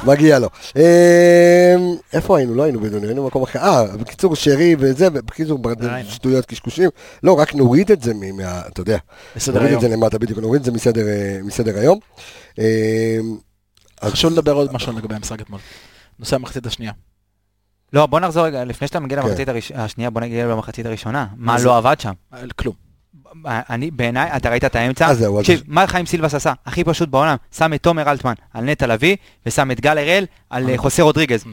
מגיע 0.08 0.38
לו. 0.38 0.48
אמ, 0.76 0.82
איפה 2.12 2.38
היינו? 2.38 2.54
לא 2.54 2.62
היינו 2.62 2.80
בדוניו, 2.80 3.08
היינו 3.08 3.22
במקום 3.24 3.42
אחר. 3.42 3.58
אה, 3.58 3.96
בקיצור, 3.96 4.36
שרי 4.36 4.76
וזה, 4.78 5.08
ובקיצור, 5.12 5.58
ראינו. 5.80 6.10
שטויות, 6.10 6.46
קשקושים. 6.46 6.90
לא, 7.22 7.38
רק 7.38 7.54
נוריד 7.54 7.90
את 7.92 8.02
זה 8.02 8.14
מ- 8.14 8.36
מה... 8.36 8.62
אתה 8.68 8.80
יודע. 8.80 8.98
בסדר 9.36 9.58
נוריד 9.60 9.74
את. 9.74 9.80
זה 9.80 9.88
למטה, 9.88 10.18
בדיוק, 10.18 10.38
נוריד 10.38 10.60
את 10.60 10.64
זה 10.64 10.72
מסדר, 10.72 11.06
אה, 11.08 11.38
מסדר 11.44 11.78
היום. 11.78 11.98
אמ, 12.58 12.64
חשוב 14.04 14.32
לדבר 14.32 14.52
עוד 14.52 14.72
משהו 14.72 14.92
לגבי 14.92 15.14
המשחק 15.14 15.40
אתמול. 15.40 15.60
נושא 16.18 16.36
המחצית 16.36 16.66
השנייה. 16.66 16.92
לא, 17.92 18.06
בוא 18.06 18.20
נחזור 18.20 18.44
רגע, 18.46 18.64
לפני 18.64 18.88
שאתה 18.88 19.00
מגיע 19.00 19.22
כן. 19.22 19.28
למחצית 19.28 19.48
השנייה, 19.74 20.10
בוא 20.10 20.20
נגיע 20.20 20.46
למחצית 20.46 20.86
הראשונה. 20.86 21.26
מה? 21.36 21.56
לא 21.62 21.76
עבד 21.76 22.00
שם? 22.00 22.12
אה, 22.34 22.38
כלום. 22.56 22.87
אני, 23.46 23.90
בעיניי, 23.90 24.30
אתה 24.36 24.50
ראית 24.50 24.64
את 24.64 24.76
האמצע? 24.76 25.06
אז 25.06 25.18
זהו, 25.18 25.38
אז- 25.38 25.44
תקשיב, 25.44 25.62
מה 25.66 25.86
חיים 25.86 26.06
סילבס 26.06 26.34
עשה? 26.34 26.52
הכי 26.66 26.84
פשוט 26.84 27.08
בעולם. 27.08 27.36
שם 27.56 27.74
את 27.74 27.82
תומר 27.82 28.10
אלטמן 28.10 28.32
על 28.54 28.64
נטע 28.64 28.86
לביא, 28.86 29.16
ושם 29.46 29.70
את 29.70 29.80
גל 29.80 29.98
הראל 29.98 30.24
על 30.50 30.70
אה, 30.70 30.78
חוסה 30.78 31.02
רודריגז. 31.02 31.44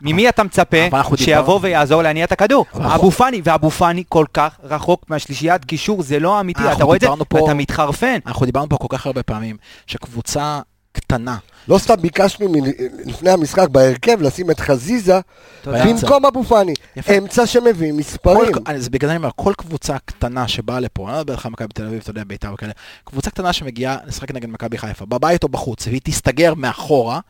ממי 0.00 0.28
אתה 0.28 0.42
מצפה 0.42 0.76
שיבוא 1.16 1.58
ויעזור 1.62 2.02
להניע 2.02 2.24
את 2.24 2.32
הכדור? 2.32 2.66
אבו 2.74 3.10
פאני, 3.10 3.40
ואבו 3.44 3.70
פאני 3.70 4.04
כל 4.08 4.24
כך 4.34 4.58
רחוק 4.62 5.04
מהשלישיית 5.08 5.64
קישור, 5.64 6.02
זה 6.02 6.20
לא 6.20 6.40
אמיתי, 6.40 6.62
אתה 6.72 6.84
רואה 6.84 6.96
את 6.96 7.00
זה? 7.00 7.08
ואתה 7.34 7.54
מתחרפן. 7.54 8.18
אנחנו 8.26 8.46
דיברנו 8.46 8.68
פה 8.68 8.76
כל 8.76 8.86
כך 8.90 9.06
הרבה 9.06 9.22
פעמים, 9.22 9.56
שקבוצה 9.86 10.60
קטנה, 10.92 11.36
לא 11.68 11.78
סתם 11.78 11.94
ביקשנו 12.00 12.48
מ- 12.48 12.64
לפני 13.04 13.30
המשחק 13.30 13.68
בהרכב 13.68 14.22
לשים 14.22 14.50
את 14.50 14.60
חזיזה. 14.60 15.20
במקום 15.66 16.26
אבו 16.26 16.44
פאני. 16.44 16.74
אמצע 17.18 17.46
שמביא 17.46 17.92
מספרים. 17.92 18.52
כל, 18.52 18.78
זה 18.78 18.90
בגלל 18.90 19.08
זה 19.08 19.12
אני 19.12 19.18
אומר, 19.18 19.30
כל 19.36 19.52
קבוצה 19.58 19.96
קטנה 20.04 20.48
שבאה 20.48 20.80
לפה, 20.80 21.04
אני 21.08 21.12
לא 21.12 21.20
מדבר 21.20 21.34
לך 21.34 21.46
על 21.46 21.52
מכבי 21.52 21.68
תל 21.74 21.86
אביב, 21.86 22.00
אתה 22.02 22.10
יודע, 22.10 22.24
בית"ר 22.26 22.54
וכאלה, 22.54 22.72
קבוצה 23.04 23.30
קטנה 23.30 23.52
שמגיעה 23.52 23.96
לשחק 24.06 24.30
נגד 24.32 24.48
מכבי 24.48 24.78
חיפה, 24.78 25.06
בבית 25.06 25.42
או 25.42 25.48
בחוץ, 25.48 25.86
והיא 25.86 26.00
תסתגר 26.04 26.54
מאחורה, 26.54 27.20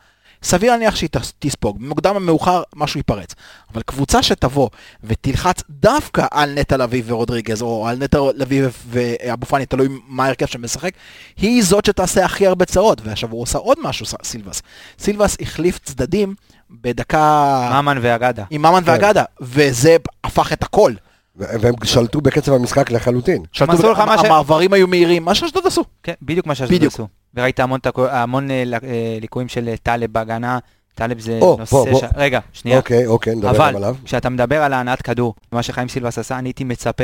סביר 0.43 0.71
להניח 0.71 0.95
שהיא 0.95 1.09
תס- 1.09 1.33
תספוג, 1.39 1.79
במוקדם 1.79 2.15
או 2.15 2.19
מאוחר 2.19 2.61
משהו 2.75 2.97
ייפרץ. 2.99 3.35
אבל 3.73 3.81
קבוצה 3.81 4.23
שתבוא 4.23 4.69
ותלחץ 5.03 5.63
דווקא 5.69 6.25
על 6.31 6.53
נטע 6.53 6.77
לביא 6.77 7.03
ורודריגז, 7.05 7.61
או 7.61 7.87
על 7.87 7.97
נטע 7.97 8.17
לביא 8.35 8.63
ואבו 8.87 9.45
פאני, 9.45 9.65
תלוי 9.65 9.87
מה 10.07 10.25
ההרכב 10.25 10.45
שמשחק, 10.45 10.91
היא 11.37 11.63
זאת 11.63 11.85
שתעשה 11.85 12.25
הכי 12.25 12.47
הרבה 12.47 12.65
צרות. 12.65 13.01
ועכשיו 13.03 13.31
הוא 13.31 13.41
עושה 13.41 13.57
עוד 13.57 13.77
משהו, 13.81 14.05
סילבס. 14.23 14.61
סילבס 14.99 15.37
החליף 15.41 15.79
צדדים 15.79 16.35
בדקה... 16.71 17.69
ממן 17.81 17.97
ואגדה. 18.01 18.43
עם 18.49 18.61
ממן 18.61 18.81
כן. 18.85 18.91
ואגדה, 18.91 19.23
וזה 19.41 19.95
הפך 20.23 20.53
את 20.53 20.63
הכל. 20.63 20.93
והם 21.39 21.73
שלטו 21.83 22.21
בקצב 22.21 22.53
המשחק 22.53 22.91
לחלוטין. 22.91 23.43
שלטו, 23.51 23.71
עשו 23.71 23.91
לך 23.91 23.99
מה 23.99 24.17
ש- 24.17 24.25
המעברים 24.25 24.73
היו 24.73 24.87
מהירים, 24.87 25.25
מה 25.25 25.35
שאשדוד 25.35 25.67
עשו. 25.67 25.83
כן, 26.03 26.13
בדיוק 26.21 26.45
מה 26.47 26.55
שאשדוד. 26.55 26.83
עשו. 26.85 27.07
וראית 27.33 27.59
המון, 27.59 27.79
תקו- 27.79 28.07
המון 28.09 28.51
אה, 28.51 28.63
אה, 28.83 29.17
ליקויים 29.21 29.47
של 29.49 29.67
אה, 29.67 29.75
טלב 29.83 30.13
בהגנה. 30.13 30.59
טלב 30.95 31.19
זה 31.19 31.39
או, 31.41 31.55
נושא 31.59 31.71
בוא, 31.71 31.89
בוא. 31.91 31.99
ש... 31.99 32.03
רגע, 32.15 32.39
שנייה. 32.53 32.77
אוקיי, 32.77 33.05
אוקיי, 33.07 33.35
נדבר 33.35 33.49
גם 33.49 33.55
אבל 33.55 33.75
עליו. 33.75 33.95
כשאתה 34.05 34.29
מדבר 34.29 34.61
על 34.63 34.73
ההנעת 34.73 35.01
כדור, 35.01 35.33
מה 35.51 35.63
שחיים 35.63 35.87
סילבס 35.89 36.17
עשה, 36.17 36.39
אני 36.39 36.49
הייתי 36.49 36.63
מצפה 36.63 37.03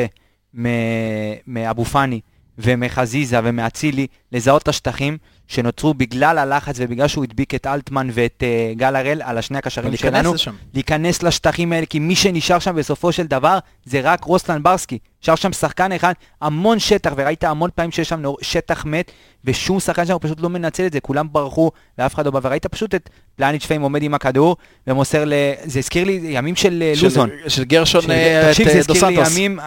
מאבו 1.47 1.85
פאני 1.85 2.19
ומחזיזה 2.57 3.39
ומאצילי 3.43 4.07
לזהות 4.31 4.63
את 4.63 4.67
השטחים 4.67 5.17
שנוצרו 5.47 5.93
בגלל 5.93 6.37
הלחץ 6.37 6.75
ובגלל 6.79 7.07
שהוא 7.07 7.23
הדביק 7.23 7.55
את 7.55 7.67
אלטמן 7.67 8.07
ואת 8.13 8.43
אה, 8.43 8.73
גל 8.75 8.95
הראל 8.95 9.21
על 9.21 9.37
השני 9.37 9.57
הקשרים 9.57 9.97
שלנו, 9.97 10.33
לשם. 10.33 10.53
להיכנס 10.73 11.23
לשטחים 11.23 11.73
האלה, 11.73 11.85
כי 11.85 11.99
מי 11.99 12.15
שנשאר 12.15 12.59
שם 12.59 12.75
בסופו 12.75 13.11
של 13.11 13.27
דבר 13.27 13.59
זה 13.85 13.99
רק 14.03 14.23
רוסלן 14.23 14.63
ברסקי. 14.63 14.97
נשאר 15.23 15.35
שם 15.35 15.53
שחקן 15.53 15.91
אחד, 15.91 16.13
המון 16.41 16.79
שטח, 16.79 17.13
וראית 17.17 17.43
המון 17.43 17.69
פעמים 17.75 17.91
שיש 17.91 18.09
שם 18.09 18.23
שטח 18.41 18.85
מת, 18.85 19.11
ושום 19.45 19.79
שחקן 19.79 20.05
שם 20.05 20.17
פשוט 20.21 20.39
לא 20.41 20.49
מנצל 20.49 20.85
את 20.85 20.93
זה, 20.93 20.99
כולם 20.99 21.27
ברחו 21.31 21.71
ואף 21.97 22.15
אחד 22.15 22.25
לא 22.25 22.31
בא, 22.31 22.39
וראית 22.43 22.65
פשוט 22.65 22.95
את 22.95 23.09
פלניץ' 23.35 23.65
פיים 23.65 23.81
עומד 23.81 24.03
עם 24.03 24.13
הכדור 24.13 24.55
ומוסר 24.87 25.25
ל... 25.25 25.33
זה 25.63 25.79
הזכיר 25.79 26.03
לי 26.03 26.19
ימים 26.23 26.55
של 26.55 26.83
אה, 26.85 26.95
של- 26.95 27.03
לוזון. 27.03 27.29
של 27.47 27.63
גרשון 27.63 28.01
של- 28.01 28.11
אה, 28.11 28.47
תקשיב, 28.49 28.67
את, 28.67 28.73
זה 28.73 28.79
אה, 28.79 28.83
דו 28.87 28.93
הזכיר 28.93 29.09
לי 29.09 29.15
סנטוס. 29.15 29.33
ימים 29.37 29.59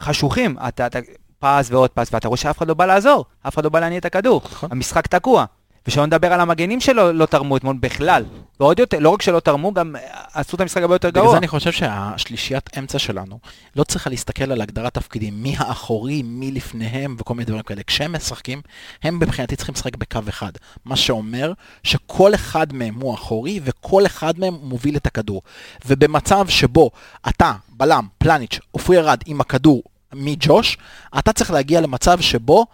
חשוכים. 0.00 0.56
אתה, 0.68 0.86
אתה 0.86 0.98
פס 1.38 1.68
ועוד 1.70 1.90
פס, 1.90 2.08
ואתה 2.12 2.28
רואה 2.28 2.36
שאף 2.36 2.58
אחד 2.58 2.68
לא 2.68 2.74
בא 2.74 2.86
לעזור, 2.86 3.24
אף 3.48 3.54
אחד 3.54 3.64
לא 3.64 3.70
בא 3.70 3.80
להניע 3.80 3.98
את 3.98 4.04
הכדור. 4.04 4.40
נכון. 4.44 4.68
המשחק 4.72 5.06
תקוע. 5.06 5.44
ושלא 5.86 6.06
נדבר 6.06 6.32
על 6.32 6.40
המגנים 6.40 6.80
שלו 6.80 7.12
לא 7.12 7.26
תרמו 7.26 7.56
אתמול 7.56 7.76
בכלל. 7.80 8.24
ועוד 8.60 8.78
יותר, 8.78 8.98
לא 8.98 9.10
רק 9.10 9.22
שלא 9.22 9.40
תרמו, 9.40 9.74
גם 9.74 9.96
אה, 9.96 10.00
עשו 10.32 10.56
את 10.56 10.60
המשחק 10.60 10.82
הרבה 10.82 10.94
יותר 10.94 11.08
בגלל 11.08 11.22
גרוע. 11.22 11.32
זה 11.32 11.38
אני 11.38 11.48
חושב 11.48 11.72
שהשלישיית 11.72 12.78
אמצע 12.78 12.98
שלנו 12.98 13.38
לא 13.76 13.84
צריכה 13.84 14.10
להסתכל 14.10 14.52
על 14.52 14.60
הגדרת 14.60 14.94
תפקידים, 14.94 15.42
מי 15.42 15.54
האחורי, 15.58 16.22
מי 16.22 16.50
לפניהם 16.50 17.16
וכל 17.18 17.34
מיני 17.34 17.44
דברים 17.44 17.62
כאלה. 17.62 17.82
כשהם 17.82 18.12
משחקים, 18.12 18.62
הם 19.02 19.18
מבחינתי 19.18 19.56
צריכים 19.56 19.74
לשחק 19.74 19.96
בקו 19.96 20.20
אחד. 20.28 20.52
מה 20.84 20.96
שאומר 20.96 21.52
שכל 21.82 22.34
אחד 22.34 22.72
מהם 22.72 22.94
הוא 22.94 23.14
אחורי 23.14 23.60
וכל 23.64 24.06
אחד 24.06 24.38
מהם 24.38 24.54
מוביל 24.62 24.96
את 24.96 25.06
הכדור. 25.06 25.42
ובמצב 25.86 26.48
שבו 26.48 26.90
אתה, 27.28 27.52
בלם, 27.68 28.06
פלניץ', 28.18 28.58
עופרי 28.70 28.98
ארד 28.98 29.18
עם 29.26 29.40
הכדור 29.40 29.82
מג'וש, 30.14 30.78
אתה 31.18 31.32
צריך 31.32 31.50
להגיע 31.50 31.80
למצב 31.80 32.20
שבו 32.20 32.66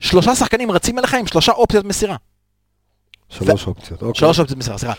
שלושה 0.00 0.34
שחקנים 0.34 0.70
רצים 0.70 0.98
אליך 0.98 1.14
עם 1.14 1.26
שלושה 1.26 1.52
אופציות 1.52 1.84
מסירה. 1.84 2.16
שלוש 3.28 3.66
אופציות. 3.66 4.02
אוקיי. 4.02 4.18
שלוש 4.20 4.38
אופציות 4.38 4.58
מסירה, 4.58 4.78
סליחה. 4.78 4.94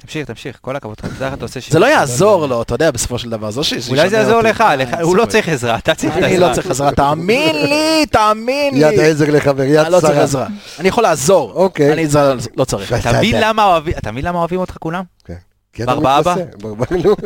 תמשיך, 0.00 0.26
תמשיך, 0.26 0.58
כל 0.60 0.76
הכבוד. 0.76 0.96
איך 1.22 1.34
אתה 1.34 1.44
עושה 1.44 1.60
זה 1.70 1.78
לא 1.78 1.86
יעזור 1.86 2.46
לו, 2.46 2.62
אתה 2.62 2.74
יודע, 2.74 2.90
בסופו 2.90 3.18
של 3.18 3.30
דבר. 3.30 3.50
זה 3.50 3.62
ש- 3.64 3.88
אולי 3.88 4.10
זה 4.10 4.16
יעזור. 4.16 4.40
לך, 4.40 4.60
אה, 4.60 4.76
לך- 4.76 4.96
הוא 5.02 5.16
לא. 5.16 5.26
צריך 5.26 5.48
עזרה, 5.48 5.78
אתה 5.78 5.94
צריך 5.94 6.16
את 6.16 6.22
אני. 6.22 6.38
לא 6.38 6.48
צריך 6.54 6.66
עזרה, 6.70 6.92
תאמין 6.92 7.56
לי, 7.56 8.06
תאמין 8.06 8.74
לי. 8.74 8.80
יד 8.80 9.00
עזר 9.00 9.30
לחבר, 9.30 9.62
יד 9.62 9.76
אני 9.78 9.92
לא 9.92 10.00
צריך 10.00 10.12
שרה. 10.12 10.22
עזרה. 10.22 10.46
אני 10.78 10.88
יכול 10.88 11.02
לעזור. 11.02 11.52
אוקיי. 11.52 11.92
אני 11.92 12.04
עזרה 12.04 12.34
לא 12.56 12.64
צריך. 12.64 12.92
אתה 12.92 13.18
מבין 13.18 13.34
למה 14.24 14.38
אוהבים- 14.38 14.60
אותך 14.60 14.76
כולם? 14.80 15.04
כי 15.78 15.84
אתה? 15.84 15.94
מתנשא, 15.94 16.44
ברבאבא, 16.60 16.96
נו. 16.96 17.16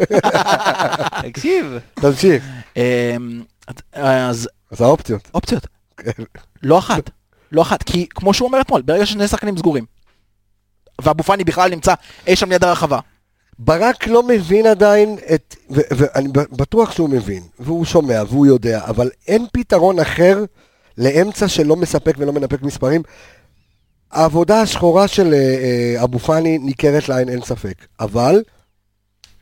תקשיב. 1.28 1.78
תמשיך. 1.94 2.44
אמ, 2.76 3.42
אז 3.92 4.48
אז 4.70 4.80
האופציות. 4.80 5.30
אופציות. 5.34 5.66
כן. 5.96 6.22
לא 6.62 6.78
אחת. 6.78 7.10
לא 7.52 7.62
אחת. 7.62 7.82
כי 7.82 8.06
כמו 8.10 8.34
שהוא 8.34 8.46
אומר 8.46 8.60
אתמול, 8.60 8.82
ברגע 8.82 9.06
ששני 9.06 9.28
שחקנים 9.28 9.56
סגורים, 9.58 9.84
ואבו 11.02 11.22
פאני 11.22 11.44
בכלל 11.44 11.70
נמצא 11.70 11.94
אי 12.26 12.36
שם 12.36 12.48
ליד 12.50 12.64
הרחבה. 12.64 12.98
ברק 13.58 14.06
לא 14.06 14.22
מבין 14.22 14.66
עדיין 14.66 15.16
את, 15.34 15.56
ואני 15.70 16.28
בטוח 16.32 16.92
שהוא 16.92 17.08
מבין, 17.08 17.42
והוא 17.58 17.84
שומע 17.84 18.22
והוא 18.28 18.46
יודע, 18.46 18.84
אבל 18.84 19.10
אין 19.28 19.46
פתרון 19.52 19.98
אחר 19.98 20.44
לאמצע 20.98 21.48
שלא 21.48 21.76
מספק 21.76 22.14
ולא 22.18 22.32
מנפק 22.32 22.62
מספרים. 22.62 23.02
העבודה 24.12 24.60
השחורה 24.60 25.08
של 25.08 25.34
אה, 25.34 25.38
אה, 25.38 26.04
אבו 26.04 26.18
פאני 26.18 26.58
ניכרת 26.58 27.08
לעין, 27.08 27.28
אין 27.28 27.40
ספק, 27.40 27.86
אבל 28.00 28.42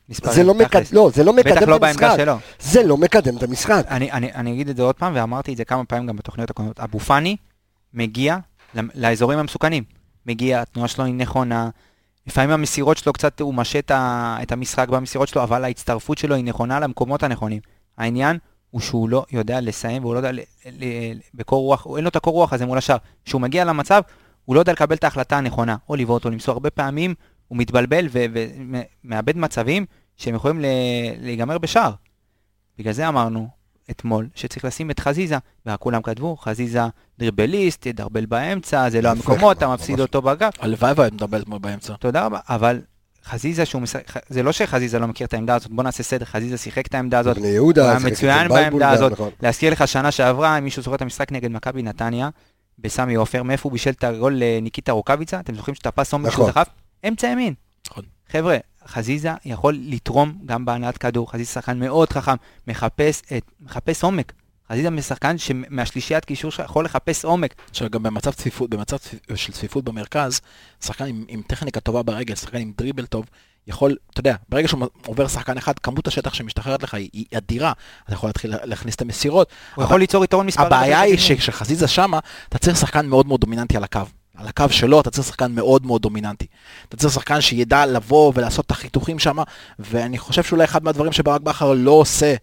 זה 0.08 0.42
לא. 0.42 0.54
מקד... 0.54 0.82
לא, 0.92 1.10
זה 1.14 1.24
לא 1.24 1.32
מקדם 1.32 1.68
לא 1.68 1.76
את 1.76 1.82
המשחק. 1.82 2.16
זה 2.60 2.82
לא 2.82 2.96
מקדם 2.96 3.36
את 3.36 3.42
המשחק. 3.42 3.84
אני, 3.88 4.12
אני, 4.12 4.32
אני 4.32 4.52
אגיד 4.52 4.68
את 4.68 4.76
זה 4.76 4.82
עוד 4.82 4.94
פעם, 4.94 5.12
ואמרתי 5.16 5.52
את 5.52 5.56
זה 5.56 5.64
כמה 5.64 5.84
פעמים 5.84 6.06
גם 6.06 6.16
בתוכניות 6.16 6.50
הקודמות. 6.50 6.80
אבו 6.80 6.98
פאני 6.98 7.36
מגיע 7.94 8.36
לאזורים 8.74 9.38
המסוכנים. 9.38 9.84
מגיע, 10.26 10.62
התנועה 10.62 10.88
שלו 10.88 11.04
היא 11.04 11.14
נכונה. 11.14 11.68
לפעמים 12.26 12.50
המסירות 12.50 12.98
שלו 12.98 13.12
קצת, 13.12 13.40
הוא 13.40 13.54
משה 13.54 13.78
את, 14.42 14.52
המשחק 14.52 14.88
במסירות 14.88 15.28
שלו, 15.28 15.42
אבל 15.42 15.64
ההצטרפות 15.64 16.18
שלו 16.18 16.34
היא 16.34 16.44
נכונה 16.44 16.80
למקומות 16.80 17.22
הנכונים. 17.22 17.60
העניין 17.98 18.38
הוא 18.70 18.80
שהוא 18.80 19.08
לא 19.08 19.24
יודע 19.32 19.60
לסיים, 19.60 20.02
והוא 20.02 20.14
לא 20.14 20.18
יודע, 20.18 20.32
ל, 20.32 20.40
ל, 20.66 20.84
בקור 21.34 21.62
רוח, 21.62 21.86
אין 21.96 22.04
לו 22.04 22.08
את 22.08 22.16
הקור 22.16 22.32
רוח 22.34 22.52
הזה 22.52 22.66
מול 22.66 22.78
השאר. 22.78 22.96
כשהוא 23.24 23.40
מגיע 23.40 23.64
למצב, 23.64 24.02
הוא 24.44 24.54
לא 24.54 24.60
יודע 24.60 24.72
לקבל 24.72 24.96
את 24.96 25.04
ההחלטה 25.04 25.38
הנכונה, 25.38 25.76
או 25.88 25.96
לבעוט 25.96 26.24
או 26.24 26.30
למסור. 26.30 26.52
הרבה 26.52 26.70
פעמים 26.70 27.14
הוא 27.48 27.58
מתבלבל 27.58 28.08
ומאבד 28.12 29.36
מצבים 29.36 29.86
שהם 30.16 30.34
יכולים 30.34 30.60
להיגמר 31.20 31.58
בשער. 31.58 31.92
בגלל 32.78 32.92
זה 32.92 33.08
אמרנו 33.08 33.48
אתמול 33.90 34.28
שצריך 34.34 34.64
לשים 34.64 34.90
את 34.90 35.00
חזיזה, 35.00 35.38
וכולם 35.66 36.02
כתבו, 36.02 36.36
חזיזה 36.36 36.80
דריבליסט, 37.18 37.86
ידרבל 37.86 38.26
באמצע, 38.26 38.90
זה 38.90 39.02
לא 39.02 39.08
המקומות, 39.08 39.56
אתה. 39.56 39.68
מפסיד 39.68 40.00
אותו 40.00 40.22
בגב. 40.22 40.50
הלוואי 40.60 40.92
והיית 40.96 41.12
מדבר 41.12 41.38
אתמול 41.42 41.58
באמצע. 41.58 41.94
תודה 41.94 42.26
רבה, 42.26 42.38
אבל 42.48 42.80
חזיזה 43.24 43.66
שהוא 43.66 43.82
משחק, 43.82 44.02
זה 44.28 44.42
לא 44.42 44.52
שחזיזה 44.52 44.98
לא 44.98 45.06
מכיר 45.06 45.26
את 45.26 45.34
העמדה 45.34 45.54
הזאת, 45.54 45.70
בוא 45.70 45.84
נעשה 45.84 46.02
סדר, 46.02 46.24
חזיזה 46.24 46.56
שיחק 46.56 46.86
את 46.86 46.94
העמדה 46.94 47.18
הזאת, 47.18 47.38
בני 47.38 47.48
יהודה, 47.48 47.82
הוא 47.82 47.90
היה 47.90 47.98
מצוין 47.98 48.48
בעמדה 48.48 48.90
הזאת. 48.90 49.12
נכון. 49.12 49.30
להזכיר 49.42 49.72
לך 49.72 49.88
שנה 49.88 50.10
שעברה, 50.10 50.58
אם 50.58 50.64
מישהו 50.64 50.82
זוכר 50.82 50.96
את 50.96 51.02
המשחק 51.02 51.32
נגד 51.32 51.50
מכבי 51.50 51.82
נתניה, 51.82 52.28
בסמי 52.80 53.14
עופר, 53.14 53.42
מאיפה 53.42 53.68
הוא 53.68 53.72
בישל 53.72 53.90
את 53.90 54.04
הגול 54.04 54.34
לניקיטה 54.36 54.92
רוקאביצה, 54.92 55.40
אתם 55.40 55.54
זוכרים 55.54 55.74
שאת 55.74 55.86
הפס 55.86 56.12
עומק 56.12 56.30
שהוא 56.30 56.48
נכון. 56.48 56.62
דחף? 56.62 56.72
אמצע 57.08 57.28
ימין. 57.28 57.54
נכון. 57.90 58.04
חבר'ה, 58.28 58.56
חזיזה 58.86 59.30
יכול 59.44 59.78
לתרום 59.80 60.38
גם 60.46 60.64
בהנעת 60.64 60.98
כדור, 60.98 61.32
חזיזה 61.32 61.50
שחקן 61.50 61.78
מאוד 61.78 62.12
חכם, 62.12 62.34
מחפש, 62.66 63.22
את, 63.36 63.50
מחפש 63.60 64.04
עומק. 64.04 64.32
חזיזה 64.72 65.02
שחקן 65.02 65.38
שמהשלישיית 65.38 66.24
קישור 66.24 66.50
שלך 66.50 66.64
יכול 66.64 66.84
לחפש 66.84 67.24
עומק. 67.24 67.54
עכשיו 67.70 67.90
גם 67.90 68.02
במצב 68.02 68.30
צפיפות, 68.30 68.70
במצב 68.70 68.96
של 69.34 69.52
צפיפות 69.52 69.84
במרכז, 69.84 70.40
שחקן 70.84 71.04
עם, 71.04 71.24
עם 71.28 71.42
טכניקה 71.46 71.80
טובה 71.80 72.02
ברגל, 72.02 72.34
שחקן 72.34 72.58
עם 72.58 72.72
דריבל 72.76 73.06
טוב, 73.06 73.26
יכול, 73.70 73.96
אתה 74.10 74.20
יודע, 74.20 74.34
ברגע 74.48 74.68
שהוא 74.68 74.86
עובר 75.06 75.28
שחקן 75.28 75.58
אחד, 75.58 75.78
כמות 75.78 76.06
השטח 76.06 76.34
שמשתחררת 76.34 76.82
לך 76.82 76.94
היא, 76.94 77.10
היא 77.12 77.24
אדירה, 77.36 77.72
אתה 78.04 78.14
יכול 78.14 78.28
להתחיל 78.28 78.54
להכניס 78.62 78.94
את 78.94 79.02
המסירות. 79.02 79.48
הוא 79.74 79.84
יכול 79.84 80.00
ליצור 80.00 80.24
יתרון 80.24 80.46
מספרי. 80.46 80.66
הבעיה 80.66 81.00
היא. 81.00 81.18
שכשחזיזה 81.18 81.88
שמה, 81.88 82.18
אתה 82.48 82.58
צריך 82.58 82.76
שחקן 82.76 83.06
מאוד 83.06 83.26
מאוד 83.26 83.40
דומיננטי 83.40 83.76
על 83.76 83.84
הקו. 83.84 84.00
על 84.36 84.48
הקו 84.48 84.64
שלו 84.70 85.00
אתה 85.00 85.10
צריך 85.10 85.26
שחקן 85.26 85.52
מאוד 85.52 85.86
מאוד 85.86 86.02
דומיננטי. 86.02 86.46
אתה 86.88 86.96
צריך 86.96 87.14
שחקן 87.14 87.40
שידע 87.40 87.86
לבוא 87.86 88.32
ולעשות 88.34 88.66
את 88.66 88.70
החיתוכים 88.70 89.18
שם, 89.18 89.38
ואני 89.78 90.18
חושב 90.18 90.42
שאולי 90.42 90.64
אחד 90.64 90.84
מהדברים 90.84 91.12
שברק 91.12 91.40
בכר 91.40 91.72
לא 91.72 91.90
עושה, 91.90 92.34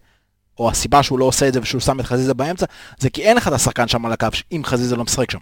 או 0.58 0.70
הסיבה 0.70 1.02
שהוא 1.02 1.18
לא 1.18 1.24
עושה 1.24 1.48
את 1.48 1.52
זה 1.52 1.60
ושהוא 1.62 1.80
שם 1.80 2.00
את 2.00 2.06
חזיזה 2.06 2.34
באמצע, 2.34 2.66
זה 2.98 3.10
כי 3.10 3.22
אין 3.22 3.36
לך 3.36 3.48
את 3.48 3.52
השחקן 3.52 3.88
שם 3.88 4.06
על 4.06 4.12
הקו, 4.12 4.26
אם 4.52 4.62
חזיזה 4.64 4.96
לא 4.96 5.04
משחק 5.04 5.30
שם. 5.30 5.38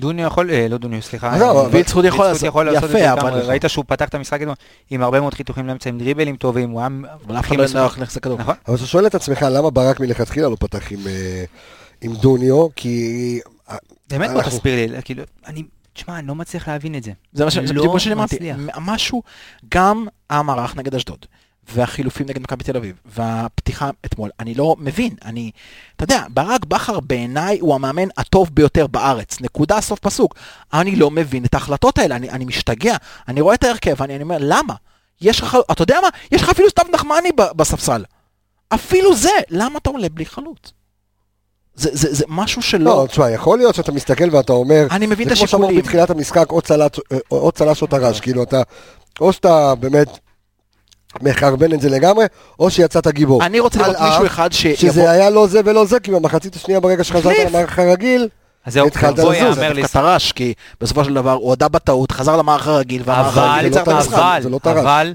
דוניו 0.00 0.26
יכול, 0.26 0.50
אה, 0.50 0.66
לא 0.68 0.78
דוניו, 0.78 1.02
סליחה. 1.02 1.38
לא, 1.38 1.44
אה, 1.44 1.50
אבל- 1.50 1.68
וילצחוט 1.72 2.04
יכול 2.04 2.24
לעשות, 2.26 2.42
יכול 2.48 2.64
לעשות 2.70 2.84
את 2.84 2.90
זה 2.90 2.98
יפה. 2.98 3.20
אבל 3.20 3.40
ראית 3.40 3.64
שהוא 3.68 3.84
פתח 3.88 4.08
את 4.08 4.14
המשחק 4.14 4.40
אתמול 4.42 4.54
עם 4.90 5.02
הרבה 5.02 5.20
מאוד 5.20 5.34
חיתוכים 5.34 5.66
לאמצע, 5.66 5.90
עם 5.90 5.98
דריבלים 5.98 6.36
טובים, 6.36 6.70
הוא 6.70 6.80
היה... 6.80 6.88
אבל 7.26 7.38
אף 7.38 7.46
אחד 7.46 7.56
לא 7.56 7.82
להכניס 7.82 8.12
את 8.12 8.16
הכדור. 8.16 8.38
נכון. 8.38 8.54
אבל 8.68 8.76
אתה 8.76 8.86
שואל 8.86 9.06
את 9.06 9.14
עצמך 9.14 9.42
למה 9.50 9.70
ברק 9.70 10.00
מלכתחילה 10.00 10.48
לא 10.48 10.56
פתח 10.60 10.92
עם, 10.92 10.98
אה, 11.06 11.44
עם 12.00 12.14
דוניו, 12.14 12.66
כי... 12.76 13.40
אה, 13.70 13.76
באמת 14.10 14.30
בוא 14.30 14.38
אנחנו- 14.38 14.50
תסביר 14.58 14.92
לי, 14.92 15.02
כאילו, 15.02 15.22
אני, 15.46 15.62
תשמע, 15.92 16.18
אני 16.18 16.26
לא 16.26 16.34
מצליח 16.34 16.68
להבין 16.68 16.94
את 16.94 17.02
זה. 17.02 17.12
זה 17.32 17.44
מה 17.44 17.50
לא 17.56 17.62
בדיוק 17.62 17.92
מה 17.94 18.00
שאני 18.00 18.14
אמרתי, 18.14 18.38
משהו, 18.80 19.22
גם 19.74 20.06
המערך 20.30 20.76
נגד 20.76 20.94
אשדוד, 20.94 21.26
והחילופים 21.68 22.26
נגד 22.26 22.42
מכבי 22.42 22.64
תל 22.64 22.76
אביב, 22.76 22.96
והפתיחה 23.04 23.90
אתמול, 24.06 24.30
אני 24.40 24.54
לא 24.54 24.76
מבין, 24.78 25.14
אני, 25.24 25.50
אתה 25.96 26.04
יודע, 26.04 26.24
ברק 26.30 26.64
בכר 26.64 27.00
בעיניי 27.00 27.58
הוא 27.60 27.74
המאמן 27.74 28.08
הטוב 28.16 28.50
ביותר 28.52 28.86
בארץ, 28.86 29.40
נקודה 29.40 29.80
סוף 29.80 29.98
פסוק. 29.98 30.34
אני 30.72 30.96
לא 30.96 31.10
מבין 31.10 31.44
את 31.44 31.54
ההחלטות 31.54 31.98
האלה, 31.98 32.16
אני, 32.16 32.30
אני 32.30 32.44
משתגע, 32.44 32.96
אני 33.28 33.40
רואה 33.40 33.54
את 33.54 33.64
ההרכב, 33.64 33.94
ואני 33.98 34.14
אני 34.14 34.22
אומר, 34.22 34.36
למה? 34.40 34.74
יש 35.20 35.40
לך, 35.40 35.56
אתה 35.70 35.82
יודע 35.82 35.98
מה? 36.02 36.08
יש 36.32 36.42
לך 36.42 36.48
אפילו 36.48 36.70
סתיו 36.70 36.84
נחמני 36.92 37.28
בספסל. 37.56 38.04
אפילו 38.74 39.16
זה, 39.16 39.30
למה 39.50 39.78
אתה 39.78 39.90
עולה 39.90 40.08
בלי 40.08 40.26
חלוץ? 40.26 40.72
זה, 41.74 41.90
זה, 41.92 42.14
זה 42.14 42.24
משהו 42.28 42.62
שלא... 42.62 42.84
לא, 42.84 43.06
תשמע, 43.06 43.30
יכול 43.30 43.58
להיות 43.58 43.74
שאתה 43.74 43.92
מסתכל 43.92 44.34
ואתה 44.36 44.52
אומר, 44.52 44.86
אני 44.90 45.06
מבין 45.06 45.28
את 45.28 45.32
זה 45.32 45.38
כמו 45.38 45.48
שאמרו 45.48 45.66
השיקולים. 45.66 45.84
בתחילת 45.84 46.10
המשחק, 46.10 46.52
או 46.52 46.62
צל"ש 46.62 47.00
או- 47.30 47.38
או 47.38 47.52
צל"ש 47.52 47.82
או 47.82 47.86
טר"ש, 47.86 48.20
כאילו 48.20 48.42
אתה, 48.42 48.62
או 49.20 49.32
שאתה 49.32 49.74
באמת 49.74 50.08
מחרבן 51.22 51.72
את 51.72 51.80
זה 51.80 51.88
לגמרי, 51.88 52.24
או 52.58 52.70
שיצאת 52.70 53.08
גיבור. 53.08 53.44
אני 53.44 53.60
רוצה 53.60 53.78
לראות 53.78 53.96
מישהו 54.00 54.26
אחד 54.26 54.52
שיבוא... 54.52 54.76
שזה 54.76 55.10
היה 55.10 55.30
לא 55.30 55.46
זה 55.46 55.60
ולא 55.64 55.84
זה, 55.84 56.00
כי 56.00 56.10
במחצית 56.10 56.56
השנייה 56.56 56.80
ברגע 56.80 57.04
שחזרת. 57.04 57.36
למערך 57.46 57.78
הרגיל, 57.78 58.28
אז 58.64 58.72
זהו, 58.72 58.86
התחלת 58.86 59.20
בוא 59.20 59.34
לזוז, 59.34 59.56
יאמר 59.58 59.72
לי, 59.72 59.82
דווקא 59.82 59.98
טרש, 59.98 60.32
כי 60.32 60.54
בסופו 60.80 61.04
של 61.04 61.14
דבר 61.14 61.32
הוא 61.32 61.48
הודה 61.48 61.68
בטעות, 61.68 62.12
חזר 62.12 62.36
למערך 62.36 62.66
הרגיל, 62.66 63.02
והמערך 63.04 63.38
אבל, 63.38 63.48
הרגיל 63.48 63.68
ניצח 63.68 63.80
את 63.80 63.84
זה 63.84 63.90
לא 63.90 63.96
המשחק. 63.96 64.10
טרש, 64.10 64.20
אבל, 64.20 64.42
זה 64.42 64.48
לא 64.48 64.58
טרש. 64.58 64.78
אבל, 64.78 65.14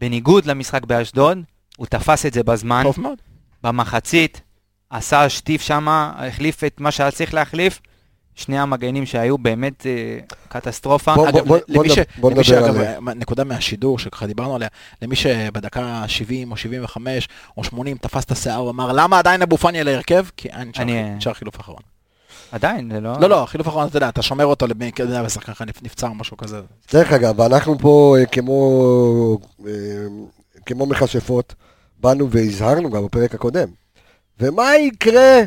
בניגוד 0.00 0.46
למשחק 0.46 0.84
באשדוד, 0.84 1.38
הוא 1.76 1.86
תפס 1.86 2.26
את 2.26 2.32
זה 2.32 2.42
בזמן, 2.42 2.82
טוב 2.82 3.00
מאוד. 3.00 3.18
במחצית, 3.62 4.40
עשה 4.90 5.28
שטיף 5.28 5.62
שמה, 5.62 6.12
החליף 6.16 6.64
את 6.64 6.80
מה 6.80 6.90
שהיה 6.90 7.10
צריך 7.10 7.34
להחליף, 7.34 7.80
שני 8.34 8.58
המגנים 8.58 9.06
שהיו 9.06 9.38
באמת 9.38 9.86
אה, 9.86 10.18
קטסטרופה. 10.48 11.14
בוא- 11.14 11.28
אגב, 11.28 11.46
בוא- 11.46 11.58
למי 11.68 11.76
בוא 11.88 11.94
ש- 11.94 11.98
נדבר- 11.98 12.04
בוא 12.20 12.30
למי 12.30 12.44
שאגב. 12.44 12.76
נקודה 13.16 13.44
מהשידור 13.44 13.98
שככה 13.98 14.26
דיברנו 14.26 14.54
עליה, 14.54 14.68
למי 15.02 15.16
שבדקה 15.16 16.04
70 16.06 16.50
או 16.50 16.56
75 16.56 17.28
או 17.56 17.64
80 17.64 17.96
תפס 17.96 18.24
את 18.24 18.30
השיער 18.30 18.64
ואמר 18.64 18.92
למה 18.92 19.18
עדיין 19.18 19.42
אבו 19.42 19.56
פאני 19.58 19.80
על 19.80 19.88
ההרכב? 19.88 20.24
כי 20.36 20.48
אין 20.48 20.70
אני- 20.78 21.20
שער 21.20 21.32
חילוף 21.34 21.60
אחרון. 21.60 21.80
עדיין, 22.52 22.90
זה 22.92 23.00
לא... 23.00 23.12
לא, 23.20 23.28
לא, 23.30 23.44
חילוף 23.48 23.68
אחרון, 23.68 23.86
אתה 23.88 23.96
יודע, 23.96 24.08
אתה 24.08 24.22
שומר 24.22 24.46
אותו 24.46 24.66
יודע, 24.98 25.22
ושחקן 25.26 25.52
לך 25.52 25.62
נפצע 25.82 26.06
או 26.08 26.14
משהו 26.14 26.36
כזה. 26.36 26.60
דרך 26.92 27.12
אגב, 27.12 27.40
אנחנו 27.40 27.78
פה 27.78 28.16
אה, 28.20 28.26
כמו, 28.26 29.38
אה, 29.66 29.72
כמו 30.66 30.86
מכשפות, 30.86 31.54
באנו 32.00 32.30
והזהרנו 32.30 32.90
גם 32.90 33.04
בפרק 33.04 33.34
הקודם. 33.34 33.68
ומה 34.40 34.76
יקרה 34.76 35.40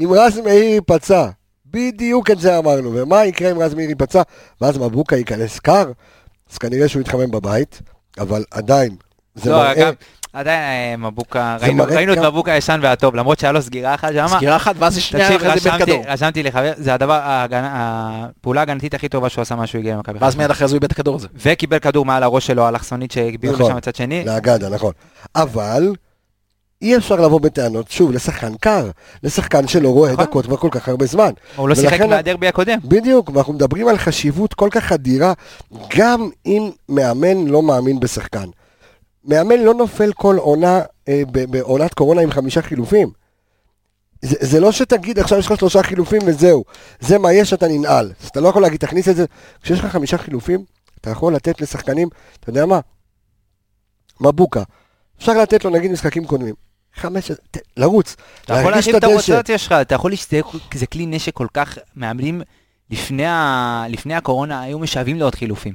אם 0.00 0.12
רז 0.12 0.38
מאיר 0.38 0.62
ייפצע? 0.64 1.28
בדיוק 1.70 2.30
את 2.30 2.40
זה 2.40 2.58
אמרנו. 2.58 2.90
ומה 2.94 3.24
יקרה 3.24 3.50
אם 3.50 3.58
רז 3.58 3.74
מאיר 3.74 3.88
ייפצע? 3.88 4.22
ואז 4.60 4.78
מבוקה 4.78 5.16
ייכנס 5.16 5.58
קר, 5.58 5.84
אז 6.52 6.58
כנראה 6.58 6.88
שהוא 6.88 7.00
יתחמם 7.00 7.30
בבית, 7.30 7.82
אבל 8.18 8.44
עדיין, 8.50 8.96
זה 9.34 9.50
לא, 9.50 9.56
מראה... 9.56 9.72
אגב, 9.72 9.94
עדיין 10.32 10.60
אה, 11.02 11.10
מבוקה, 11.10 11.56
זה 11.60 11.66
ראינו- 11.66 11.84
ראינו 11.84 12.12
את 12.12 12.18
מבוקה 12.18 12.52
הישן 12.52 12.80
והטוב, 12.82 13.14
למרות 13.14 13.38
שהיה 13.38 13.52
לו 13.52 13.62
סגירה 13.62 13.94
אחת 13.94 14.12
שם. 14.12 14.26
סגירה 14.28 14.56
אחת 14.56 14.74
ואז 14.78 14.96
היא 14.96 15.02
שנייה 15.02 15.26
אחרי 15.26 15.38
זה 15.38 15.44
בין 15.44 15.52
רשמתי, 15.72 15.78
כדור. 15.84 16.04
רשמתי 16.08 16.42
לחבר, 16.42 16.72
זה 16.76 16.94
הדבר, 16.94 17.12
ההגנה- 17.22 17.70
הפעולה 18.40 18.60
ההגנתית 18.60 18.94
הכי 18.94 19.08
טובה 19.08 19.28
שהוא 19.28 19.42
עשה 19.42 19.56
מאז 19.56 19.68
שהוא 19.68 19.78
הגיע 19.78 19.94
למכבי 19.96 20.18
ואז 20.20 20.32
חיפה. 20.32 20.38
מיד 20.42 20.50
אחרי 20.50 20.68
זה 20.68 20.72
הוא 20.72 20.76
איבד 20.76 20.84
את 20.84 20.92
הכדור 20.92 21.16
הזה. 21.16 21.28
וקיבל 21.36 21.78
כדור 21.78 22.04
מעל 22.04 22.22
הראש 22.22 22.46
שלו, 22.46 22.68
אלכסונית 22.68 23.10
שהגביהו 23.10 23.54
נכון. 23.54 23.66
לשם 23.66 23.76
מצד 23.76 23.94
שני. 23.94 24.24
לאגדה, 24.24 24.68
נכון. 24.68 24.92
אבל 25.36 25.92
אי 26.82 26.96
אפשר 26.96 27.16
לבוא 27.16 27.40
בטענות, 27.40 27.90
שוב, 27.90 28.12
לשחקן 28.12 28.54
קר, 28.54 28.90
לשחקן 29.22 29.68
שלא 29.68 29.88
רואה 29.88 30.12
נכון. 30.12 30.24
דקות 30.24 30.46
כבר 30.46 30.56
כל 30.56 30.68
כך 30.70 30.88
הרבה 30.88 31.06
זמן. 31.06 31.32
הוא 31.56 31.68
לא 31.68 31.74
שיחק 31.74 32.00
מהדרבי 32.00 32.46
הקודם. 32.46 32.78
בדיוק, 32.84 33.30
ואנחנו 33.34 33.52
מדברים 33.52 33.88
על 33.88 33.98
חשיבות 33.98 34.54
כל 34.54 34.68
כך 34.72 34.92
אדירה, 34.92 35.32
גם 35.96 36.30
אם 36.46 36.70
מאמן 36.88 37.46
לא 37.46 37.62
מאמין 37.62 38.00
בשחקן. 38.00 38.48
מאמן 39.24 39.58
לא 39.60 39.74
נופל 39.74 40.12
כל 40.12 40.36
עונה, 40.36 40.80
אה, 41.08 41.22
בעונת 41.32 41.94
קורונה 41.94 42.22
עם 42.22 42.30
חמישה 42.30 42.62
חילופים. 42.62 43.10
זה, 44.22 44.36
זה 44.40 44.60
לא 44.60 44.72
שתגיד 44.72 45.18
עכשיו 45.18 45.38
יש 45.38 45.46
לך 45.46 45.58
שלושה 45.58 45.82
חילופים 45.82 46.20
וזהו, 46.26 46.64
זה 47.00 47.18
מה 47.18 47.32
יש 47.32 47.52
אתה 47.52 47.68
ננעל. 47.68 48.12
אז 48.22 48.28
אתה 48.28 48.40
לא 48.40 48.48
יכול 48.48 48.62
להגיד 48.62 48.80
תכניס 48.80 49.08
את 49.08 49.16
זה, 49.16 49.24
כשיש 49.62 49.78
לך 49.78 49.86
חמישה 49.86 50.18
חילופים, 50.18 50.64
אתה 51.00 51.10
יכול 51.10 51.34
לתת 51.34 51.60
לשחקנים, 51.60 52.08
אתה 52.40 52.50
יודע 52.50 52.66
מה? 52.66 52.80
מבוקה, 54.20 54.62
אפשר 55.18 55.32
לתת 55.32 55.64
לו 55.64 55.70
נגיד 55.70 55.90
משחקים 55.90 56.24
קודמים. 56.24 56.54
חמש, 56.96 57.30
ת- 57.50 57.58
לרוץ, 57.76 58.16
אתה 58.44 58.52
יכול 58.52 58.62
להרגיש 58.70 58.76
להשאיר 58.76 58.96
את 58.98 59.04
את 59.04 59.08
הדשא. 59.10 59.32
הרוטציה 59.32 59.58
שלך, 59.58 59.72
אתה 59.72 59.94
יכול 59.94 60.10
להסתכל, 60.10 60.58
זה 60.74 60.86
כלי 60.86 61.06
נשק 61.06 61.34
כל 61.34 61.46
כך, 61.54 61.78
מאמנים 61.96 62.42
לפני 62.90 63.26
ה- 63.26 63.84
לפני 63.88 64.14
הקורונה 64.14 64.60
היו 64.62 64.78
משאבים 64.78 65.16
לעוד 65.18 65.34
חילופים. 65.34 65.74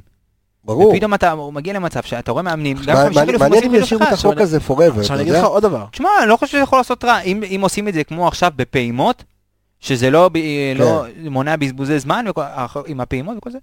ברור. 0.64 0.90
ופתאום 0.94 1.14
אתה 1.14 1.36
מגיע 1.52 1.74
למצב 1.74 2.02
שאתה 2.04 2.32
רואה 2.32 2.44
מאמנים, 2.44 2.78
גם 2.86 2.96
חמישה 2.96 3.20
חילופים 3.26 3.40
מעניין 3.40 3.54
עושים 3.54 3.66
אם 3.66 3.72
חילוף 3.72 3.86
ישאירו 3.86 4.04
את 4.04 4.08
אחד. 4.08 4.14
החוק 4.28 4.42
הזה 4.42 4.58
forever, 4.68 5.00
עכשיו 5.00 5.04
אתה 5.06 5.14
אני 5.14 5.22
אגיד? 5.22 5.34
לך 5.34 5.44
עוד 5.46 5.64
דבר. 5.64 5.86
תשמע, 5.92 6.10
אני 6.22 6.30
לא 6.30 6.38
חושב 6.38 6.52
שזה 6.52 6.62
יכול 6.62 6.80
לעשות 6.80 7.04
רע, 7.06 7.20
אם, 7.20 7.44
אם 7.56 7.60
עושים 7.64 7.88
את 7.88 7.94
זה 7.94 8.04
כמו 8.04 8.28
עכשיו 8.28 8.52
בפעימות, 8.56 9.24
שזה 9.80 10.10
לא, 10.10 10.30
ב, 10.34 10.38
לא 10.76 11.06
מונע 11.30 11.56
בזבוזי 11.56 12.00
זמן 12.00 12.26
וכל, 12.30 12.42
עם 12.88 13.02
הפעימות 13.02 13.38
וכל 13.38 13.52
זה, 13.52 13.58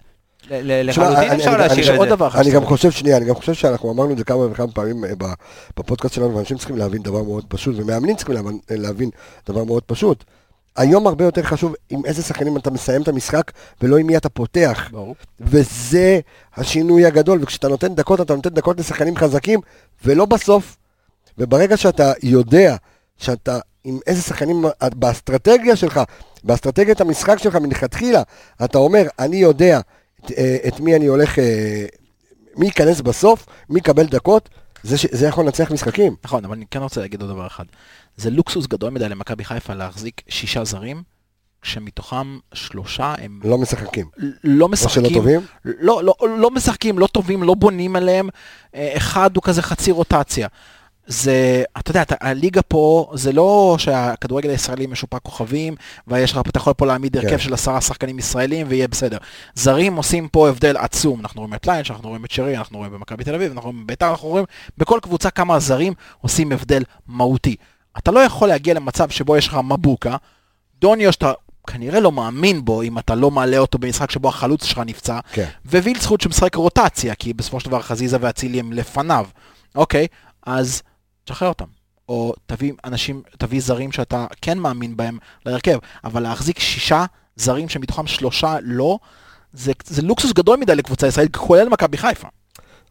לחלוטין 0.49 1.15
אני- 1.15 1.35
אפשר 1.35 1.57
להשאיר 1.57 2.03
את 2.03 2.19
זה. 2.19 2.39
אני 2.39 2.51
גם 2.51 2.65
חושב, 2.65 2.91
שנייה, 2.91 3.17
אני 3.17 3.25
גם 3.25 3.35
חושב 3.35 3.53
שאנחנו 3.53 3.91
אמרנו 3.91 4.11
את 4.11 4.17
זה 4.17 4.23
כמה 4.23 4.37
וכמה 4.51 4.67
פעמים 4.71 5.05
אה, 5.05 5.09
בפודקאסט 5.77 6.13
שלנו, 6.13 6.35
ואנשים 6.35 6.57
צריכים 6.57 6.77
להבין 6.77 7.01
דבר 7.01 7.23
מאוד 7.23 7.45
פשוט, 7.47 7.75
ומאמנים 7.77 8.15
צריכים 8.15 8.35
להבין- 8.35 8.59
להבין 8.69 9.09
דבר 9.49 9.63
מאוד 9.63 9.83
פשוט. 9.83 10.23
היום 10.75 11.07
הרבה 11.07 11.23
יותר 11.25 11.43
חשוב 11.43 11.73
עם 11.89 12.05
איזה 12.05 12.21
שחקנים 12.23 12.57
אתה 12.57 12.71
מסיים 12.71 13.01
את 13.01 13.07
המשחק, 13.07 13.51
ולא 13.81 13.97
עם 13.97 14.07
מי 14.07 14.17
אתה 14.17 14.29
פותח. 14.29 14.89
ברור. 14.91 15.15
וזה 15.39 16.19
השינוי 16.55 17.05
הגדול, 17.05 17.39
וכשאתה 17.41 17.67
נותן 17.67 17.95
דקות, 17.95 18.21
אתה 18.21 18.35
נותן 18.35 18.49
דקות 18.49 18.79
לשחקנים 18.79 19.17
חזקים, 19.17 19.59
ולא 20.05 20.25
בסוף. 20.25 20.77
וברגע 21.37 21.77
שאתה 21.77 22.11
יודע 22.23 22.75
שאתה 23.17 23.59
עם 23.83 23.99
איזה 24.07 24.21
שחקנים, 24.21 24.65
באסטרטגיה 24.95 25.75
שלך, 25.75 25.99
באסטרטגיית 26.43 27.01
המשחק 27.01 27.37
שלך 27.37 27.55
מלכתחילה, 27.55 28.21
אתה 28.63 28.77
אומר, 28.77 29.07
אני 29.19 29.37
יודע 29.37 29.79
את, 30.25 30.31
אה, 30.37 30.57
את 30.67 30.79
מי 30.79 30.95
אני 30.95 31.05
הולך, 31.05 31.39
אה, 31.39 31.85
מי 32.55 32.65
ייכנס 32.65 33.01
בסוף, 33.01 33.45
מי 33.69 33.79
יקבל 33.79 34.05
דקות, 34.05 34.49
זה, 34.83 34.97
ש- 34.97 35.05
זה 35.11 35.27
יכול 35.27 35.45
לנצח 35.45 35.71
משחקים. 35.71 36.15
נכון, 36.25 36.45
אבל 36.45 36.55
אני 36.55 36.65
כן 36.71 36.79
רוצה 36.79 37.01
להגיד 37.01 37.21
עוד 37.21 37.29
דבר 37.29 37.47
אחד. 37.47 37.65
זה 38.17 38.29
לוקסוס 38.29 38.67
גדול 38.67 38.89
מדי 38.89 39.09
למכבי 39.09 39.45
חיפה 39.45 39.73
להחזיק 39.73 40.21
שישה 40.29 40.63
זרים, 40.63 41.03
כשמתוכם 41.61 42.37
שלושה 42.53 43.15
הם 43.17 43.39
לא 43.43 43.57
משחקים. 43.57 44.07
לא 44.43 44.65
או 44.65 44.69
משחקים. 44.69 45.05
שלא 45.05 45.13
טובים. 45.13 45.41
לא, 45.65 46.03
לא, 46.03 46.13
לא 46.39 46.51
משחקים, 46.51 46.99
לא 46.99 47.07
טובים, 47.07 47.43
לא 47.43 47.53
בונים 47.53 47.95
עליהם. 47.95 48.29
אה, 48.75 48.93
אחד 48.97 49.35
הוא 49.35 49.43
כזה 49.43 49.61
חצי 49.61 49.91
רוטציה. 49.91 50.47
זה, 51.07 51.63
אתה 51.77 51.91
יודע, 51.91 52.01
אתה, 52.01 52.15
הליגה 52.21 52.61
פה, 52.61 53.11
זה 53.13 53.31
לא 53.31 53.75
שהכדורגל 53.79 54.49
הישראלי 54.49 54.87
משופע 54.87 55.19
כוכבים, 55.19 55.75
ויש 56.07 56.31
לך, 56.31 56.39
אתה 56.49 56.57
יכול 56.57 56.73
פה 56.73 56.85
להעמיד 56.85 57.17
הרכב 57.17 57.29
כן. 57.29 57.39
של 57.39 57.53
עשרה 57.53 57.81
שחקנים 57.81 58.19
ישראלים 58.19 58.67
ויהיה 58.69 58.87
בסדר. 58.87 59.17
זרים 59.55 59.95
עושים 59.95 60.27
פה 60.27 60.49
הבדל 60.49 60.77
עצום, 60.77 61.19
אנחנו 61.19 61.41
רואים 61.41 61.53
את 61.53 61.67
ליין, 61.67 61.83
אנחנו 61.89 62.09
רואים 62.09 62.25
את 62.25 62.31
שרי, 62.31 62.57
אנחנו 62.57 62.77
רואים 62.77 62.93
במכבי 62.93 63.23
תל 63.23 63.35
אביב, 63.35 63.51
אנחנו 63.51 63.69
רואים 63.69 63.83
בביתר, 63.83 64.09
אנחנו 64.09 64.27
רואים 64.27 64.45
בכל 64.77 64.99
קבוצה 65.01 65.29
כמה 65.29 65.59
זרים 65.59 65.93
עושים 66.21 66.51
הבדל 66.51 66.83
מהותי. 67.07 67.55
אתה 67.97 68.11
לא 68.11 68.19
יכול 68.19 68.47
להגיע 68.47 68.73
למצב 68.73 69.09
שבו 69.09 69.37
יש 69.37 69.47
לך 69.47 69.53
מבוקה, 69.63 70.15
דוניו 70.79 71.11
שאתה 71.11 71.31
כנראה 71.67 71.99
לא 71.99 72.11
מאמין 72.11 72.65
בו 72.65 72.81
אם 72.81 72.99
אתה 72.99 73.15
לא 73.15 73.31
מעלה 73.31 73.57
אותו 73.57 73.77
במשחק 73.77 74.11
שבו 74.11 74.29
החלוץ 74.29 74.65
שלך 74.65 74.81
נפצע, 74.85 75.19
כן. 75.31 75.47
ווילצחוט 75.65 76.21
שמשחק 76.21 76.55
רוטציה, 76.55 77.15
כי 77.15 77.33
בסופו 77.33 77.59
של 77.59 77.69
דבר 77.69 77.81
חזיזה 77.81 78.17
ואצילי 78.21 78.59
הם 78.59 78.73
לפניו. 78.73 79.25
אוקיי, 79.75 80.07
אז 80.45 80.81
תשחרר 81.23 81.49
אותם. 81.49 81.65
או 82.09 82.33
תביא 82.45 82.73
אנשים, 82.85 83.21
תביא 83.37 83.61
זרים 83.61 83.91
שאתה 83.91 84.25
כן 84.41 84.57
מאמין 84.59 84.97
בהם 84.97 85.17
להרכב, 85.45 85.77
אבל 86.03 86.23
להחזיק 86.23 86.59
שישה 86.59 87.05
זרים 87.35 87.69
שמתוכם 87.69 88.07
שלושה 88.07 88.57
לא, 88.61 88.99
זה, 89.53 89.71
זה 89.85 90.01
לוקסוס 90.01 90.33
גדול 90.33 90.59
מדי 90.59 90.75
לקבוצה 90.75 91.07
ישראלית, 91.07 91.35
כולל 91.35 91.69
מכבי 91.69 91.97
חיפה. 91.97 92.27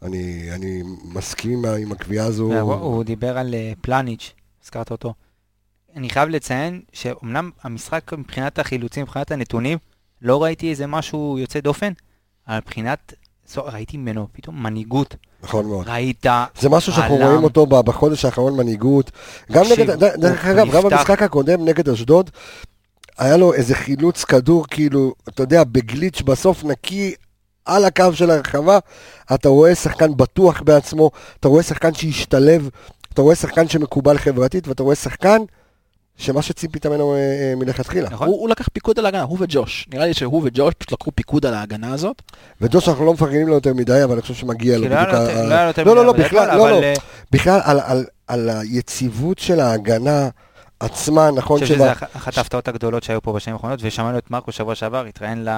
אני, 0.03 0.49
אני 0.55 0.83
מסכים 1.05 1.64
עם- 1.64 1.93
הקביעה 1.93 2.26
הזו. 2.26 2.61
הוא 2.61 2.74
הוא 2.74 3.05
דיבר 3.05 3.39
על 3.39 3.55
אה, 3.55 3.72
פלניץ', 3.80 4.33
הזכרת 4.64 4.91
אותו. 4.91 5.14
אני 5.97 6.11
חייב 6.11 6.28
לציין 6.28 6.83
שאומנם 6.93 7.51
המשחק 7.62 8.12
מבחינת 8.18 8.59
החילוצים, 8.59 9.03
מבחינת 9.03 9.30
הנתונים, 9.30 9.78
לא 10.22 10.43
ראיתי 10.43 10.70
איזה 10.70 10.87
משהו 10.87 11.37
יוצא 11.39 11.61
דופן, 11.61 11.93
אבל 12.49 12.57
מבחינת, 12.57 13.12
ראיתי 13.57 13.97
ממנו 13.97 14.26
פתאום 14.32 14.62
מנהיגות. 14.62 15.16
נכון 15.43 15.66
מאוד. 15.66 15.88
ראית, 15.88 16.26
זה 16.61 16.68
משהו 16.68 16.93
שאנחנו. 16.93 17.16
רואים 17.16 17.45
אותו 17.45 17.66
בחודש 17.66 18.24
האחרון 18.24 18.57
מנהיגות. 18.57 19.11
גם 19.53 19.64
תקשיב, 19.64 19.90
נגד, 19.90 20.05
דרך 20.05 20.45
אגב, 20.45 20.70
גם 20.72 20.82
במשחק 20.82 21.22
הקודם 21.22 21.64
נגד 21.64 21.88
אשדוד, 21.88 22.30
היה 23.18 23.36
לו 23.36 23.55
איזה 23.55 23.74
חילוץ 23.74 24.24
כדור, 24.24 24.66
כאילו, 24.70 25.14
אתה 25.28 25.43
יודע, 25.43 25.64
בגליץ' 25.64 26.22
בסוף 26.22 26.64
נקי 26.64 27.14
על 27.64 27.84
הקו 27.84 28.12
של 28.12 28.30
הרחבה, 28.30 28.78
אתה 29.34 29.49
רואה 29.49 29.74
שחקן 29.74 30.16
בטוח 30.16 30.62
בעצמו, 30.62 31.11
אתה 31.40 31.49
רואה 31.49 31.62
שחקן 31.62 31.95
שהשתלב, 31.95 32.68
אתה 33.12 33.22
רואה 33.22 33.34
שחקן 33.34 33.68
שמקובל 33.68 34.18
חברתית, 34.18 34.68
ואתה 34.68 34.82
רואה 34.82 34.95
שחקן 34.95 35.38
שמה 36.23 36.43
שציפית 36.43 36.87
ממנו 36.87 37.14
אה, 37.14 37.18
אה, 37.18 37.55
מלכתחילה. 37.57 38.11
נכון? 38.11 38.29
הוא, 38.29 38.41
הוא 38.41 38.49
לקח 38.49 38.68
פיקוד 38.73 38.99
על 38.99 39.05
ההגנה, 39.05 39.23
הוא 39.23 39.39
וג'וש. 39.41 39.89
נראה 39.93 40.07
לי 40.07 40.14
שהוא 40.14 40.43
וג'וש 40.45 40.75
פשוט 40.79 40.93
לקחו 40.93 41.11
פיקוד 41.14 41.47
על 41.47 41.55
ההגנה 41.55 41.93
הזאת. 41.93 42.23
וג'וש 42.61 42.89
אנחנו 42.89 43.05
לא 43.05 43.12
מפרגנים 43.12 43.49
לו 43.49 43.55
יותר 43.55 43.75
מדי, 43.75 44.05
אבל 44.05 44.12
אני 44.12 44.23
חושב 44.23 44.35
שמגיע 44.35 44.79
לו 44.79 44.89
לא 44.89 44.97
לא 44.97 45.05
לא, 45.85 45.97
לא, 45.97 46.07
לא, 46.07 46.12
בכלל, 46.12 46.49
לא, 46.49 46.70
לא. 46.70 46.79
אבל, 46.79 46.85
אה, 46.85 46.95
בכלל 47.33 47.61
על, 47.64 47.81
על, 47.85 48.05
על 48.27 48.51
היציבות 48.51 49.39
של 49.39 49.61
ההגנה 49.61 50.29
עצמה, 50.85 51.28
אני 51.28 51.37
נכון? 51.37 51.61
חושב 51.61 51.74
שבה- 51.74 51.85
שזו 51.85 51.93
אח- 51.93 52.16
אחת 52.16 52.39
ההפתעות 52.39 52.68
הגדולות 52.68 53.03
שהיו 53.03 53.22
פה 53.22 53.33
בשנים 53.33 53.55
האחרונות, 53.55 53.78
ושמענו 53.83 54.18
את 54.18 54.30
מרקו 54.30 54.53
שבוע 54.53 54.74
שעבר, 54.74 55.05
התראיין 55.07 55.49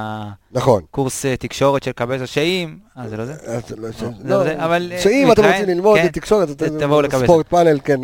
נכון. 0.52 0.82
לקורס 0.82 1.26
אה, 1.26 1.36
תקשורת 1.36 1.82
של 1.82 1.92
קבסה, 1.92 2.26
שאם, 2.26 2.74
אה 2.98 3.08
זה 3.08 3.16
לא 3.16 3.24
זה? 3.24 3.34
לא, 3.76 3.92
ש- 3.92 4.02
לא, 4.24 4.44
זה, 4.44 4.64
אבל, 4.64 4.92
אה, 4.94 5.00
שאם 5.00 5.32
אתם 5.32 5.44
רוצים 5.44 5.66
ללמוד 5.68 5.98
כן, 5.98 6.08
תקשורת, 6.08 6.48
תבואו 6.48 7.02
לקבסה. 7.02 7.24
ספורט 7.24 7.48
פאנל, 7.48 7.78
כן, 7.84 8.00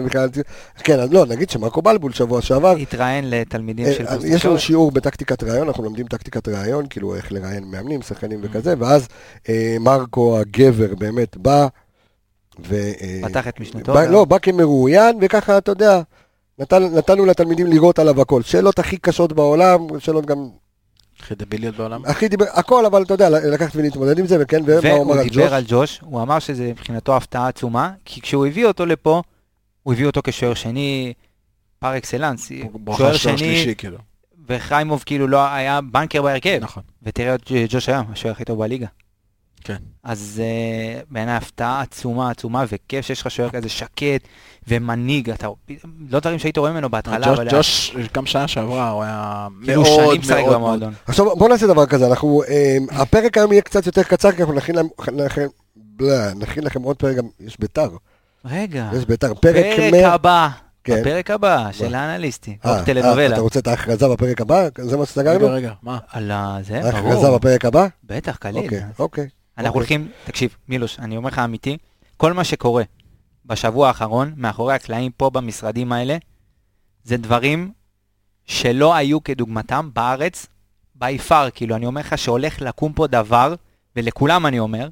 כן, 0.84 1.00
אז 1.00 1.12
לא, 1.12 1.26
נגיד 1.26 1.50
שמרקו 1.50 1.82
בלבול 1.82 2.12
שבוע 2.12 2.42
שעבר, 2.42 2.76
התראיין 2.76 3.30
לתלמידים 3.30 3.86
אה, 3.86 3.92
של 3.94 4.06
קורס 4.06 4.24
יש 4.24 4.30
לנו 4.30 4.36
תקשורת. 4.38 4.60
שיעור 4.60 4.90
בטקטיקת 4.92 5.42
ראיון, 5.42 5.68
אנחנו 5.68 5.84
לומדים 5.84 6.06
טקטיקת 6.06 6.48
ראיון, 6.48 6.86
כאילו 6.90 7.14
איך 7.14 7.32
לראיין 7.32 7.64
מאמנים, 7.64 8.02
שחקנים 8.02 8.40
וכזה, 8.42 8.74
ואז 8.78 9.08
אה, 9.48 9.76
מרקו 9.80 10.38
הגבר 10.38 10.94
באמת 10.98 11.36
בא, 11.36 11.66
ו... 12.68 12.76
פתח 13.22 13.48
את 13.48 13.60
משנתו. 13.60 13.94
לא, 14.08 14.24
בא 14.24 14.38
כמרואיין, 14.38 15.18
וככה, 15.20 15.58
אתה 15.58 15.72
יודע, 15.72 16.00
נתן- 16.60 16.94
נתנו 16.96 17.26
לתלמידים 17.26 17.66
לראות 17.66 17.98
עליו 17.98 18.20
הכל. 18.20 18.42
שאלות 18.42 18.78
הכי 18.78 18.96
קשות 18.96 19.32
בעולם, 19.32 19.80
שאלות 19.98 20.26
גם 20.26 20.48
הכי 21.20 21.34
דביליות 21.34 21.76
בעולם. 21.76 22.04
הכי 22.04 22.28
דיבר, 22.28 22.44
הכל, 22.52 22.86
אבל 22.86 23.02
אתה 23.02 23.14
יודע, 23.14 23.28
לקחת 23.30 23.76
ולהתמודד 23.76 24.18
עם 24.18 24.26
זה, 24.26 24.36
וכן, 24.40 24.62
ומה 24.66 24.90
הוא 24.90 25.02
אמר 25.02 25.10
והוא 25.10 25.20
על 25.20 25.26
ג'וש? 25.26 25.36
דיבר 25.36 25.54
על 25.54 25.64
ג'וש, 25.68 26.00
הוא 26.02 26.22
אמר 26.22 26.38
שזה 26.38 26.68
מבחינתו 26.68 27.16
הפתעה 27.16 27.48
עצומה, 27.48 27.90
כי 28.04 28.20
כשהוא 28.20 28.46
הביא 28.46 28.66
אותו 28.66 28.86
לפה, 28.86 29.22
הוא 29.82 29.94
הביא 29.94 30.06
אותו 30.06 30.20
כשוער 30.24 30.54
שני 30.54 31.12
פר 31.78 31.96
אקסלנס, 31.96 32.48
שוער 32.48 32.96
שוער 32.96 33.16
שני, 33.16 33.38
שלישי, 33.38 33.74
כאילו. 33.74 33.98
וחיימוב 34.48 35.02
כאילו 35.06 35.28
לא 35.28 35.46
היה 35.46 35.80
בנקר 35.80 36.22
בהרכב, 36.22 36.58
נכון. 36.62 36.82
ותראה 37.02 37.34
את 37.34 37.40
ג'וש 37.68 37.88
היום, 37.88 38.06
השוער 38.12 38.34
הכי 38.34 38.44
טוב 38.44 38.58
בליגה. 38.58 38.86
כן. 39.64 39.76
אז 40.04 40.42
uh, 40.42 41.06
בעיניי 41.10 41.34
הפתעה 41.34 41.80
עצומה 41.80 42.30
עצומה, 42.30 42.64
וכיף 42.72 43.06
שיש 43.06 43.20
לך 43.20 43.30
שוער 43.30 43.50
כזה 43.50 43.68
שקט 43.68 44.28
ומנהיג, 44.68 45.30
אתה, 45.30 45.48
לא 46.10 46.20
דברים 46.20 46.38
שהיית 46.38 46.58
רואה 46.58 46.72
ממנו 46.72 46.88
בהתחלה, 46.90 47.26
אבל 47.32 47.48
ג'וש, 47.50 47.96
גם 48.14 48.26
שנה 48.26 48.48
שעברה, 48.48 48.90
הוא 48.90 49.02
היה 49.02 49.46
כאילו 49.64 49.82
מאוד 49.82 50.18
מאוד 50.58 50.58
מאוד. 50.80 50.92
עכשיו 51.06 51.36
בוא 51.36 51.48
נעשה 51.48 51.66
דבר 51.66 51.86
כזה, 51.86 52.06
אנחנו, 52.06 52.42
אה, 52.48 52.76
הפרק 52.90 53.36
היום 53.38 53.52
יהיה 53.52 53.62
קצת 53.62 53.86
יותר 53.86 54.02
קצר, 54.02 54.32
כי 54.32 54.40
אנחנו 54.42 54.54
נכין 54.54 54.74
להם- 54.74 54.88
נכין- 55.26 55.48
בלה, 55.76 56.34
נכין 56.34 56.64
לכם 56.64 56.82
עוד 56.82 56.96
פרק, 56.96 57.16
גם 57.16 57.24
יש 57.40 57.60
ביתר, 57.60 57.88
רגע, 58.44 58.90
יש 58.96 59.04
ביתר, 59.04 59.34
פרק 59.34 59.64
פרק 59.76 59.92
100, 59.92 60.12
הבא, 60.12 60.48
כן. 60.84 60.98
הפרק 61.00 61.30
הבא 61.30 61.68
של 61.72 61.94
האנליסטים, 61.94 62.56
אה, 62.66 62.84
טלנובלה. 62.84 63.26
אה, 63.26 63.32
אתה 63.32 63.40
רוצה 63.40 63.58
את 63.58 63.66
ההכרזה 63.66 64.08
בפרק 64.08 64.40
הבא? 64.40 64.68
זה 64.78 64.96
מה 64.96 65.02
רגע, 65.02 65.06
שסגרנו? 65.06 65.46
רגע, 65.50 65.72
מה? 65.82 65.98
על 66.08 66.30
ה... 66.30 66.58
זה, 66.62 66.76
ההכרזה 66.84 67.00
ברור. 67.16 67.38
בפרק 67.38 67.64
הבא? 67.64 67.86
בטח, 68.04 68.36
קליל. 68.36 68.56
אוקיי, 68.56 68.82
אוקיי. 68.98 69.28
אנחנו 69.58 69.68
אוקיי. 69.68 69.96
הולכים, 69.96 70.12
תקשיב, 70.24 70.56
מילוש, 70.68 70.98
אני 70.98 71.16
אומר 71.16 71.28
לך 71.28 71.38
אמיתי, 71.38 71.76
כל 72.16 72.32
מה 72.32 72.44
שקורה 72.44 72.82
בשבוע 73.46 73.88
האחרון, 73.88 74.32
מאחורי 74.36 74.74
הקלעים 74.74 75.12
פה 75.12 75.30
במשרדים 75.30 75.92
האלה, 75.92 76.16
זה 77.04 77.16
דברים 77.16 77.72
שלא 78.44 78.94
היו 78.94 79.24
כדוגמתם 79.24 79.90
בארץ, 79.94 80.46
by 80.98 81.28
far, 81.28 81.50
כאילו, 81.54 81.76
אני 81.76 81.86
אומר 81.86 82.00
לך 82.00 82.18
שהולך 82.18 82.62
לקום 82.62 82.92
פה 82.92 83.06
דבר, 83.06 83.54
ולכולם 83.96 84.46
אני 84.46 84.58
אומר, 84.58 84.88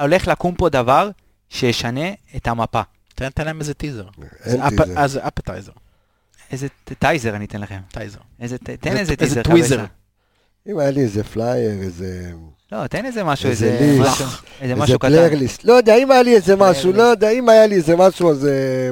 הולך 0.00 0.28
לקום 0.28 0.54
פה 0.54 0.68
דבר 0.68 1.10
שישנה 1.48 2.08
את 2.36 2.46
המפה. 2.46 2.80
תן 3.14 3.44
להם 3.44 3.60
איזה 3.60 3.74
טיזר. 3.74 4.08
אין 4.44 4.68
טיזר. 4.68 5.06
זה 5.06 5.28
appetizer. 5.28 5.72
איזה 6.50 6.66
טייזר 6.98 7.36
אני 7.36 7.44
אתן 7.44 7.60
לכם. 7.60 7.80
טייזר. 7.88 8.18
איזה, 8.40 8.58
תן 8.58 8.72
איזה- 8.72 8.88
איזה 8.88 9.12
איזה 9.12 9.16
טיזר. 9.16 9.42
tweezer. 9.42 9.84
אם 10.66 10.78
היה 10.78 10.90
לי 10.90 11.00
איזה 11.00 11.24
plier, 11.24 11.70
איזה... 11.82 12.32
לא, 12.72 12.86
תן 12.86 13.06
איזה 13.06 13.24
משהו, 13.24 13.50
איזה 13.50 13.66
איזה. 13.66 14.00
משהו, 14.02 14.24
איזה 14.24 14.34
איזה 14.60 14.74
משהו 14.74 14.98
קטן. 14.98 15.08
פליירליסט. 15.08 15.64
לא 15.64 15.72
יודע, 15.72 15.96
אם 15.96 16.10
היה 16.10 16.22
לי 16.22 16.34
איזה 16.36 16.56
משהו. 16.56 16.92
לא 16.92 17.02
יודע, 17.02 17.30
אם 17.30 17.48
היה 17.48 17.66
לי 17.66 17.74
איזה 17.74 17.96
משהו, 17.96 18.30
אז... 18.30 18.46
אה, 18.46 18.90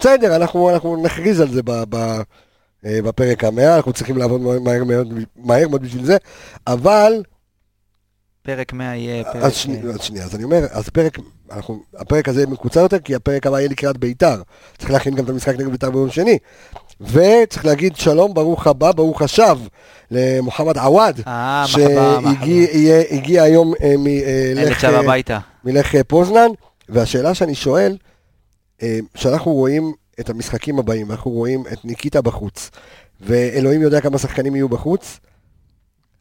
בסדר, 0.00 0.36
אנחנו 0.36 0.70
אנחנו 0.70 1.02
נכריז 1.02 1.40
על 1.40 1.48
זה 1.50 1.62
ב- 1.62 1.84
ב- 1.96 2.20
אה, 2.86 3.02
בפרק 3.02 3.44
המאה, 3.44 3.76
אנחנו 3.76 3.92
צריכים 3.92 4.16
לעבוד 4.18 4.40
מהר 5.36 5.68
מאוד 5.68 5.82
בשביל 5.82 6.04
זה, 6.04 6.16
אבל... 6.66 7.22
פרק 8.42 8.72
100 8.72 8.96
יהיה 8.96 9.24
פרק... 9.24 9.36
אז 9.36 9.54
שני- 9.54 9.80
אז 9.94 10.00
שנייה, 10.02 10.24
אז 10.24 10.34
אני 10.34 10.44
אומר, 10.44 10.64
אז 10.70 10.88
פרק, 10.88 11.18
אנחנו, 11.52 11.82
הפרק 11.96 12.28
הזה 12.28 12.46
מקוצר 12.46 12.80
יותר, 12.80 12.98
כי 12.98 13.14
הפרק 13.14 13.46
הבא 13.46 13.58
יהיה 13.58 13.68
לקראת 13.68 13.96
ביתר. 13.98 14.42
צריך 14.78 14.90
להכין 14.90 15.14
גם 15.14 15.24
את 15.24 15.28
המשחק 15.28 15.54
נגד 15.54 15.68
ביתר 15.70 15.90
ביום 15.90 16.10
שני. 16.10 16.38
וצריך 17.00 17.64
להגיד 17.66 17.96
שלום, 17.96 18.34
ברוך 18.34 18.66
הבא, 18.66 18.92
ברוך 18.92 19.22
השב, 19.22 19.58
למוחמד 20.14 20.78
עוואד, 20.78 21.20
אה. 21.26 21.64
שהגיע 21.66 23.42
היום 23.42 23.74
אה, 23.82 23.88
ילד 23.88 24.68
מלך... 25.64 25.94
אה, 25.94 26.04
פוזנן, 26.04 26.48
והשאלה 26.88 27.34
שאני 27.34 27.54
שואל, 27.54 27.96
אה, 28.82 28.98
שאנחנו 29.14 29.52
רואים 29.52 29.92
את 30.20 30.30
המשחקים 30.30 30.78
הבאים, 30.78 31.10
אנחנו 31.10 31.30
רואים 31.30 31.64
את 31.72 31.84
ניקיטה 31.84 32.22
בחוץ, 32.22 32.70
ואלוהים 33.20 33.82
יודע 33.82 34.00
כמה 34.00 34.18
שחקנים 34.18 34.56
יהיו 34.56 34.68
בחוץ, 34.68 35.20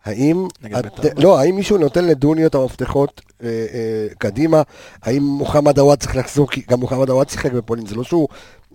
האם, 0.05 0.47
את, 0.65 0.85
בית"ר? 0.85 1.09
לא, 1.17 1.39
האם 1.39 1.55
מישהו 1.55 1.77
נותן 1.77 2.05
לדוניו 2.05 2.47
את 2.47 2.55
המפתחות 2.55 3.21
אה, 3.43 3.47
אה, 3.47 4.07
קדימה, 4.17 4.61
האם 5.01 5.23
מוחמד 5.23 5.79
עוואד 5.79 5.99
צריך 5.99 6.15
לחזור, 6.15 6.51
כי 6.51 6.61
גם 6.69 6.79
מוחמד 6.79 7.09
עוואד 7.09 7.29
שיחק 7.29 7.51
בפולין, 7.51 7.85
זה 7.85 7.95
לא 7.95 8.03
שהוא, 8.03 8.27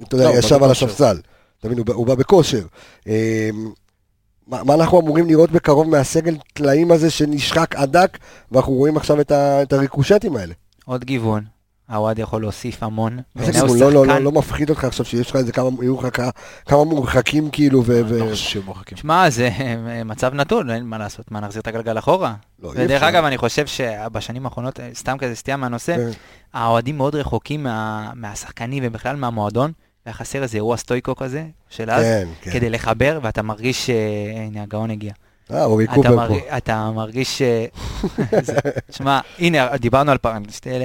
אתה 0.02 0.14
יודע, 0.14 0.30
לא, 0.30 0.38
ישב 0.38 0.62
על. 0.62 0.70
הספסל, 0.70 1.20
אתה 1.58 1.68
מבין, 1.68 1.78
הוא, 1.78 1.94
הוא 1.94 2.06
בא 2.06 2.14
בכושר. 2.14 2.62
אה, 3.08 3.50
מה, 4.48 4.64
מה 4.64 4.74
אנחנו 4.74 5.00
אמורים 5.00 5.26
לראות 5.26 5.50
בקרוב 5.50 5.88
מהסגל 5.88 6.36
טלאים 6.52 6.92
הזה 6.92 7.10
שנשחק 7.10 7.74
עד 7.76 7.92
דק, 7.96 8.18
ואנחנו 8.52 8.72
רואים 8.72 8.96
עכשיו 8.96 9.20
את, 9.20 9.30
ה, 9.30 9.62
את 9.62 9.72
הריקושטים 9.72 10.36
האלה. 10.36 10.54
עוד 10.84 11.04
גיוון. 11.04 11.44
הוואד 11.88 12.18
יכול 12.18 12.42
להוסיף 12.42 12.82
המון. 12.82 13.18
לא, 13.36 13.44
לא, 13.92 14.06
לא, 14.06 14.18
לא 14.18 14.32
מפחיד 14.32 14.70
אותך 14.70 14.84
עכשיו 14.84 15.06
שיש 15.06 15.30
לך 15.30 15.36
איזה 15.36 15.52
כמה, 15.52 15.68
יהיו 15.80 15.96
לך 16.02 16.20
כמה- 16.66 16.84
מורחקים 16.84 17.50
כאילו, 17.50 17.82
ו... 17.86 18.00
ו- 18.08 18.18
לא. 18.18 18.34
שמע, 18.94 19.30
זה 19.30 19.50
מצב 20.04 20.34
נתון, 20.34 20.70
אין 20.70 20.84
מה 20.86 20.98
לעשות, 20.98 21.30
מה 21.32 21.40
נחזיר 21.40 21.62
את 21.62 21.66
הגלגל 21.66 21.98
אחורה? 21.98 22.34
לא, 22.62 22.72
אי 22.76 22.84
ודרך. 22.84 23.02
אגב, 23.02 23.24
אני 23.24 23.38
חושב 23.38 23.66
שבשנים 23.66 24.44
האחרונות, 24.44 24.80
אה, 24.80 24.88
סתם 24.94 25.16
כזה 25.18 25.34
סטייה 25.36 25.56
מהנושא, 25.56 25.96
כן. 25.96 26.10
האוהדים 26.54 26.96
מאוד 26.96 27.14
רחוקים 27.14 27.62
מה- 27.62 28.10
מהשחקנים 28.14 28.82
ובכלל 28.86 29.16
מהמועדון, 29.16 29.72
והיה 30.08 30.14
חסר 30.14 30.42
איזה 30.42 30.56
אירוע 30.56 30.76
סטויקו 30.76 31.16
כזה, 31.16 31.44
של 31.70 31.90
אז, 31.90 32.02
כן, 32.04 32.28
כן. 32.40 32.50
כדי 32.50 32.70
לחבר, 32.70 33.18
ואתה 33.22 33.42
מרגיש, 33.42 33.86
ש- 33.86 33.90
הנה 34.36 34.62
הגאון 34.62 34.90
הגיע. 34.90 35.12
אה, 35.52 35.64
אורי 35.64 35.86
קופר 35.86 36.16
מרג- 36.16 36.28
פה. 36.48 36.56
אתה 36.56 36.90
מרגיש 36.94 37.38
ש... 37.38 37.42
זה- 38.42 38.56
שמע, 38.90 39.20
הנה, 39.38 39.76
דיברנו 39.76 40.10
על 40.10 40.18
פרנט, 40.18 40.66
אלה. 40.66 40.84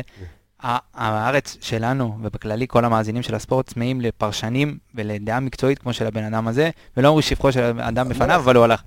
ה- 0.63 0.78
הארץ 0.93 1.57
שלנו, 1.61 2.17
ובכללי 2.24 2.65
כל 2.69 2.86
המאזינים 2.86 3.24
של 3.24 3.36
הספורט, 3.36 3.67
צמאים 3.67 4.01
לפרשנים 4.01 4.78
ולדעה 4.95 5.39
מקצועית 5.39 5.80
כמו 5.80 5.93
של 5.93 6.07
הבן 6.07 6.24
אדם 6.24 6.47
הזה, 6.47 6.69
ולא 6.97 7.07
אומרים 7.07 7.21
שבחו 7.21 7.51
של 7.51 7.80
האדם 7.80 8.09
בפניו, 8.09 8.39
אבל 8.39 8.55
הוא 8.55 8.63
הלך. 8.63 8.82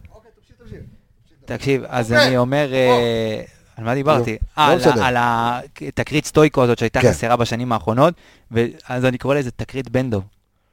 תקשיב, 1.44 1.82
אז 1.88 2.12
אני 2.12 2.36
אומר, 2.36 2.72
אה, 2.74 3.42
על 3.76 3.84
מה 3.84 3.94
דיברתי? 3.94 4.36
נו, 4.56 4.62
אה, 4.62 4.74
לא 4.76 5.04
על 5.04 5.16
התקרית 5.88 6.26
סטויקו 6.26 6.62
הזאת 6.62 6.78
שהייתה 6.78 7.00
כן. 7.00 7.10
חסרה 7.10 7.36
בשנים 7.36 7.72
האחרונות, 7.72 8.14
ואז 8.50 9.04
אני 9.04 9.18
קורא 9.18 9.34
לזה 9.34 9.50
תקרית 9.50 9.88
בנדוב. 9.90 10.22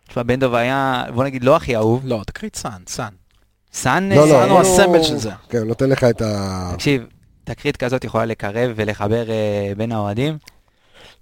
תשמע, 0.07 0.23
בנדוב 0.23 0.53
היה, 0.55 1.03
בוא 1.13 1.23
נגיד, 1.23 1.43
לא 1.43 1.55
הכי 1.55 1.75
אהוב, 1.75 2.01
לא, 2.05 2.21
תקרית 2.25 2.49
סאן, 2.55 2.81
סאן. 2.87 3.07
סאן, 3.73 4.09
לא, 4.09 4.27
לא, 4.27 4.31
סאן 4.31 4.49
הוא 4.49 4.59
הסמל 4.59 5.03
של 5.03 5.17
זה. 5.17 5.31
כן, 5.49 5.63
נותן 5.67 5.89
לך 5.89 6.03
את 6.03 6.21
ה... 6.21 6.69
תקשיב, 6.73 7.05
תקרית 7.43 7.77
כזאת 7.77 8.03
יכולה 8.03 8.25
לקרב 8.25 8.71
ולחבר 8.75 9.29
אה, 9.29 9.71
בין 9.77 9.91
האוהדים. 9.91 10.37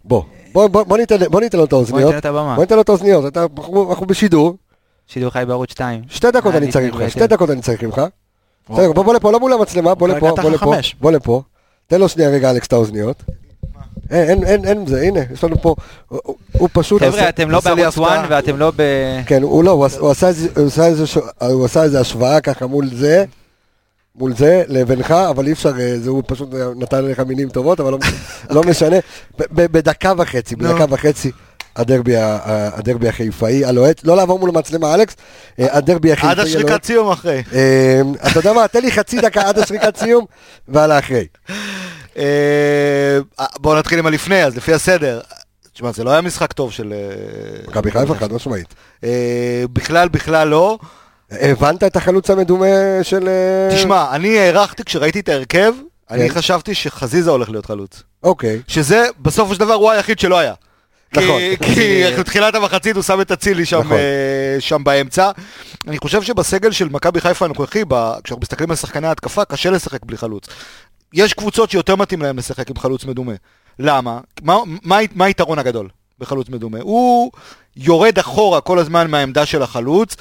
בוא, 0.05 0.23
בוא, 0.53 0.67
בוא, 0.67 0.83
בוא 0.83 0.97
ניתן 0.97 1.15
בוא 1.31 1.41
ניתן 1.41 1.57
לו 1.57 1.63
את 1.63 1.69
בוא 1.69 1.77
האוזניות. 1.77 2.05
ניתן 2.05 2.17
את 2.17 2.25
הבמה. 2.25 2.55
בוא 2.55 2.63
ניתן 2.63 2.75
לו 2.75 2.81
את 2.81 2.89
האוזניות. 2.89 3.25
אתה- 3.27 3.45
אנחנו 3.57 3.89
אנחנו 3.91 4.05
בשידור. 4.05 4.57
שידור 5.07 5.29
חי 5.29 5.43
בערוץ 5.47 5.71
2. 5.71 6.01
שתי 6.09 6.31
דקות 6.31 6.53
אה, 6.53 6.57
אני 6.57 6.67
צריך 6.71 6.95
ממך, 6.95 7.09
שתי. 7.11 7.27
דקות 7.27 7.49
אני 7.49 7.61
צריך 7.61 7.83
ממך. 7.83 8.01
בוא 8.69 8.93
בוא 8.93 9.13
לפה, 9.13 9.31
לא 9.31 9.39
מול 9.39 9.53
המצלמה, 9.53 9.95
בוא 9.95 10.07
לפה, 10.07 10.31
בוא 10.41 10.51
לפה. 10.51 10.73
בוא 10.99 11.11
לפה. 11.11 11.41
תן 11.91 11.99
לו 11.99 12.09
שנייה 12.09 12.29
רגע 12.29 12.51
אלכס 12.51 12.67
את 12.67 12.73
האוזניות. 12.73 13.23
אין, 14.09 14.43
אין, 14.43 14.65
אין, 14.65 14.85
זה, 14.87 15.01
הנה, 15.01 15.19
יש 15.33 15.43
לנו 15.43 15.61
פה, 15.61 15.75
הוא- 16.07 16.35
פשוט... 16.73 17.03
חבר'ה, 17.03 17.29
אתם 17.29 17.49
לא 17.51 17.59
בערוץ 17.59 17.79
הפתעה. 17.97 18.19
1 18.21 18.25
ואתם 18.29 18.57
לא 18.57 18.71
ב... 18.75 18.81
כן, 19.25 19.41
הוא 19.43 19.63
לא, 19.63 19.71
הוא 19.71 19.85
עש- 19.85 19.97
הוא 19.97 20.11
עשה 21.65 21.83
איזה- 21.83 21.99
השוואה 21.99 22.41
ככה 22.41 22.67
מול 22.67 22.89
זה, 22.95 23.25
מול 24.15 24.35
זה, 24.35 24.63
לבינך, 24.67 25.11
אבל 25.11 25.47
אי 25.47 25.51
אפשר, 25.51 25.79
אה, 25.79 25.99
זה 25.99 26.09
הוא 26.09 26.23
פשוט 26.27 26.49
נתן 26.75 27.05
לך 27.05 27.19
מילים 27.19 27.49
טובות, 27.49 27.79
אבל 27.79 27.91
לא- 27.91 27.97
לא 28.55 28.63
משנה. 28.63 28.97
ב- 29.39 29.43
ב- 29.51 29.71
בדקה 29.77 30.13
וחצי, 30.17 30.55
בדקה 30.55 30.85
וחצי. 30.89 31.31
הדרבי, 31.75 32.13
הדרבי 32.17 33.07
החיפאי 33.07 33.65
הלוהט, 33.65 34.01
לא 34.03 34.15
לעבור 34.15 34.39
מול 34.39 34.49
המצלמה 34.49 34.93
אלכס, 34.95 35.15
אה, 35.59 35.77
הדרבי 35.77 36.11
החיפאי 36.11 36.29
עד 36.31 36.39
הלוהט. 36.39 36.55
השריקת 36.55 36.83
סיום 36.83 37.09
אחרי. 37.11 37.43
אה, 37.53 38.01
אתה 38.31 38.39
יודע 38.39 38.53
מה, 38.53 38.67
תן 38.67 38.81
לי 38.81 38.91
חצי 38.91 39.21
דקה 39.21 39.41
עד 39.49 39.59
השריקת 39.59 39.97
סיום, 39.97 40.25
ועל 40.67 40.91
האחרי. 40.91 41.25
אה, 42.17 43.17
בואו 43.59 43.79
נתחיל 43.79 43.99
עם 43.99 44.05
הלפני, 44.05 44.43
אז 44.45 44.57
לפי 44.57 44.73
הסדר. 44.73 45.19
תשמע, 45.73 45.91
זה 45.91 46.03
לא 46.03 46.09
היה 46.11 46.21
משחק 46.21 46.53
טוב 46.53 46.71
של... 46.71 46.93
אה, 46.93 47.67
מכבי 47.67 47.91
חיפה 47.91 48.15
חד 48.15 48.33
משמעית. 48.33 48.73
אה, 49.03 49.63
בכלל, 49.73 50.09
בכלל 50.09 50.47
לא. 50.47 50.77
הבנת 51.31 51.83
את 51.83 51.95
החלוץ 51.95 52.29
המדומה 52.29 52.65
של... 53.03 53.29
תשמע, 53.75 54.05
אני 54.15 54.39
הערכתי 54.39 54.83
כשראיתי 54.83 55.19
את 55.19 55.29
ההרכב, 55.29 55.73
אני 56.11 56.29
כן. 56.29 56.35
חשבתי 56.35 56.75
שחזיזה 56.75 57.31
הולך 57.31 57.49
להיות 57.49 57.65
חלוץ. 57.65 58.03
אוקיי, 58.23 58.61
שזה 58.67 59.05
בסופו 59.19 59.53
של 59.53 59.59
דבר 59.59 59.73
הוא 59.73 59.91
היחיד 59.91 60.19
שלא 60.19 60.39
היה. 60.39 60.53
נכון. 61.15 61.41
כי- 61.75 62.03
בתחילת 62.19 62.55
המחצית 62.55 62.95
הוא 62.95 63.03
שם 63.03 63.21
את 63.21 63.31
אצילי 63.31 63.65
שם, 63.65 63.79
נכון. 63.79 63.97
שם 64.59 64.83
באמצע. 64.83 65.31
אני 65.87 65.97
חושב 65.97 66.21
שבסגל 66.21 66.71
של 66.71 66.89
מכבי 66.89 67.21
חיפה 67.21 67.45
הנוכחי, 67.45 67.83
כשאנחנו 68.23 68.41
מסתכלים 68.41 68.69
על 68.71 68.75
שחקני 68.77 69.07
ההתקפה, 69.07 69.45
קשה 69.45 69.69
לשחק 69.69 69.99
בלי 70.05 70.17
חלוץ. 70.17 70.47
יש 71.13 71.33
קבוצות 71.33 71.71
שיותר 71.71 71.95
מתאים 71.95 72.21
להם 72.21 72.37
לשחק 72.37 72.69
עם 72.69 72.75
חלוץ 72.77 73.05
מדומה. 73.05 73.33
למה? 73.79 74.19
מה, 74.41 74.57
מה, 74.83 74.97
מה 75.15 75.25
היתרון 75.25 75.59
הגדול 75.59 75.89
בחלוץ 76.19 76.49
מדומה? 76.49 76.77
הוא 76.81 77.31
יורד 77.77 78.19
אחורה 78.19 78.61
כל 78.61 78.79
הזמן 78.79 79.11
מהעמדה 79.11 79.45
של 79.45 79.61
החלוץ. 79.61 80.15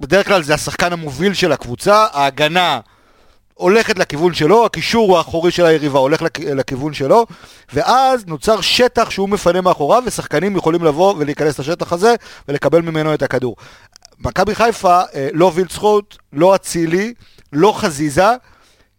בדרך 0.00 0.26
כלל 0.26 0.42
זה 0.42 0.54
השחקן 0.54 0.92
המוביל 0.92 1.34
של 1.34 1.52
הקבוצה, 1.52 2.06
ההגנה 2.12 2.80
הולכת 3.54 3.98
לכיוון 3.98 4.34
שלו, 4.34 4.64
הקישור 4.66 5.18
האחורי 5.18 5.50
של 5.50 5.64
היריבה 5.66 5.98
הולך 5.98 6.22
לכ- 6.22 6.40
לכיוון 6.44 6.94
שלו, 6.94 7.26
ואז 7.72 8.26
נוצר 8.26 8.60
שטח 8.60 9.10
שהוא 9.10 9.28
מפנה 9.28 9.60
מאחוריו, 9.60 10.02
ושחקנים 10.06 10.56
יכולים 10.56 10.84
לבוא 10.84 11.14
ולהיכנס 11.18 11.58
לשטח 11.58 11.92
הזה 11.92 12.14
ולקבל 12.48 12.82
ממנו 12.82 13.14
את 13.14 13.22
הכדור. 13.22 13.56
מכבי 14.18 14.54
חיפה, 14.54 15.00
אה, 15.14 15.28
לא 15.32 15.52
וילצחוט, 15.54 16.16
לא 16.32 16.54
אצילי, 16.54 17.14
לא 17.52 17.72
חזיזה, 17.76 18.28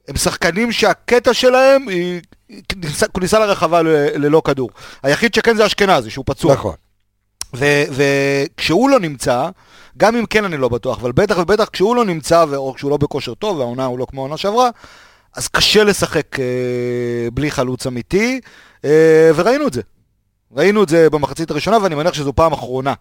הם 0.10 0.16
שחקנים 0.16 0.72
שהקטע 0.72 1.34
שלהם 1.34 1.88
היא 1.88 2.22
כניסה, 3.14 3.40
לרחבה 3.40 3.82
ל- 3.82 3.88
ללא 4.26 4.42
כדור. 4.46 4.70
היחיד 5.04 5.34
שכן 5.34 5.56
זה 5.56 5.66
אשכנזי, 5.66 6.10
שהוא 6.10 6.26
פצוע. 6.28 6.54
נכון. 6.54 6.74
וכשהוא 7.54 8.90
לא 8.90 9.00
נמצא, 9.00 9.50
גם 9.98 10.16
אם 10.16 10.26
כן 10.26 10.46
אני 10.46 10.58
לא 10.58 10.70
בטוח, 10.70 10.98
אבל 11.00 11.12
בטח 11.12 11.38
ובטח 11.38 11.70
כשהוא 11.74 11.96
לא 11.96 12.06
נמצא, 12.06 12.46
או 12.56 12.74
כשהוא 12.74 12.92
לא 12.92 12.98
בכושר 12.98 13.34
טוב, 13.34 13.58
והעונה 13.58 13.86
הוא 13.86 14.00
לא 14.00 14.06
כמו 14.10 14.22
העונה 14.22 14.38
שעברה, 14.38 14.70
אז 15.36 15.48
קשה 15.48 15.84
לשחק 15.84 16.40
אה, 16.40 16.46
בלי 17.34 17.52
חלוץ 17.52 17.88
אמיתי, 17.88 18.40
אה, 18.86 19.32
וראינו 19.36 19.68
את 19.68 19.74
זה. 19.74 19.82
ראינו 20.56 20.84
את 20.84 20.90
זה 20.90 21.10
במחצית 21.10 21.52
הראשונה, 21.52 21.78
ואני 21.84 21.96
מניח 21.96 22.14
שזו 22.14 22.34
פעם 22.34 22.54
אחרונה. 22.54 22.94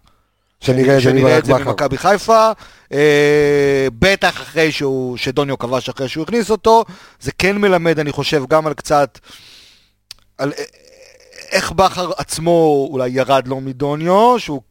שנראה 0.60 0.96
את 0.96 1.02
זה 1.02 1.10
שנראה 1.10 1.22
מברק 1.22 1.38
את 1.38 1.44
זה 1.44 1.54
בכר. 1.54 1.64
ממכבי 1.64 1.98
חיפה, 1.98 2.50
אה, 2.92 3.86
בטח 3.98 4.42
אחרי 4.42 4.72
שהוא, 4.72 5.16
שדוניו 5.16 5.58
כבש 5.58 5.88
אחרי 5.88 6.08
שהוא 6.08 6.22
הכניס 6.22 6.50
אותו, 6.50 6.84
זה 7.20 7.32
כן 7.38 7.58
מלמד, 7.58 7.98
אני 7.98 8.12
חושב, 8.12 8.44
גם 8.48 8.66
על 8.66 8.74
קצת, 8.74 9.18
על 10.38 10.52
אה, 10.58 10.64
איך 11.50 11.72
בכר 11.72 12.10
עצמו 12.16 12.88
אולי 12.90 13.08
ירד 13.10 13.48
לו 13.48 13.60
מדוניו, 13.60 14.38
שהוא 14.38 14.62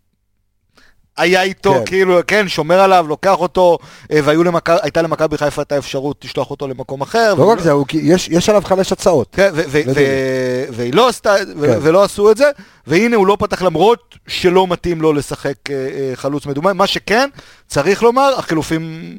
היה 1.18 1.42
איתו, 1.42 1.74
כן. 1.74 1.86
כאילו, 1.86 2.20
כן, 2.28 2.48
שומר 2.48 2.80
עליו, 2.80 3.06
לוקח 3.10 3.40
אותו, 3.40 3.78
אה, 4.12 4.20
והייתה 4.24 5.02
למכבי 5.02 5.38
חיפה 5.38 5.62
את 5.62 5.72
האפשרות 5.72 6.26
לשלוח 6.26 6.52
אותו 6.52 6.68
למקום 6.68 7.02
אחר. 7.02 7.34
לא 7.34 7.40
והוא 7.40 7.52
רק 7.52 7.60
זה, 7.60 7.72
הוא- 7.72 7.86
יש 7.94 8.28
יש 8.32 8.50
עליו 8.50 8.62
חמש 8.66 8.92
הצעות. 8.92 9.28
כן, 9.32 9.50
ו- 9.54 9.62
ו- 9.70 9.82
ו- 9.96 10.64
והיא 10.72 10.94
לא 10.94 11.08
עשתה, 11.10 11.36
ו- 11.58 11.68
כן. 11.68 11.80
ולא 11.82 12.04
עשו 12.04 12.32
את 12.32 12.38
זה, 12.38 12.50
והנה 12.88 13.16
הוא 13.16 13.28
לא 13.28 13.38
פתח 13.40 13.62
למרות 13.62 14.16
שלא 14.28 14.68
מתאים 14.68 15.02
לו 15.02 15.14
לשחק 15.14 15.54
אה, 15.70 15.76
אה, 15.76 16.12
חלוץ 16.16 16.46
מדומה. 16.46 16.74
מה 16.74 16.88
שכן, 16.88 17.30
צריך 17.68 18.04
לומר, 18.04 18.34
החילופים 18.38 19.16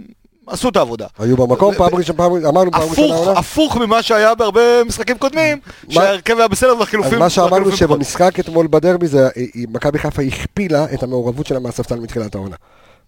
עשו 0.50 0.68
את 0.68 0.76
העבודה. 0.76 1.06
היו 1.18 1.36
במקום, 1.36 1.74
פעם 1.74 1.94
ראשונה, 1.94 2.16
פעם- 2.18 2.46
אמרנו 2.46 2.70
פעם 2.70 2.82
ראשונה 2.90 3.14
הפוך. 3.14 3.38
הפוך 3.38 3.76
ממה 3.76 4.02
שהיה 4.02 4.34
בהרבה 4.34 4.60
משחקים 4.86 5.18
קודמים, 5.18 5.58
שההרכב 5.88 6.38
היה 6.38 6.48
בסדר 6.48 6.70
אז 6.70 6.78
והחילופים... 6.78 7.18
מה 7.18 7.30
שאמרנו. 7.30 7.76
שבמשחק 7.76 8.40
אתמול 8.40 8.66
בדרבי 8.70 9.06
זה, 9.06 9.28
היא- 9.36 9.48
היא- 9.54 9.66
מכבי 9.70 9.98
חיפה 9.98 10.22
הכפילה 10.22 10.84
את 10.94 11.02
המעורבות 11.02 11.46
שלה 11.46 11.58
מהספסל 11.58 12.00
מתחילת 12.00 12.34
העונה. 12.34 12.56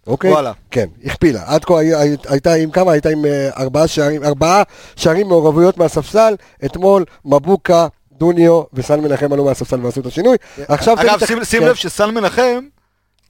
אוקיי? 0.06 0.30
וואלה. 0.30 0.52
כן, 0.70 0.86
הכפילה. 1.04 1.42
עד 1.46 1.64
כה 1.64 1.78
הי- 1.80 1.94
הי- 1.94 2.16
הייתה 2.28 2.54
עם 2.54 2.70
כמה? 2.70 2.92
הייתה 2.92 3.08
עם 3.08 3.24
אה, 3.26 3.50
ארבעה 3.58 3.88
שערים, 3.88 4.24
ארבעה 4.24 4.62
שערים 4.96 5.28
מעורבויות 5.28 5.76
מהספסל. 5.78 6.34
אתמול 6.64 7.04
מבוקה, 7.24 7.86
דוניו 8.18 8.62
וסן 8.74 9.00
מנחם 9.00 9.32
עלו 9.32 9.44
מהספסל 9.44 9.84
ועשו 9.86 10.00
את 10.00 10.06
השינוי. 10.06 10.36
עכשיו 10.68 11.00
אגב, 11.00 11.26
שים- 11.44 11.60
כן. 11.60 11.66
לב 11.66 11.74
שסל 11.74 12.10
מנחם 12.10 12.60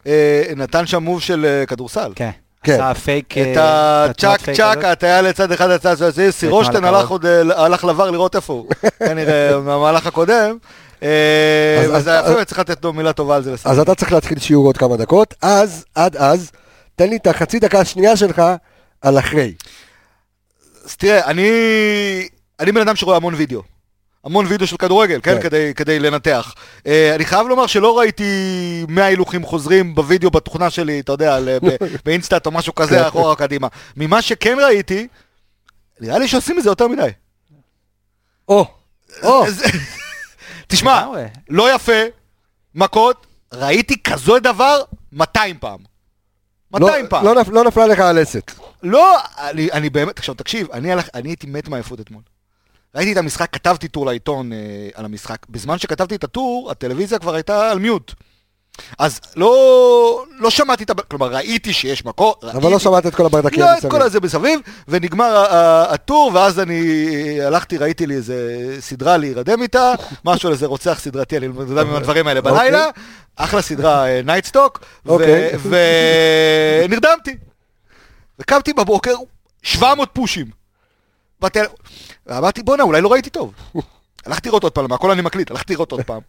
אה, 0.06 0.42
נתן 0.56 0.86
שם 0.86 1.02
מוב 1.02 1.20
של 1.20 1.44
אה, 1.44 1.66
כדורסל. 1.66 2.12
כן. 2.14 2.30
כן. 2.64 2.72
עשה 2.74 2.94
פייק... 2.94 3.38
את 3.38 3.56
אה, 3.56 4.04
הצ'אק 4.04 4.40
פייק 4.40 4.56
צ'אק. 4.56 4.84
הטיה 4.84 5.22
לצד 5.22 5.52
אחד 5.52 5.70
לצד 5.70 6.02
השני, 6.02 6.32
סירושטיין 6.32 6.84
לקרוב. 6.84 6.94
הלך 6.98 7.08
עוד, 7.08 7.26
אה, 7.26 7.64
הלך 7.64 7.84
לבר 7.84 8.10
לראות 8.10 8.36
איפה 8.36 8.52
הוא, 8.52 8.66
כנראה 9.06 9.60
מהמהלך 9.60 10.06
הקודם. 10.06 10.56
אה, 11.02 11.86
אז- 11.92 12.10
יפה, 12.30 12.44
צריך 12.44 12.58
לתת 12.58 12.84
לו 12.84 12.92
מילה 12.92 13.12
טובה 13.12 13.36
על 13.36 13.42
זה. 13.42 13.54
אז 13.64 13.78
אתה 13.78 13.94
צריך 13.94 14.12
להתחיל 14.12 14.38
שיעור 14.38 14.66
עוד 14.66 14.76
כמה 14.76 14.96
דקות. 14.96 15.34
אז, 15.42 15.84
עד 15.94 16.16
אז, 16.16 16.50
תן 16.96 17.10
לי 17.10 17.16
את 17.16 17.26
החצי 17.26 17.58
דקה 17.58 17.80
השנייה 17.80 18.16
שלך 18.16 18.42
על 19.02 19.18
אחרי. 19.18 19.54
אז 20.84 20.96
תראה, 20.96 21.24
אני, 21.26 21.50
אני 22.60 22.72
בן 22.72 22.80
אדם 22.80 22.96
שרואה 22.96 23.16
המון 23.16 23.34
וידאו. 23.34 23.62
המון 24.24 24.46
וידאו 24.46 24.66
של 24.66 24.76
כדורגל, 24.76 25.20
כן? 25.22 25.34
כן. 25.34 25.42
כדי, 25.42 25.74
כדי 25.74 25.98
לנתח. 25.98 26.54
אה, 26.86 27.14
אני 27.14 27.24
חייב 27.24 27.46
לומר 27.46 27.66
שלא 27.66 27.98
ראיתי 27.98 28.24
100 28.88 29.04
הילוכים 29.04 29.44
חוזרים 29.44 29.94
בווידאו 29.94 30.30
בתוכנה 30.30 30.70
שלי, 30.70 31.00
אתה 31.00 31.12
יודע, 31.12 31.38
באינסטאט 32.04 32.46
או 32.46 32.50
משהו 32.50 32.74
כן. 32.74 32.82
כזה, 32.82 33.08
אחורה 33.08 33.30
או 33.30 33.36
קדימה. 33.36 33.68
ממה 33.96 34.22
שכן 34.22 34.56
ראיתי, 34.64 35.08
נראה 36.00 36.18
לי 36.18 36.28
שעושים 36.28 36.58
את 36.58 36.62
זה 36.62 36.70
יותר 36.70 36.88
מדי. 36.88 37.08
או, 38.48 38.66
או, 39.22 39.44
תשמע. 40.68 41.06
לא 41.48 41.74
יפה, 41.74 42.02
מכות, 42.74 43.26
ראיתי 43.52 44.02
כזה 44.02 44.32
דבר 44.42 44.82
200 45.12 45.58
פעם. 45.58 45.78
200 46.72 47.08
פעם. 47.08 47.24
לא, 47.24 47.34
לא 47.52 47.64
נפלה 47.64 47.86
לך 47.86 47.98
הלסת. 47.98 48.52
לא, 48.82 49.18
אני, 49.38 49.72
אני 49.72 49.90
באמת, 49.90 50.18
עכשיו 50.18 50.34
תקשיב, 50.34 50.68
אני 50.72 51.28
הייתי 51.28 51.46
מת 51.46 51.68
מעייפות 51.68 52.00
אתמול. 52.00 52.22
ראיתי 52.94 53.12
את 53.12 53.16
המשחק, 53.16 53.52
כתבתי 53.52 53.88
טור 53.88 54.06
לעיתון 54.06 54.52
אה, 54.52 54.58
על 54.94 55.04
המשחק. 55.04 55.46
בזמן 55.50 55.78
שכתבתי 55.78 56.14
את 56.14 56.24
הטור, 56.24 56.70
הטלוויזיה 56.70 57.18
כבר 57.18 57.34
הייתה 57.34 57.70
על 57.70 57.78
מיוט. 57.78 58.12
אז 58.98 59.20
לא, 59.36 60.24
לא 60.38 60.50
שמעתי 60.50 60.84
את 60.84 60.90
ה... 60.90 60.94
כלומר, 60.94 61.34
ראיתי 61.34 61.72
שיש 61.72 62.04
מקום, 62.04 62.32
אבל 62.42 62.70
לא 62.70 62.78
שמעת 62.78 63.06
את 63.06 63.14
כל 63.14 63.26
הברדקים 63.26 63.60
לא 63.60 63.72
את 63.72 63.76
מסביב. 63.76 63.90
כל 63.90 64.02
הזה 64.02 64.20
מסביב, 64.20 64.60
ונגמר 64.88 65.46
הטור, 65.88 66.30
ואז 66.34 66.60
אני 66.60 66.82
הלכתי, 67.42 67.78
ראיתי 67.78 68.06
לי 68.06 68.14
איזה 68.14 68.76
סדרה 68.80 69.16
להירדם 69.16 69.62
איתה, 69.62 69.92
משהו 70.24 70.48
על 70.48 70.52
איזה 70.52 70.66
רוצח 70.66 70.98
סדרתי, 71.00 71.36
אני 71.36 71.48
לא 71.48 71.60
יודע 71.60 71.80
עם 71.80 71.94
הדברים 71.94 72.26
האלה 72.26 72.40
בלילה, 72.40 72.86
אחלה 73.36 73.62
סדרה 73.62 74.22
נייטסטוק, 74.24 74.80
אוקיי. 75.06 75.50
ונרדמתי. 76.88 77.36
וקמתי 78.38 78.72
בבוקר, 78.72 79.14
700 79.62 80.08
פושים. 80.12 80.59
בטל... 81.40 81.64
ואמרתי, 82.26 82.62
בואנה, 82.62 82.82
אולי 82.82 83.00
לא 83.00 83.12
ראיתי 83.12 83.30
טוב. 83.30 83.52
הלכתי 84.26 84.48
לראות 84.48 84.62
עוד 84.62 84.72
פעם, 84.72 84.92
הכל 84.92 85.10
אני 85.10 85.22
מקליט, 85.22 85.50
הלכתי 85.50 85.72
לראות 85.72 85.92
עוד 85.92 86.02
פעם. 86.02 86.20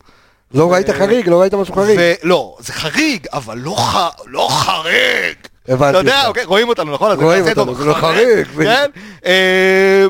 לא 0.53 0.73
ראית 0.73 0.89
חריג? 0.89 1.29
לא 1.29 1.41
ראית 1.41 1.53
משהו 1.53 1.75
חריג? 1.75 1.99
ולא, 2.23 2.57
זה 2.59 2.73
חריג, 2.73 3.25
אבל 3.33 3.57
לא, 3.57 3.75
ח... 3.75 3.95
לא 4.25 4.47
חריג. 4.51 5.35
הבנתי 5.67 5.89
אתה 5.89 5.97
יודע. 5.97 6.27
אוקיי, 6.27 6.43
רואים 6.43 6.69
אותנו, 6.69 6.93
נכון? 6.93 7.23
רואים 7.23 7.47
אותנו, 7.47 7.75
זה 7.75 7.85
לא 7.85 7.93
חריג. 7.93 8.47
כן? 8.63 8.89
אה, 9.25 10.05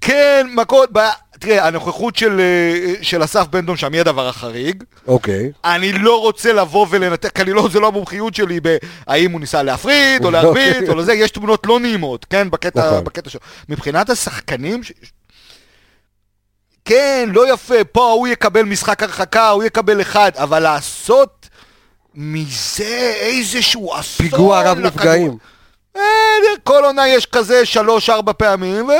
כן, 0.00 0.46
מכות, 0.54 0.90
תראה, 1.42 1.66
הנוכחות 1.66 2.16
של, 2.16 2.40
אה, 2.40 2.94
של 3.02 3.24
אסף 3.24 3.46
בן 3.50 3.66
דון 3.66 3.76
שם 3.76 3.92
היא 3.92 4.00
הדבר 4.00 4.28
החריג. 4.28 4.84
אוקיי. 5.06 5.52
אני 5.64 5.92
לא 5.92 6.20
רוצה 6.20 6.52
לבוא 6.52 6.86
ולנתח, 6.90 7.28
כי 7.28 7.44
לא, 7.44 7.68
זה 7.72 7.80
לא 7.80 7.86
המומחיות 7.86 8.34
שלי 8.34 8.60
בהאם 8.60 9.32
הוא 9.32 9.40
ניסה 9.40 9.62
להפריד, 9.62 10.24
או 10.24 10.30
להרביץ, 10.30 10.88
או 10.88 10.94
לזה, 10.94 11.12
יש 11.14 11.30
תמונות 11.30 11.66
לא 11.66 11.80
נעימות, 11.80 12.24
כן, 12.24 12.50
בקטע, 12.50 12.86
נכון. 12.86 13.04
בקטע 13.04 13.30
שלו. 13.30 13.40
מבחינת 13.68 14.10
השחקנים, 14.10 14.82
ש... 14.82 14.92
כן, 16.84 17.28
לא 17.32 17.52
יפה, 17.54 17.84
פה 17.92 18.10
הוא 18.12 18.28
יקבל 18.28 18.62
משחק 18.62 19.02
הרחקה, 19.02 19.48
הוא 19.48 19.64
יקבל 19.64 20.00
אחד, 20.00 20.30
אבל 20.34 20.58
לעשות 20.58 21.48
מזה 22.14 23.12
איזשהו 23.20 23.94
אסון 23.94 24.28
פיגוע 24.28 24.62
רב 24.62 24.78
נפגעים. 24.78 25.36
אה, 25.96 26.02
כל 26.64 26.84
עונה 26.84 27.08
יש 27.08 27.26
כזה 27.26 27.64
שלוש-ארבע 27.66 28.32
פעמים, 28.32 28.88
ו... 28.88 28.92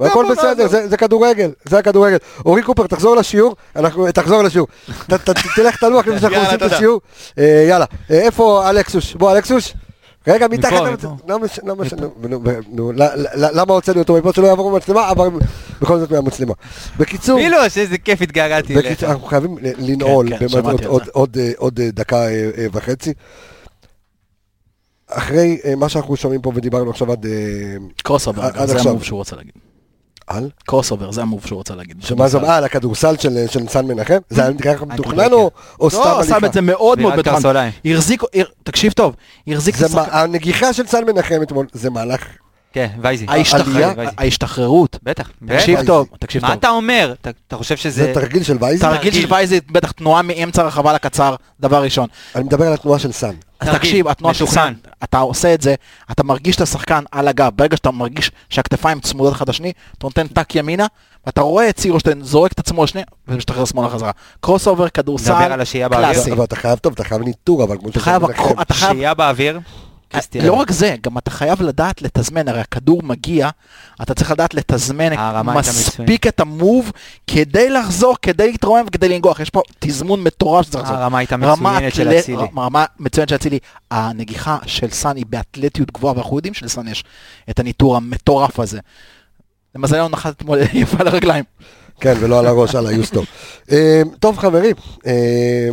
ו- 0.00 0.06
הכל 0.06 0.24
גם 0.24 0.30
בסדר, 0.32 0.68
זה, 0.68 0.88
זה 0.88 0.96
כדורגל, 0.96 1.50
זה 1.64 1.78
הכדורגל. 1.78 2.16
אורי 2.46 2.62
קופר, 2.62 2.86
תחזור 2.86 3.16
לשיעור, 3.16 3.56
אנחנו, 3.76 4.12
תחזור 4.12 4.42
לשיעור. 4.42 4.68
ת, 5.06 5.12
ת, 5.12 5.30
תלך 5.56 5.76
תנוח 5.76 6.06
לפני 6.06 6.20
שאנחנו 6.20 6.38
עושים 6.38 6.56
את. 6.56 6.62
השיעור. 6.72 7.00
אה, 7.38 7.66
יאללה, 7.68 7.84
אה, 8.10 8.18
איפה 8.20 8.70
אלכסוש? 8.70 9.14
בוא, 9.14 9.32
אלכסוש. 9.32 9.72
רגע, 10.28 10.48
מתחת, 10.48 10.72
מפה, 10.72 10.86
למצ- 10.88 11.64
מפה. 11.64 12.50
לא 12.76 12.92
לא 12.94 13.06
למה 13.52 13.74
הוצאנו 13.74 13.98
אותו 13.98 14.14
מפה 14.14 14.32
שלא 14.32 14.46
יעבור 14.46 14.70
במצלמה, 14.70 15.10
אבל 15.10 15.28
בכל 15.82 15.98
זאת 15.98 16.10
מהמצלמה. 16.10 16.52
בקיצור, 16.98 17.38
מילוש, 17.38 17.78
איזה 17.78 17.98
כיף 17.98 18.22
התגעגעתי 18.22 18.76
אליך. 18.76 19.04
אנחנו 19.04 19.26
חייבים 19.26 19.56
לנעול 19.78 20.28
כן, 20.30 20.38
באמת 20.38 20.50
שמעתי 20.50 20.84
עוד- 21.56 21.80
דקה 21.80 22.22
וחצי. 22.72 23.12
אחרי 25.10 25.58
אה, 25.64 25.76
מה 25.76 25.88
שאנחנו 25.88 26.16
שומעים 26.16 26.40
פה 26.40 26.52
ודיברנו 26.54 26.90
עכשיו 26.90 27.12
עד... 27.12 27.26
אה, 27.26 27.30
קרוס 28.02 28.26
אובר, 28.26 28.42
עד 28.42 28.68
זה 28.68 28.76
עכשיו. 28.76 28.90
המוב 28.90 29.02
שהוא 29.02 29.16
רוצה 29.16 29.36
להגיד. 29.36 29.52
על? 30.26 30.50
קרוס 30.66 30.90
אובר, 30.90 31.12
זה 31.12 31.22
המוב 31.22 31.46
שהוא 31.46 31.56
רוצה 31.56 31.74
להגיד. 31.74 31.96
שמה 32.00 32.28
זה, 32.28 32.38
אה, 32.38 32.60
לכדורסל 32.60 33.16
של 33.16 33.46
של 33.46 33.68
סן 33.68 33.86
מנחם? 33.86 34.18
זה 34.30 34.42
היה 34.42 34.58
ככה 34.58 34.84
מתוכנן 34.84 35.26
כן. 35.26 35.32
או 35.32 35.50
או 35.80 35.90
סתם 35.90 36.00
לא, 36.00 36.18
הליכה? 36.18 36.40
שם 36.40 36.44
את 36.44 36.52
זה 36.52 36.60
מאוד 36.60 37.00
מאוד. 37.00 37.20
קרסוליים. 37.20 37.72
החזיק, 37.84 38.22
תקשיב 38.62 38.92
טוב, 38.92 39.16
החזיק 39.48 39.74
את 39.74 39.80
זה 39.80 39.86
השחקן. 39.86 40.08
הנגיחה 40.12 40.72
של 40.72 40.86
סן 40.86 41.04
מנחם 41.06 41.42
אתמול, 41.42 41.66
זה 41.72 41.90
מהלך... 41.90 42.26
כן, 42.72 42.88
וייזי. 43.02 43.26
העלייה? 43.28 43.92
וייזי. 43.96 44.14
ההשתחררות. 44.18 44.98
בטח. 45.02 45.30
תקשיב 45.46 45.74
וייזי. 45.74 45.86
טוב, 45.86 46.08
תקשיב 46.20 46.42
מה 46.42 46.48
טוב. 46.48 46.56
אתה 46.58 46.68
אומר? 46.68 47.14
אתה- 47.20 47.30
חושב 47.56 47.76
זה 47.76 47.82
שזה... 47.82 48.10
תרגיל 48.14 48.42
של 48.42 48.56
וייזר? 48.60 48.96
תרגיל 48.96 49.12
של 49.14 49.32
וייזי, 49.32 49.60
בטח 49.70 49.90
תנועה 49.92 50.22
מאמצע 50.22 50.62
הרחבה 50.62 50.92
לקצר, 50.92 51.34
דבר 51.60 51.82
ראשון. 51.82 52.08
אני 52.34 52.44
מדבר 52.44 52.66
על 52.66 52.72
התנועה 52.72 52.98
של 52.98 53.12
תרגיל, 53.58 53.78
תקשיב, 53.78 54.08
התנועה 54.08 54.34
של. 54.34 54.46
סן, 54.46 54.72
אתה 55.04 55.18
עושה 55.18 55.54
את 55.54 55.60
זה, 55.60 55.74
אתה 56.10 56.22
מרגיש 56.22 56.56
את 56.56 56.60
השחקן 56.60 57.04
על 57.12 57.28
הגב, 57.28 57.50
ברגע 57.56 57.76
שאתה 57.76 57.90
מרגיש 57.90 58.30
שהכתפיים 58.50 59.00
צמודות 59.00 59.32
אחד 59.32 59.48
לשני, 59.48 59.72
אתה 59.98 60.06
נותן 60.06 60.26
טאק 60.26 60.54
ימינה, 60.54 60.86
ואתה 61.26 61.40
רואה 61.40 61.68
את 61.68 61.76
צירושטיין 61.76 62.22
זורק 62.22 62.52
את 62.52 62.58
עצמו 62.58 62.84
לשני, 62.84 63.02
ומשתחרר 63.28 63.64
שמאלה 63.64 63.88
חזרה. 63.88 64.10
קרוס 64.40 64.66
אובר, 64.66 64.88
כדורסל? 64.88 65.32
קלאסי. 65.88 66.32
אבל 66.32 66.44
אתה 66.44 66.56
חייב 66.56 66.78
טוב, 66.78 66.92
אתה 66.92 67.04
חייב 67.04 67.22
ניטור, 67.22 67.64
אבל 67.64 67.76
כמו 67.78 67.88
אתה 67.88 67.98
של 67.98 68.04
חייב 68.04 68.22
סן 68.22 68.28
מנחם. 68.28 68.60
אתה 68.60 68.74
חייב 68.74 68.92
שהייה 68.92 69.14
באוויר. 69.14 69.60
קריסטי 70.10 70.40
לא. 70.40 70.52
רק 70.52 70.72
זה, 70.72 70.96
גם 71.02 71.18
אתה 71.18 71.30
חייב 71.30 71.62
לדעת 71.62 72.02
לתזמן, 72.02 72.48
הרי 72.48 72.60
הכדור 72.60 73.02
מגיע, 73.02 73.48
אתה 74.02 74.14
צריך 74.14 74.30
לדעת 74.30 74.54
לתזמן 74.54 75.12
הייתה 75.12 75.42
מספיק 75.58 76.26
את 76.26 76.40
המוב 76.40 76.92
כדי 77.26 77.70
לחזור, 77.70 78.16
כדי 78.22 78.50
להתרומם 78.50 78.84
וכדי 78.86 79.08
לנגוח. 79.08 79.40
יש 79.40 79.50
פה 79.50 79.62
תזמון 79.78 80.22
מטורף 80.22 80.66
שצריך 80.66 80.84
לעשות. 80.84 80.98
הרמה 80.98 81.18
הייתה 81.18 81.36
מצוינת 81.36 81.94
של 81.94 82.08
אצילי. 82.08 82.42
רמה 82.56 82.84
מצוינת 82.98 83.28
של 83.28 83.34
אצילי. 83.34 83.58
הנגיחה 83.90 84.58
של 84.66 84.90
סאן 84.90 85.16
היא 85.16 85.24
באתלטיות 85.28 85.90
גבוהה, 85.90 86.14
ואנחנו 86.14 86.36
יודעים 86.36 86.54
שלסאן 86.54 86.88
יש 86.88 87.04
את 87.50 87.58
הניטור 87.58 87.96
המטורף 87.96 88.60
הזה. 88.60 88.78
למזלנו 89.74 90.08
נחת 90.08 90.36
אתמול 90.36 90.58
יפה 90.72 90.96
על 91.00 91.08
הרגליים. 91.08 91.44
כן, 92.00 92.14
ולא 92.20 92.38
על 92.38 92.46
הראש, 92.46 92.74
על 92.74 92.86
היוסטו. 92.86 93.22
אה, 93.72 94.02
טוב, 94.18 94.38
חברים, 94.38 94.76
אה, 95.06 95.68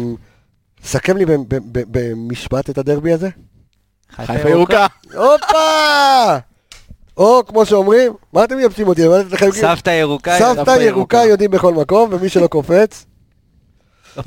סכם 0.83 1.17
לי 1.17 1.25
במשפט 1.71 2.69
את 2.69 2.77
הדרבי 2.77 3.13
הזה. 3.13 3.29
חיפה 4.15 4.49
ירוקה. 4.49 4.85
הופה! 5.13 6.37
או, 7.17 7.41
כמו 7.47 7.65
שאומרים, 7.65 8.13
מה 8.33 8.43
אתם 8.43 8.55
מייבשים 8.57 8.87
אותי? 8.87 9.07
מה 9.07 9.19
אתם 9.19 9.27
לכם- 9.33 9.51
סבתא 9.51 9.89
ירוקה. 9.89 10.37
סבתא 10.39 10.71
ירוקה. 10.81 11.17
יודעים 11.25 11.51
בכל 11.51 11.73
מקום, 11.73 12.09
ומי 12.11 12.29
שלא 12.29 12.47
קופץ, 12.47 13.05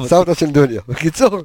סבתא 0.06 0.34
של 0.34 0.50
דוניו. 0.50 0.80
בקיצור, 0.88 1.38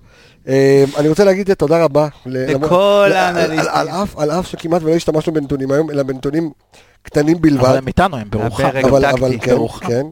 אה, 0.48 0.84
אני 0.98 1.10
רוצה 1.10 1.24
להגיד 1.24 1.54
תודה 1.54 1.84
רבה. 1.84 2.08
לכל 2.26 2.76
על- 3.06 3.12
האנליסטים. 3.14 3.70
על- 4.18 4.32
אף- 4.32 4.48
שכמעט 4.48 4.82
ולא 4.84 4.94
השתמשנו 4.96 5.34
בנתונים 5.34 5.72
היום, 5.72 5.90
אלא 5.92 6.04
בנתונים 6.04 6.52
קטנים 7.04 7.42
בלבד. 7.42 7.66
אבל 7.66 7.78
הם 7.78 7.88
איתנו, 7.88 8.18
הם 8.18 8.30
ברוחם. 8.30 8.64
אבל, 8.84 9.06
כן. 9.40 9.56
כן. 9.88 10.06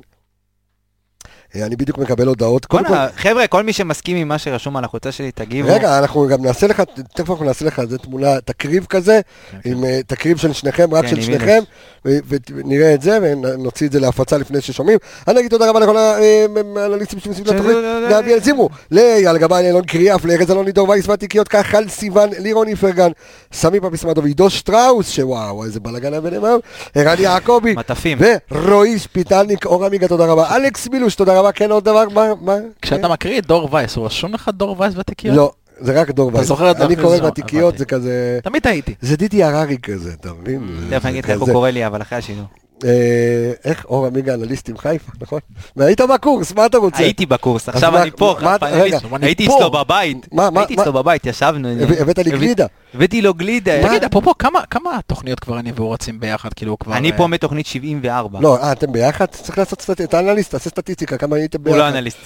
אה, 1.55 1.65
אני 1.65 1.75
בדיוק 1.75 1.97
מקבל 1.97 2.27
הודעות. 2.27 2.65
קודם 2.65 2.85
כל, 2.85 2.93
חבר'ה, 3.15 3.47
כל 3.47 3.63
מי 3.63 3.73
שמסכים 3.73 4.17
עם 4.17 4.27
מה 4.27 4.37
שרשום 4.37 4.77
על 4.77 4.83
החולצה 4.83 5.11
שלי, 5.11 5.31
תגיבו. 5.31 5.69
רגע, 5.73 5.99
אנחנו 5.99 6.27
גם 6.27 6.41
נעשה 6.45 6.67
לך, 6.67 6.83
תכף 7.15 7.29
אנחנו 7.29 7.45
נעשה 7.45 7.65
לך 7.65 7.79
איזה 7.79 7.97
תמונה, 7.97 8.41
תקריב 8.41 8.85
כזה, 8.85 9.19
עם 9.65 9.85
אה, 9.85 9.99
תקריב 10.07 10.37
של 10.37 10.53
שניכם, 10.53 10.93
רק 10.93 11.05
כן, 11.05 11.09
של 11.09 11.21
שניכם, 11.21 11.59
ונראה 12.05 12.93
את 12.93 13.01
זה, 13.01 13.19
ונוציא 13.21 13.87
את 13.87 13.91
זה 13.91 13.99
להפצה 13.99 14.37
לפני 14.37 14.61
ששומעים. 14.61 14.97
אני 15.27 15.39
אגיד 15.39 15.51
תודה 15.51 15.69
רבה 15.69 15.79
לכל 15.79 15.97
אה, 15.97 16.45
האנליסטים 16.75 17.19
שמסביב 17.19 17.47
לתוכנית, 17.47 17.77
לאביאל 18.09 18.39
זימו, 18.39 18.69
לאייל 18.91 19.37
גבאי, 19.37 19.63
לאלון 19.63 19.85
קריאף, 19.85 20.25
לארז 20.25 20.51
אלון 20.51 20.65
לידור 20.65 20.89
וייס 20.89 21.07
והתיקיות, 21.07 21.47
כחל 21.47 21.89
סיוון, 21.89 22.29
לירון 22.39 22.67
איפרגן, 22.67 23.11
סמי 23.53 23.79
פפיסמדוב, 23.79 24.25
עידו 24.25 24.49
שטראוס, 24.49 25.09
שוואו, 25.09 25.63
איזה 25.63 25.79
בלאגן 25.79 26.13
היה 26.13 26.21
ביניהם 26.21 26.45
היום, 26.45 26.59
ערן 26.95 27.15
יעקבי, 27.19 27.73
מטפים. 27.73 28.17
ורועי 28.51 28.99
שפיטלניק, 28.99 29.65
אור 29.65 29.85
עמיגה, 29.85 30.07
תודה 30.07 30.25
רבה, 30.25 30.55
אלכס 30.55 30.87
מילוש, 30.87 31.15
תודה 31.15 31.39
רבה, 31.39 31.42
כן 31.51 31.71
עוד 31.71 31.83
דבר, 31.85 32.03
מה, 32.13 32.27
מה? 32.41 32.55
כשאתה 32.81 33.07
מקריא 33.07 33.39
את 33.39 33.45
דור 33.45 33.69
וייס, 33.71 33.95
הוא 33.95 34.05
רשום 34.05 34.33
לך 34.33 34.49
דור 34.53 34.75
וייס 34.79 34.93
בתיקיות? 34.95 35.35
לא, 35.35 35.51
זה 35.79 36.01
רק 36.01 36.11
דור 36.11 36.31
וייס. 36.33 36.47
זוכר 36.47 36.71
את 36.71 36.81
אני 36.81 36.95
קורא? 36.95 37.19
בתיקיות, 37.19 37.63
הבנתי. 37.63 37.77
זה 37.79 37.85
כזה... 37.85 38.39
תמיד 38.43 38.63
טעיתי. 38.63 38.95
זה 39.01 39.17
דידי 39.17 39.43
הררי 39.43 39.77
כזה, 39.83 40.13
אתה 40.13 40.29
מבין? 40.41 40.87
תכף 40.89 41.05
אני 41.05 41.11
אגיד 41.11 41.23
לך 41.23 41.29
איך 41.29 41.39
הוא. 41.41 41.51
קורא 41.51 41.69
לי, 41.69 41.87
אבל 41.87 42.01
אחרי 42.01 42.17
השידור. 42.17 42.45
אה, 42.85 43.51
איך 43.65 43.85
אור 43.85 44.05
עמיגה 44.05 44.33
אנליסט 44.33 44.69
עם 44.69 44.77
חיפה, 44.77 45.11
נכון? 45.21 45.39
והיית 45.75 46.01
בקורס, 46.01 46.53
מה 46.53 46.65
אתה 46.65 46.77
רוצה? 46.77 47.03
הייתי 47.03 47.25
בקורס, 47.25 47.69
עכשיו 47.69 47.97
אני 47.97 48.11
פה, 48.11 48.35
הייתי. 48.61 49.47
אצלו 49.47 49.71
בבית, 49.71 50.27
הייתי 50.57 50.75
אצלו 50.81 50.93
בבית, 50.93 51.25
ישבנו. 51.25 51.69
הבאת 51.99 52.17
לי 52.17 52.31
גלידה. 52.31 52.65
הבאתי 52.93 53.21
לו 53.21 53.33
גלידה. 53.33 53.87
תגיד, 53.87 54.03
אפרופו, 54.03 54.31
כמה- 54.69 54.99
תוכניות 55.07 55.39
כבר 55.39 55.59
אני 55.59 55.71
והוא 55.75 55.93
רצים 55.93 56.19
ביחד, 56.19 56.53
כאילו 56.53 56.79
כבר... 56.79 56.97
אני 56.97 57.11
אה, 57.11 57.17
פה 57.17 57.27
מתוכנית 57.27 57.65
74. 57.65 58.39
לא, 58.41 58.57
אה, 58.57 58.71
אתם 58.71 58.91
ביחד? 58.91 59.25
צריך 59.25 59.57
לעשות 59.57 59.81
סטטיסטיקה, 59.81 60.17
אתה 60.17 60.19
אנליסט, 60.19 60.51
תעשה 60.51 60.69
סטטיסטיקה, 60.69 61.17
כמה 61.17 61.35
הייתם 61.35 61.63
ביחד. 61.63 61.77
הוא 61.77 61.83
לא 61.83 61.89
אנליסט. 61.89 62.17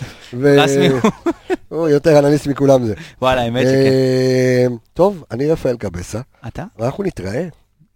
רסמי 0.44 0.88
הוא. 0.88 1.00
הוא 1.70 1.88
יותר 1.90 2.20
אנליסט 2.20 2.48
מכולם 2.48 2.86
זה. 2.86 2.94
וואלה, 3.22 3.42
האמת 3.42 3.62
שכן. 3.68 3.76
אה, 3.76 4.66
טוב, 4.94 5.24
אני 5.32 5.52
רפאל 5.52 5.78
קבסה, 5.78 6.20
אתה? 6.48 6.64
ואנחנו 6.80 7.04
נתראה. 7.04 7.48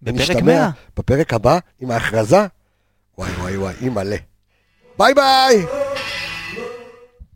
בפרק 0.02 0.16
ונשתמע 0.16 0.42
100. 0.42 0.70
בפרק 0.98 1.34
הבא 1.34 1.60
עם 1.80 1.92
ההכרזה. 1.92 2.46
וואי 3.18 3.32
וואי 3.32 3.58
וואי, 3.58 3.74
אימא'לה. 3.82 4.18
ביי 4.98 5.14
ביי! 5.14 5.81